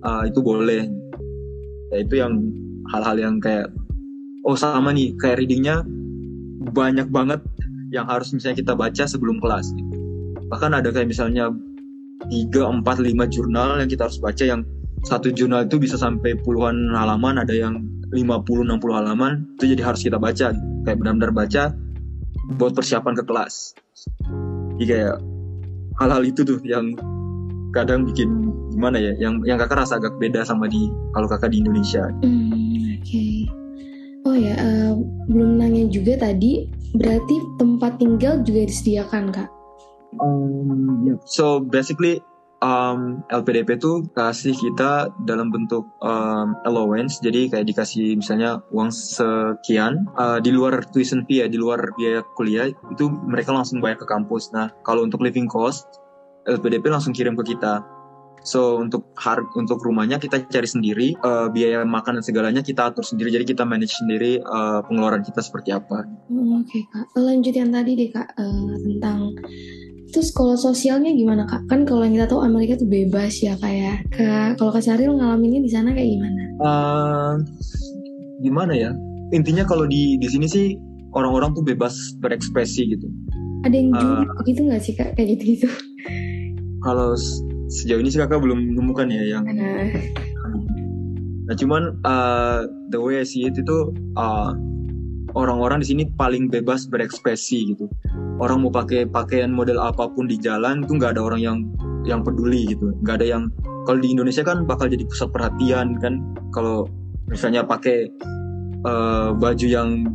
uh, 0.02 0.22
itu 0.26 0.42
boleh 0.42 0.90
ya 1.94 1.98
itu 2.02 2.14
yang 2.18 2.40
hal-hal 2.90 3.16
yang 3.16 3.34
kayak 3.38 3.70
oh 4.42 4.58
sama 4.58 4.90
nih 4.90 5.14
kayak 5.16 5.38
readingnya 5.38 5.86
banyak 6.70 7.10
banget 7.10 7.40
yang 7.92 8.08
harus 8.08 8.32
misalnya 8.32 8.64
kita 8.64 8.72
baca 8.72 9.04
sebelum 9.04 9.36
kelas. 9.38 9.74
Bahkan 10.48 10.72
ada 10.72 10.88
kayak 10.88 11.12
misalnya 11.12 11.52
3, 12.26 12.30
4, 12.30 12.80
5 12.80 13.34
jurnal 13.34 13.84
yang 13.84 13.90
kita 13.90 14.08
harus 14.08 14.16
baca 14.16 14.44
yang 14.46 14.64
satu 15.04 15.34
jurnal 15.34 15.66
itu 15.66 15.76
bisa 15.82 15.98
sampai 15.98 16.38
puluhan 16.40 16.94
halaman, 16.94 17.42
ada 17.42 17.52
yang 17.52 17.82
50 18.14 18.64
60 18.64 18.80
halaman. 18.96 19.44
Itu 19.58 19.68
jadi 19.68 19.82
harus 19.84 20.00
kita 20.00 20.16
baca. 20.16 20.56
Kayak 20.88 20.96
benar-benar 20.98 21.32
baca 21.36 21.62
buat 22.56 22.72
persiapan 22.72 23.12
ke 23.20 23.24
kelas. 23.28 23.76
Jadi 24.76 24.84
kayak 24.88 25.16
hal-hal 26.00 26.22
itu 26.24 26.40
tuh 26.42 26.58
yang 26.64 26.96
kadang 27.72 28.04
bikin 28.04 28.52
gimana 28.72 29.00
ya 29.00 29.12
yang 29.16 29.40
yang 29.48 29.56
kakak 29.56 29.84
rasa 29.84 29.96
agak 29.96 30.16
beda 30.20 30.44
sama 30.44 30.68
di 30.68 30.88
kalau 31.16 31.28
kakak 31.28 31.52
di 31.52 31.60
Indonesia. 31.64 32.08
Hmm, 32.24 33.00
Oke. 33.00 33.04
Okay. 33.04 33.36
Oh 34.22 34.38
ya, 34.38 34.54
uh, 34.54 34.94
belum 35.26 35.58
nanya 35.58 35.90
juga 35.90 36.14
tadi, 36.14 36.70
berarti 36.94 37.36
tempat 37.58 37.98
tinggal 37.98 38.38
juga 38.46 38.70
disediakan 38.70 39.34
kak? 39.34 39.50
Um, 40.22 41.02
yeah. 41.10 41.18
So 41.26 41.58
basically 41.58 42.22
um, 42.62 43.20
LPDP 43.28 43.76
tuh 43.76 44.06
kasih 44.14 44.54
kita 44.54 45.10
dalam 45.26 45.50
bentuk 45.50 45.84
um, 46.00 46.54
allowance, 46.64 47.18
jadi 47.18 47.50
kayak 47.50 47.66
dikasih 47.68 48.16
misalnya 48.16 48.62
uang 48.70 48.94
sekian 48.94 50.06
uh, 50.16 50.38
di 50.38 50.54
luar 50.54 50.86
tuition 50.94 51.26
fee 51.26 51.42
ya, 51.44 51.46
di 51.50 51.58
luar 51.58 51.82
biaya 51.98 52.22
kuliah 52.38 52.70
itu 52.70 53.10
mereka 53.26 53.52
langsung 53.52 53.82
bayar 53.82 53.98
ke 53.98 54.06
kampus. 54.06 54.54
Nah 54.54 54.70
kalau 54.86 55.02
untuk 55.02 55.20
living 55.20 55.50
cost 55.50 55.84
LPDP 56.46 56.88
langsung 56.88 57.12
kirim 57.12 57.34
ke 57.34 57.52
kita. 57.52 57.82
So 58.42 58.82
untuk 58.82 59.14
har 59.22 59.38
untuk 59.54 59.78
rumahnya 59.86 60.18
kita 60.18 60.42
cari 60.50 60.66
sendiri, 60.66 61.14
uh, 61.22 61.46
biaya 61.46 61.86
makan 61.86 62.18
dan 62.18 62.24
segalanya 62.26 62.58
kita 62.58 62.90
atur 62.90 63.06
sendiri. 63.06 63.30
Jadi 63.30 63.54
kita 63.54 63.62
manage 63.62 63.94
sendiri 63.94 64.42
uh, 64.42 64.82
pengeluaran 64.82 65.22
kita 65.22 65.38
seperti 65.38 65.70
apa. 65.70 66.02
Oh, 66.26 66.58
Oke 66.58 66.82
okay, 66.82 66.82
kak, 66.90 67.06
lanjut 67.14 67.54
yang 67.54 67.70
tadi 67.70 67.94
deh 67.94 68.10
kak 68.10 68.34
uh, 68.34 68.74
tentang 68.82 69.38
Terus 70.12 70.28
kalau 70.36 70.60
sosialnya 70.60 71.08
gimana 71.16 71.48
kak? 71.48 71.64
Kan 71.72 71.88
kalau 71.88 72.04
yang 72.04 72.20
kita 72.20 72.28
tahu 72.28 72.44
Amerika 72.44 72.76
tuh 72.76 72.88
bebas 72.88 73.40
ya 73.40 73.56
kayak. 73.56 74.04
Kak, 74.12 74.60
kalau 74.60 74.68
kak 74.68 74.84
Saril 74.84 75.16
ngalaminnya 75.16 75.64
di 75.64 75.70
sana 75.72 75.96
kayak 75.96 76.08
gimana? 76.20 76.42
Uh, 76.60 77.32
gimana 78.44 78.72
ya? 78.76 78.90
Intinya 79.32 79.64
kalau 79.64 79.88
di 79.88 80.20
di 80.20 80.28
sini 80.28 80.44
sih 80.44 80.76
orang-orang 81.16 81.56
tuh 81.56 81.64
bebas 81.64 81.96
berekspresi 82.20 82.92
gitu. 82.92 83.08
Ada 83.64 83.72
yang 83.72 83.88
uh, 83.96 84.44
gitu 84.44 84.68
nggak 84.68 84.82
sih 84.84 84.92
kak 84.92 85.16
kayak 85.16 85.40
gitu 85.40 85.56
gitu? 85.56 85.68
Kalau 86.84 87.16
sejauh 87.72 88.00
ini 88.04 88.12
sih 88.12 88.20
kakak 88.20 88.44
belum 88.44 88.76
menemukan 88.76 89.08
ya 89.08 89.22
yang 89.38 89.48
nah, 89.48 89.88
nah 91.48 91.54
cuman 91.56 91.96
uh, 92.04 92.68
the 92.92 93.00
way 93.00 93.16
I 93.16 93.24
see 93.24 93.48
it 93.48 93.56
itu 93.56 93.96
uh, 94.20 94.52
orang-orang 95.34 95.80
di 95.80 95.86
sini 95.92 96.02
paling 96.16 96.48
bebas 96.48 96.88
berekspresi 96.88 97.74
gitu. 97.74 97.88
Orang 98.40 98.64
mau 98.64 98.72
pakai 98.72 99.08
pakaian 99.08 99.52
model 99.52 99.80
apa 99.80 100.08
pun 100.12 100.28
di 100.28 100.36
jalan 100.36 100.84
itu 100.84 100.98
nggak 100.98 101.16
ada 101.16 101.22
orang 101.22 101.40
yang 101.40 101.58
yang 102.04 102.20
peduli 102.20 102.74
gitu. 102.74 102.92
Nggak 103.04 103.22
ada 103.22 103.26
yang 103.38 103.42
kalau 103.88 103.98
di 103.98 104.12
Indonesia 104.12 104.42
kan 104.44 104.64
bakal 104.68 104.90
jadi 104.90 105.04
pusat 105.06 105.30
perhatian 105.30 105.98
kan. 105.98 106.22
Kalau 106.52 106.88
misalnya 107.28 107.64
pakai 107.64 108.12
uh, 108.84 109.32
baju 109.32 109.66
yang 109.66 110.10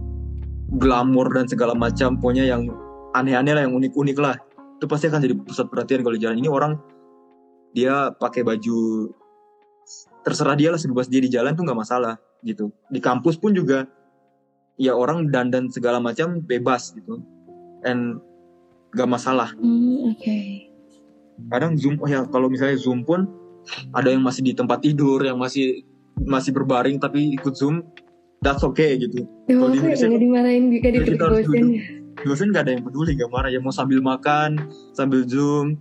glamor 0.77 1.31
dan 1.31 1.47
segala 1.47 1.73
macam 1.73 2.19
pokoknya 2.19 2.45
yang 2.45 2.67
aneh-aneh 3.15 3.53
lah 3.55 3.63
yang 3.65 3.73
unik-unik 3.73 4.17
lah. 4.19 4.35
Itu 4.77 4.85
pasti 4.85 5.09
akan 5.09 5.19
jadi 5.23 5.35
pusat 5.41 5.67
perhatian 5.71 6.05
kalau 6.05 6.15
di 6.15 6.21
jalan. 6.21 6.37
Ini 6.37 6.49
orang 6.51 6.73
dia 7.73 8.13
pakai 8.13 8.45
baju 8.45 9.09
terserah 10.27 10.59
dia 10.59 10.75
lah 10.75 10.79
sebebas 10.79 11.07
dia 11.07 11.23
di 11.23 11.31
jalan 11.31 11.55
tuh 11.55 11.63
nggak 11.63 11.79
masalah 11.79 12.19
gitu. 12.43 12.69
Di 12.91 12.99
kampus 12.99 13.39
pun 13.39 13.55
juga 13.55 13.87
ya 14.77 14.93
orang 14.93 15.29
dandan 15.33 15.69
segala 15.73 15.97
macam 15.97 16.41
bebas 16.45 16.93
gitu 16.93 17.21
and 17.85 18.21
nggak 18.93 19.09
masalah 19.09 19.53
mm, 19.57 20.13
oke 20.13 20.21
okay. 20.21 20.69
kadang 21.49 21.77
zoom 21.77 21.97
oh 22.01 22.09
ya 22.09 22.25
kalau 22.29 22.47
misalnya 22.47 22.77
zoom 22.77 23.01
pun 23.03 23.27
ada 23.91 24.13
yang 24.13 24.23
masih 24.23 24.45
di 24.45 24.53
tempat 24.55 24.79
tidur 24.85 25.19
yang 25.21 25.37
masih 25.37 25.83
masih 26.23 26.55
berbaring 26.55 26.97
tapi 26.97 27.35
ikut 27.35 27.53
zoom 27.53 27.83
that's 28.41 28.63
okay 28.63 28.95
gitu 28.97 29.27
ya, 29.49 29.53
kalau 29.57 29.69
di 29.73 29.77
Indonesia 29.81 30.07
nggak 30.07 30.23
dimarahin 30.23 30.63
gak 30.79 30.91
di 30.93 30.99
dosen 32.25 32.49
nggak 32.49 32.63
ada 32.65 32.71
yang 32.73 32.83
peduli 32.85 33.11
nggak 33.13 33.29
marah 33.29 33.49
ya 33.53 33.59
mau 33.61 33.69
sambil 33.69 34.01
makan 34.01 34.57
sambil 34.97 35.21
zoom 35.27 35.77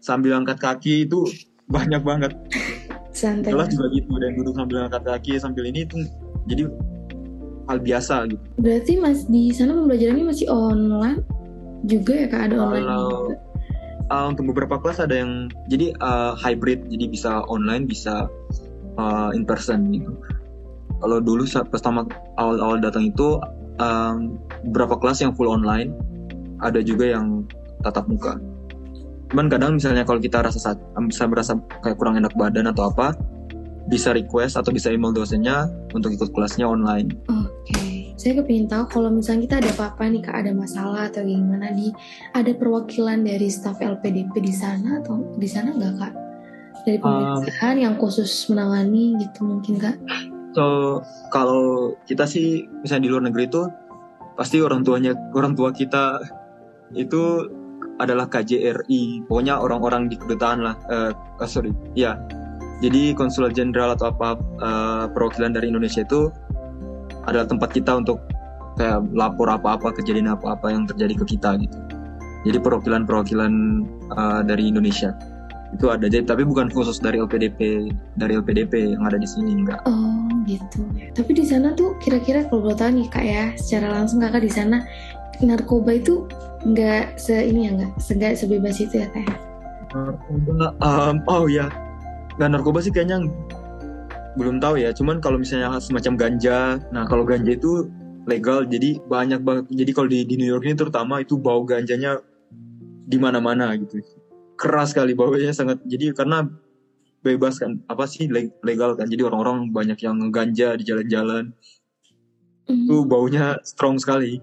sambil 0.00 0.34
angkat 0.34 0.58
kaki 0.58 1.04
itu 1.06 1.28
banyak 1.70 2.02
banget. 2.02 2.32
Santai. 3.14 3.52
Kelas 3.52 3.74
juga 3.74 3.86
gitu 3.94 4.12
dan 4.18 4.30
duduk 4.38 4.54
sambil 4.56 4.76
angkat 4.88 5.02
kaki 5.02 5.32
sambil 5.38 5.64
ini 5.68 5.84
itu 5.86 5.96
jadi 6.48 6.66
hal 7.70 7.78
biasa 7.78 8.26
gitu. 8.26 8.42
Berarti 8.58 8.92
mas 8.98 9.24
di 9.30 9.54
sana 9.54 9.78
pembelajarannya 9.78 10.26
masih 10.26 10.50
online 10.50 11.22
juga 11.86 12.12
ya 12.12 12.26
kak 12.26 12.42
ada 12.50 12.56
online 12.58 12.84
Kalau, 12.84 13.08
juga? 13.08 13.36
Uh, 14.10 14.26
untuk 14.34 14.44
beberapa 14.50 14.74
kelas 14.82 14.98
ada 14.98 15.14
yang 15.14 15.46
jadi 15.70 15.94
uh, 16.02 16.34
hybrid 16.34 16.90
jadi 16.90 17.06
bisa 17.06 17.32
online 17.46 17.86
bisa 17.86 18.26
uh, 18.98 19.30
in 19.30 19.46
person 19.46 19.86
gitu. 19.94 20.10
Kalau 21.00 21.22
dulu 21.22 21.48
saat 21.48 21.70
pertama 21.72 22.04
awal-awal 22.36 22.82
datang 22.82 23.08
itu 23.08 23.40
um, 23.80 24.36
beberapa 24.68 25.00
kelas 25.00 25.24
yang 25.24 25.32
full 25.32 25.48
online, 25.48 25.96
ada 26.60 26.84
juga 26.84 27.16
yang 27.16 27.48
tatap 27.80 28.04
muka 28.10 28.36
cuman 29.30 29.46
kadang 29.46 29.78
misalnya 29.78 30.02
kalau 30.02 30.18
kita 30.18 30.42
rasa 30.42 30.74
bisa 31.06 31.24
merasa 31.30 31.54
kayak 31.86 31.96
kurang 31.96 32.18
enak 32.18 32.34
badan 32.34 32.66
atau 32.66 32.90
apa 32.90 33.14
bisa 33.86 34.14
request 34.14 34.58
atau 34.58 34.74
bisa 34.74 34.90
email 34.90 35.14
dosennya 35.14 35.66
untuk 35.94 36.14
ikut 36.14 36.30
kelasnya 36.34 36.66
online. 36.66 37.10
Okay. 37.26 37.49
Saya 38.20 38.44
kepingin 38.44 38.68
tahu 38.68 38.84
kalau 38.92 39.08
misalnya 39.08 39.48
kita 39.48 39.56
ada 39.64 39.70
apa-apa 39.80 40.12
nih 40.12 40.20
kak 40.20 40.36
ada 40.44 40.52
masalah 40.52 41.08
atau 41.08 41.24
gimana 41.24 41.72
di 41.72 41.88
ada 42.36 42.52
perwakilan 42.52 43.24
dari 43.24 43.48
staff 43.48 43.80
LPDP 43.80 44.44
di 44.44 44.52
sana 44.52 45.00
atau 45.00 45.24
di 45.40 45.48
sana 45.48 45.72
nggak 45.72 45.94
kak? 45.96 46.12
Dari 46.84 47.00
pemerintahan 47.00 47.76
um, 47.80 47.84
yang 47.88 47.94
khusus 47.96 48.28
menangani 48.52 49.16
gitu 49.24 49.40
mungkin 49.48 49.80
kak? 49.80 49.96
So 50.52 51.00
kalau 51.32 51.96
kita 52.04 52.28
sih 52.28 52.68
misalnya 52.84 53.08
di 53.08 53.10
luar 53.16 53.24
negeri 53.24 53.48
itu 53.48 53.64
pasti 54.36 54.60
orang 54.60 54.84
tuanya 54.84 55.16
orang 55.32 55.56
tua 55.56 55.72
kita 55.72 56.20
itu 56.92 57.48
adalah 57.96 58.28
KJRI 58.28 59.24
pokoknya 59.32 59.56
orang-orang 59.56 60.12
di 60.12 60.20
kedutaan 60.20 60.60
lah 60.60 60.76
uh, 60.92 61.12
sorry 61.48 61.72
ya 61.96 62.20
jadi 62.84 63.16
konsulat 63.16 63.56
jenderal 63.56 63.96
atau 63.96 64.12
apa 64.12 64.40
uh, 64.60 65.04
perwakilan 65.12 65.52
dari 65.52 65.68
Indonesia 65.68 66.04
itu 66.04 66.32
adalah 67.28 67.46
tempat 67.48 67.74
kita 67.74 68.00
untuk 68.00 68.22
kayak 68.78 69.04
lapor 69.12 69.50
apa-apa 69.50 69.92
kejadian 70.00 70.32
apa-apa 70.32 70.72
yang 70.72 70.88
terjadi 70.88 71.20
ke 71.20 71.36
kita 71.36 71.60
gitu. 71.60 71.78
Jadi 72.48 72.56
perwakilan-perwakilan 72.64 73.52
uh, 74.16 74.40
dari 74.46 74.72
Indonesia. 74.72 75.12
Itu 75.76 75.92
ada. 75.92 76.08
Jadi 76.08 76.24
tapi 76.24 76.42
bukan 76.42 76.72
khusus 76.72 76.98
dari 76.98 77.20
LPDP 77.20 77.92
dari 78.16 78.40
LPDP 78.40 78.96
yang 78.96 79.04
ada 79.04 79.20
di 79.20 79.28
sini 79.28 79.60
enggak. 79.60 79.84
Oh 79.84 80.24
gitu. 80.48 80.80
Tapi 81.12 81.30
di 81.36 81.44
sana 81.44 81.76
tuh 81.76 82.00
kira-kira 82.00 82.48
kalau 82.48 82.64
boleh 82.64 82.78
tahu 82.80 82.90
nih 82.96 83.06
kak 83.12 83.24
ya 83.28 83.44
secara 83.60 83.92
langsung 84.00 84.18
kakak 84.24 84.42
di 84.42 84.52
sana 84.52 84.82
narkoba 85.40 85.96
itu 85.96 86.28
nggak 86.68 87.16
se 87.16 87.32
ini 87.32 87.68
ya 87.68 87.70
nggak 87.72 87.90
nggak 87.96 88.32
sebebas 88.36 88.76
itu 88.80 89.00
ya 89.00 89.08
teh 89.16 89.24
narkoba 89.96 90.76
um, 90.84 91.16
oh 91.24 91.48
ya 91.48 91.72
nggak 92.36 92.50
narkoba 92.52 92.84
sih 92.84 92.92
kayaknya 92.92 93.24
belum 94.38 94.62
tahu 94.62 94.82
ya. 94.82 94.90
Cuman 94.94 95.18
kalau 95.18 95.40
misalnya 95.40 95.78
semacam 95.80 96.14
ganja 96.18 96.78
nah 96.90 97.06
kalau 97.06 97.22
ganja 97.26 97.54
itu 97.54 97.88
legal 98.28 98.66
jadi 98.68 99.00
banyak 99.08 99.40
banget. 99.42 99.64
Jadi 99.72 99.90
kalau 99.96 100.08
di, 100.10 100.18
di 100.26 100.34
New 100.38 100.50
York 100.50 100.64
ini 100.66 100.76
terutama 100.76 101.22
itu 101.22 101.40
bau 101.40 101.64
ganjanya 101.64 102.20
di 103.06 103.16
mana-mana 103.18 103.74
gitu. 103.78 104.02
Keras 104.54 104.92
sekali 104.92 105.16
baunya 105.16 105.54
sangat. 105.56 105.80
Jadi 105.88 106.12
karena 106.12 106.46
bebas 107.20 107.60
kan 107.60 107.80
apa 107.88 108.04
sih 108.04 108.28
legal 108.62 108.94
kan. 108.94 109.08
Jadi 109.08 109.22
orang-orang 109.24 109.72
banyak 109.72 109.98
yang 110.04 110.20
ganja 110.30 110.76
di 110.76 110.84
jalan-jalan. 110.84 111.56
Mm. 112.70 112.86
itu 112.86 112.96
baunya 113.02 113.58
strong 113.66 113.98
sekali. 113.98 114.38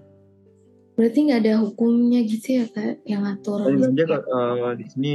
Berarti 0.98 1.18
nggak 1.30 1.40
ada 1.46 1.54
hukumnya 1.64 2.20
gitu 2.26 2.60
ya 2.60 2.64
kak 2.68 3.00
yang 3.08 3.24
ngatur? 3.24 3.64
Oh, 3.64 3.72
dia 3.72 4.06
uh, 4.10 4.74
di 4.76 4.84
sini 4.90 5.12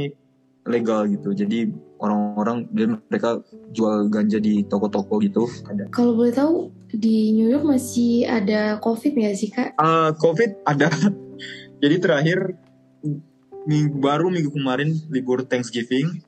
legal 0.64 1.06
gitu. 1.08 1.32
Jadi 1.32 1.72
orang-orang 2.00 2.68
dia 2.72 2.86
mereka 2.90 3.40
jual 3.72 4.08
ganja 4.12 4.40
di 4.40 4.64
toko-toko 4.66 5.20
gitu 5.20 5.48
ada. 5.68 5.88
Kalau 5.92 6.16
boleh 6.16 6.32
tahu 6.34 6.72
di 6.92 7.32
New 7.36 7.48
York 7.48 7.64
masih 7.64 8.28
ada 8.28 8.80
COVID 8.80 9.12
nggak 9.16 9.36
sih 9.36 9.48
kak? 9.52 9.76
Uh, 9.80 10.12
COVID 10.18 10.64
ada. 10.68 10.88
Jadi 11.82 11.96
terakhir 12.00 12.56
minggu 13.64 13.96
baru 14.00 14.28
minggu 14.28 14.52
kemarin 14.52 14.92
libur 15.08 15.44
Thanksgiving 15.48 16.20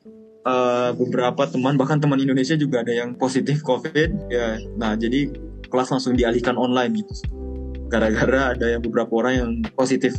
uh, 0.45 0.93
beberapa 0.97 1.45
teman 1.45 1.77
bahkan 1.77 2.01
teman 2.01 2.17
Indonesia 2.17 2.57
juga 2.57 2.81
ada 2.81 2.93
yang 2.93 3.13
positif 3.17 3.61
COVID 3.61 4.29
ya. 4.29 4.57
Nah 4.77 4.97
jadi 4.97 5.33
kelas 5.69 5.93
langsung 5.93 6.17
dialihkan 6.17 6.57
online 6.57 7.05
gitu 7.05 7.13
gara-gara 7.87 8.53
ada 8.53 8.65
yang 8.67 8.81
beberapa 8.83 9.11
orang 9.15 9.33
yang 9.33 9.51
positif 9.73 10.13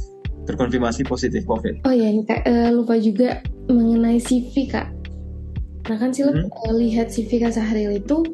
terkonfirmasi 0.49 1.05
positif 1.05 1.45
COVID. 1.45 1.85
Oh 1.85 1.93
ya, 1.93 2.09
kak 2.25 2.49
uh, 2.49 2.73
lupa 2.73 2.97
juga 2.97 3.45
mengenai 3.69 4.19
CV 4.19 4.69
kak. 4.69 4.89
Nah 5.89 5.97
kan 5.97 6.13
sih 6.13 6.25
hmm. 6.25 6.49
uh, 6.49 6.75
lihat 6.77 7.13
CV 7.13 7.41
kak 7.41 7.55
Sahril 7.55 8.01
itu 8.01 8.25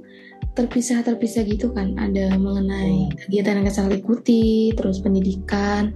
terpisah-terpisah 0.55 1.43
gitu 1.51 1.75
kan 1.75 1.99
ada 1.99 2.31
mengenai 2.39 3.11
kegiatan 3.27 3.59
yang 3.59 3.75
saya 3.75 3.99
ikuti 3.99 4.71
terus 4.79 5.03
pendidikan 5.03 5.91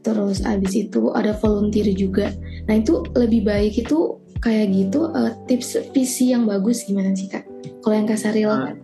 terus 0.00 0.40
abis 0.48 0.88
itu 0.88 1.12
ada 1.12 1.36
volunteer 1.36 1.92
juga 1.92 2.32
nah 2.64 2.80
itu 2.80 3.04
lebih 3.12 3.44
baik 3.44 3.84
itu 3.84 4.16
kayak 4.40 4.72
gitu 4.72 5.12
uh, 5.12 5.36
tips 5.44 5.76
visi 5.92 6.32
yang 6.32 6.48
bagus 6.48 6.88
gimana 6.88 7.12
sih 7.12 7.28
kak 7.28 7.44
kalau 7.84 7.94
yang 7.94 8.08
kak 8.08 8.16
Saril 8.16 8.48
Nah, 8.48 8.74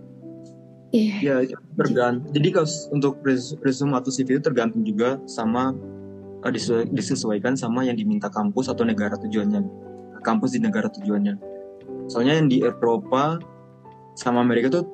iya 0.94 1.16
Ya, 1.18 1.36
itu 1.42 1.58
tergantung. 1.74 2.30
Jadi 2.30 2.48
kalau 2.54 2.68
untuk 2.94 3.18
res- 3.26 3.58
resume 3.66 3.98
atau 3.98 4.14
CV 4.14 4.38
itu 4.38 4.42
tergantung 4.46 4.86
juga 4.86 5.18
sama 5.26 5.74
eh, 6.46 6.52
disesuai- 6.54 6.86
disesuaikan 6.94 7.58
sama 7.58 7.82
yang 7.82 7.98
diminta 7.98 8.30
kampus 8.30 8.70
atau 8.70 8.86
negara 8.86 9.18
tujuannya. 9.18 9.58
Kampus 10.24 10.56
di 10.56 10.60
negara 10.64 10.88
tujuannya. 10.88 11.36
Soalnya 12.08 12.40
yang 12.40 12.48
di 12.48 12.64
Eropa 12.64 13.38
sama 14.16 14.40
Amerika 14.40 14.80
tuh 14.80 14.84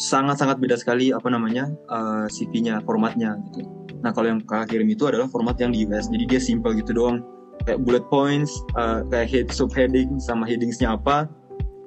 sangat-sangat 0.00 0.56
beda 0.56 0.80
sekali 0.80 1.12
apa 1.12 1.28
namanya 1.28 1.68
eh, 1.68 2.26
CV-nya, 2.32 2.80
formatnya 2.82 3.36
gitu. 3.52 3.68
Nah 4.00 4.10
kalau 4.10 4.32
yang 4.32 4.40
kakak 4.42 4.74
kirim 4.74 4.88
itu 4.88 5.04
adalah 5.04 5.28
format 5.28 5.60
yang 5.60 5.70
di 5.70 5.84
US, 5.86 6.08
jadi 6.08 6.24
dia 6.26 6.40
simple 6.40 6.72
gitu 6.80 6.96
doang. 6.96 7.20
Kayak 7.68 7.84
bullet 7.84 8.04
points, 8.08 8.50
eh, 8.80 9.04
kayak 9.12 9.28
head 9.28 9.46
subheading 9.52 10.16
sama 10.18 10.48
headingsnya 10.48 10.96
apa, 10.96 11.28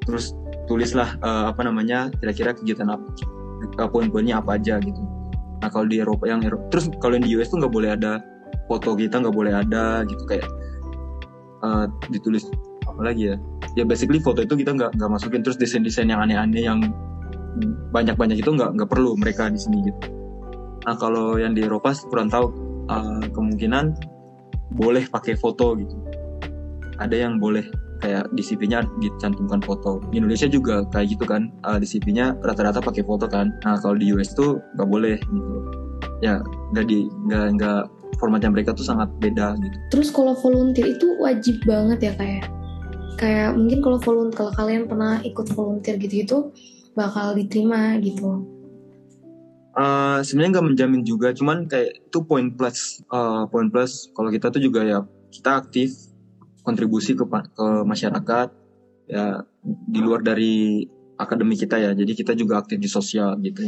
terus 0.06 0.38
tulislah 0.70 1.18
eh, 1.20 1.46
apa 1.50 1.66
namanya 1.66 2.14
kira-kira 2.22 2.54
kegiatan 2.54 2.94
apa 2.94 3.06
uh, 3.80 3.90
poin-poinnya 3.90 4.40
apa 4.40 4.58
aja 4.60 4.78
gitu. 4.82 5.02
Nah 5.62 5.70
kalau 5.72 5.88
di 5.90 6.02
Eropa 6.02 6.30
yang 6.30 6.44
Eropa, 6.44 6.66
terus 6.70 6.86
kalau 7.02 7.18
yang 7.18 7.26
di 7.26 7.32
US 7.40 7.50
tuh 7.50 7.60
nggak 7.62 7.74
boleh 7.74 7.90
ada 7.96 8.22
foto 8.70 8.98
kita 8.98 9.22
nggak 9.22 9.36
boleh 9.36 9.54
ada 9.54 10.06
gitu 10.06 10.24
kayak 10.26 10.46
uh, 11.66 11.86
ditulis 12.14 12.46
apa 12.86 13.02
lagi 13.02 13.34
ya? 13.34 13.36
Ya 13.74 13.84
basically 13.84 14.22
foto 14.22 14.46
itu 14.46 14.54
kita 14.54 14.78
nggak 14.78 14.96
nggak 14.96 15.10
masukin 15.10 15.42
terus 15.42 15.58
desain-desain 15.58 16.08
yang 16.08 16.22
aneh-aneh 16.22 16.64
yang 16.64 16.80
banyak-banyak 17.92 18.40
itu 18.40 18.50
nggak 18.54 18.78
nggak 18.78 18.90
perlu 18.90 19.18
mereka 19.18 19.50
di 19.50 19.60
sini 19.60 19.90
gitu. 19.90 20.00
Nah 20.86 20.96
kalau 21.02 21.42
yang 21.42 21.58
di 21.58 21.66
Eropa 21.66 21.92
kurang 22.08 22.30
tahu 22.30 22.54
uh, 22.88 23.26
kemungkinan 23.34 23.98
boleh 24.76 25.10
pakai 25.10 25.34
foto 25.34 25.74
gitu. 25.80 25.96
Ada 27.02 27.28
yang 27.28 27.42
boleh 27.42 27.66
kayak 28.00 28.30
di 28.36 28.44
dicantumkan 29.02 29.64
foto. 29.64 30.04
Di 30.12 30.22
Indonesia 30.22 30.48
juga 30.52 30.86
kayak 30.94 31.18
gitu 31.18 31.26
kan, 31.26 31.52
uh, 31.66 31.80
di 31.82 31.88
rata-rata 32.44 32.80
pakai 32.84 33.04
foto 33.04 33.26
kan. 33.26 33.50
Nah 33.66 33.80
kalau 33.82 33.98
di 33.98 34.14
US 34.14 34.36
tuh 34.36 34.62
nggak 34.78 34.88
boleh 34.88 35.18
gitu. 35.20 35.56
Ya 36.22 36.40
nggak 36.76 36.86
di 36.88 37.08
nggak 37.28 37.46
nggak 37.60 37.82
formatnya 38.18 38.52
mereka 38.52 38.72
tuh 38.76 38.86
sangat 38.88 39.12
beda 39.20 39.56
gitu. 39.60 39.78
terus 39.92 40.10
kalau 40.10 40.34
volunteer 40.38 40.96
itu 40.96 41.08
wajib 41.22 41.56
banget 41.68 42.12
ya 42.12 42.14
kayak 42.16 42.46
kayak 43.16 43.56
mungkin 43.56 43.80
kalau 43.80 43.98
volunteer 44.00 44.38
kalau 44.38 44.52
kalian 44.56 44.84
pernah 44.88 45.20
ikut 45.24 45.48
volunteer 45.56 45.96
gitu 46.00 46.16
itu 46.24 46.38
bakal 46.96 47.36
diterima 47.36 48.00
gitu 48.00 48.56
Uh, 49.76 50.24
sebenarnya 50.24 50.56
nggak 50.56 50.68
menjamin 50.72 51.04
juga, 51.04 51.36
cuman 51.36 51.68
kayak 51.68 52.08
itu 52.08 52.24
poin 52.24 52.48
plus, 52.48 53.04
uh, 53.12 53.44
poin 53.52 53.68
plus 53.68 54.08
kalau 54.16 54.32
kita 54.32 54.48
tuh 54.48 54.64
juga 54.64 54.88
ya 54.88 55.04
kita 55.36 55.60
aktif 55.60 55.92
kontribusi 56.64 57.12
ke 57.12 57.28
ke 57.28 57.68
masyarakat 57.84 58.56
ya 59.12 59.44
di 59.68 60.00
luar 60.00 60.24
dari 60.24 60.88
akademi 61.20 61.60
kita 61.60 61.76
ya, 61.76 61.92
jadi 61.92 62.08
kita 62.08 62.40
juga 62.40 62.64
aktif 62.64 62.80
di 62.80 62.88
sosial 62.88 63.36
gitu. 63.44 63.68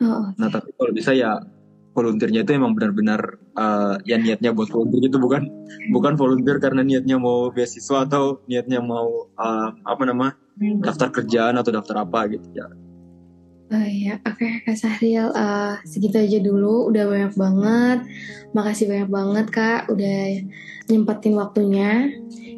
oh, 0.00 0.32
Nah 0.32 0.48
tapi 0.48 0.72
kalau 0.72 0.96
bisa 0.96 1.12
ya 1.12 1.44
volunteernya 1.98 2.46
itu 2.46 2.54
emang 2.54 2.78
benar-benar 2.78 3.42
uh, 3.58 3.98
ya 4.06 4.14
niatnya 4.14 4.54
buat 4.54 4.70
volunteer 4.70 5.10
gitu 5.10 5.18
bukan 5.18 5.50
bukan 5.90 6.14
volunteer 6.14 6.62
karena 6.62 6.86
niatnya 6.86 7.18
mau 7.18 7.50
beasiswa 7.50 8.06
atau 8.06 8.38
niatnya 8.46 8.78
mau 8.78 9.26
uh, 9.34 9.68
apa 9.82 10.02
nama 10.06 10.30
daftar 10.78 11.10
kerjaan 11.10 11.58
atau 11.58 11.74
daftar 11.74 12.06
apa 12.06 12.30
gitu 12.30 12.46
ya. 12.54 12.70
Oh 13.68 13.84
iya, 13.84 14.16
oke 14.24 14.64
Kak 14.64 14.80
Sahril, 14.80 15.28
eh, 15.28 15.74
segitu 15.84 16.16
aja 16.16 16.38
dulu, 16.40 16.88
udah 16.88 17.04
banyak 17.04 17.34
banget. 17.36 17.98
Makasih 18.56 18.88
banyak 18.88 19.10
banget 19.12 19.46
Kak, 19.52 19.80
udah 19.92 20.20
nyempetin 20.88 21.36
waktunya 21.36 22.08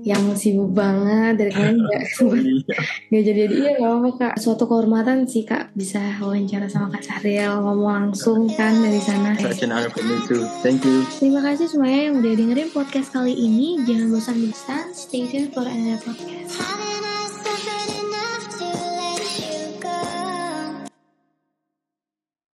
yang 0.01 0.33
sibuk 0.33 0.73
banget 0.73 1.37
dari 1.37 1.53
kalian 1.53 1.77
nggak 1.85 2.05
nggak 3.13 3.23
jadi 3.27 3.39
jadi 3.45 3.55
iya 3.59 3.73
nggak 3.77 3.93
apa 3.93 4.11
Kak. 4.17 4.35
Suatu 4.41 4.65
kehormatan 4.65 5.29
sih 5.29 5.45
Kak 5.45 5.75
bisa 5.77 6.01
wawancara 6.23 6.71
sama 6.71 6.95
Kak 6.95 7.05
Sahril, 7.05 7.59
ngomong 7.59 8.15
langsung 8.15 8.49
kan 8.55 8.73
dari 8.79 9.03
sana. 9.03 9.37
Thank 10.63 10.87
you. 10.87 11.05
Terima 11.19 11.43
kasih 11.43 11.67
semuanya 11.69 12.01
yang 12.11 12.15
udah 12.23 12.33
dengerin 12.39 12.71
podcast 12.71 13.11
kali 13.11 13.35
ini. 13.35 13.83
Jangan 13.85 14.15
bosan-bosan, 14.15 14.85
stay 14.95 15.27
tune 15.29 15.51
for 15.51 15.67
another 15.67 16.01
podcast. 16.01 17.10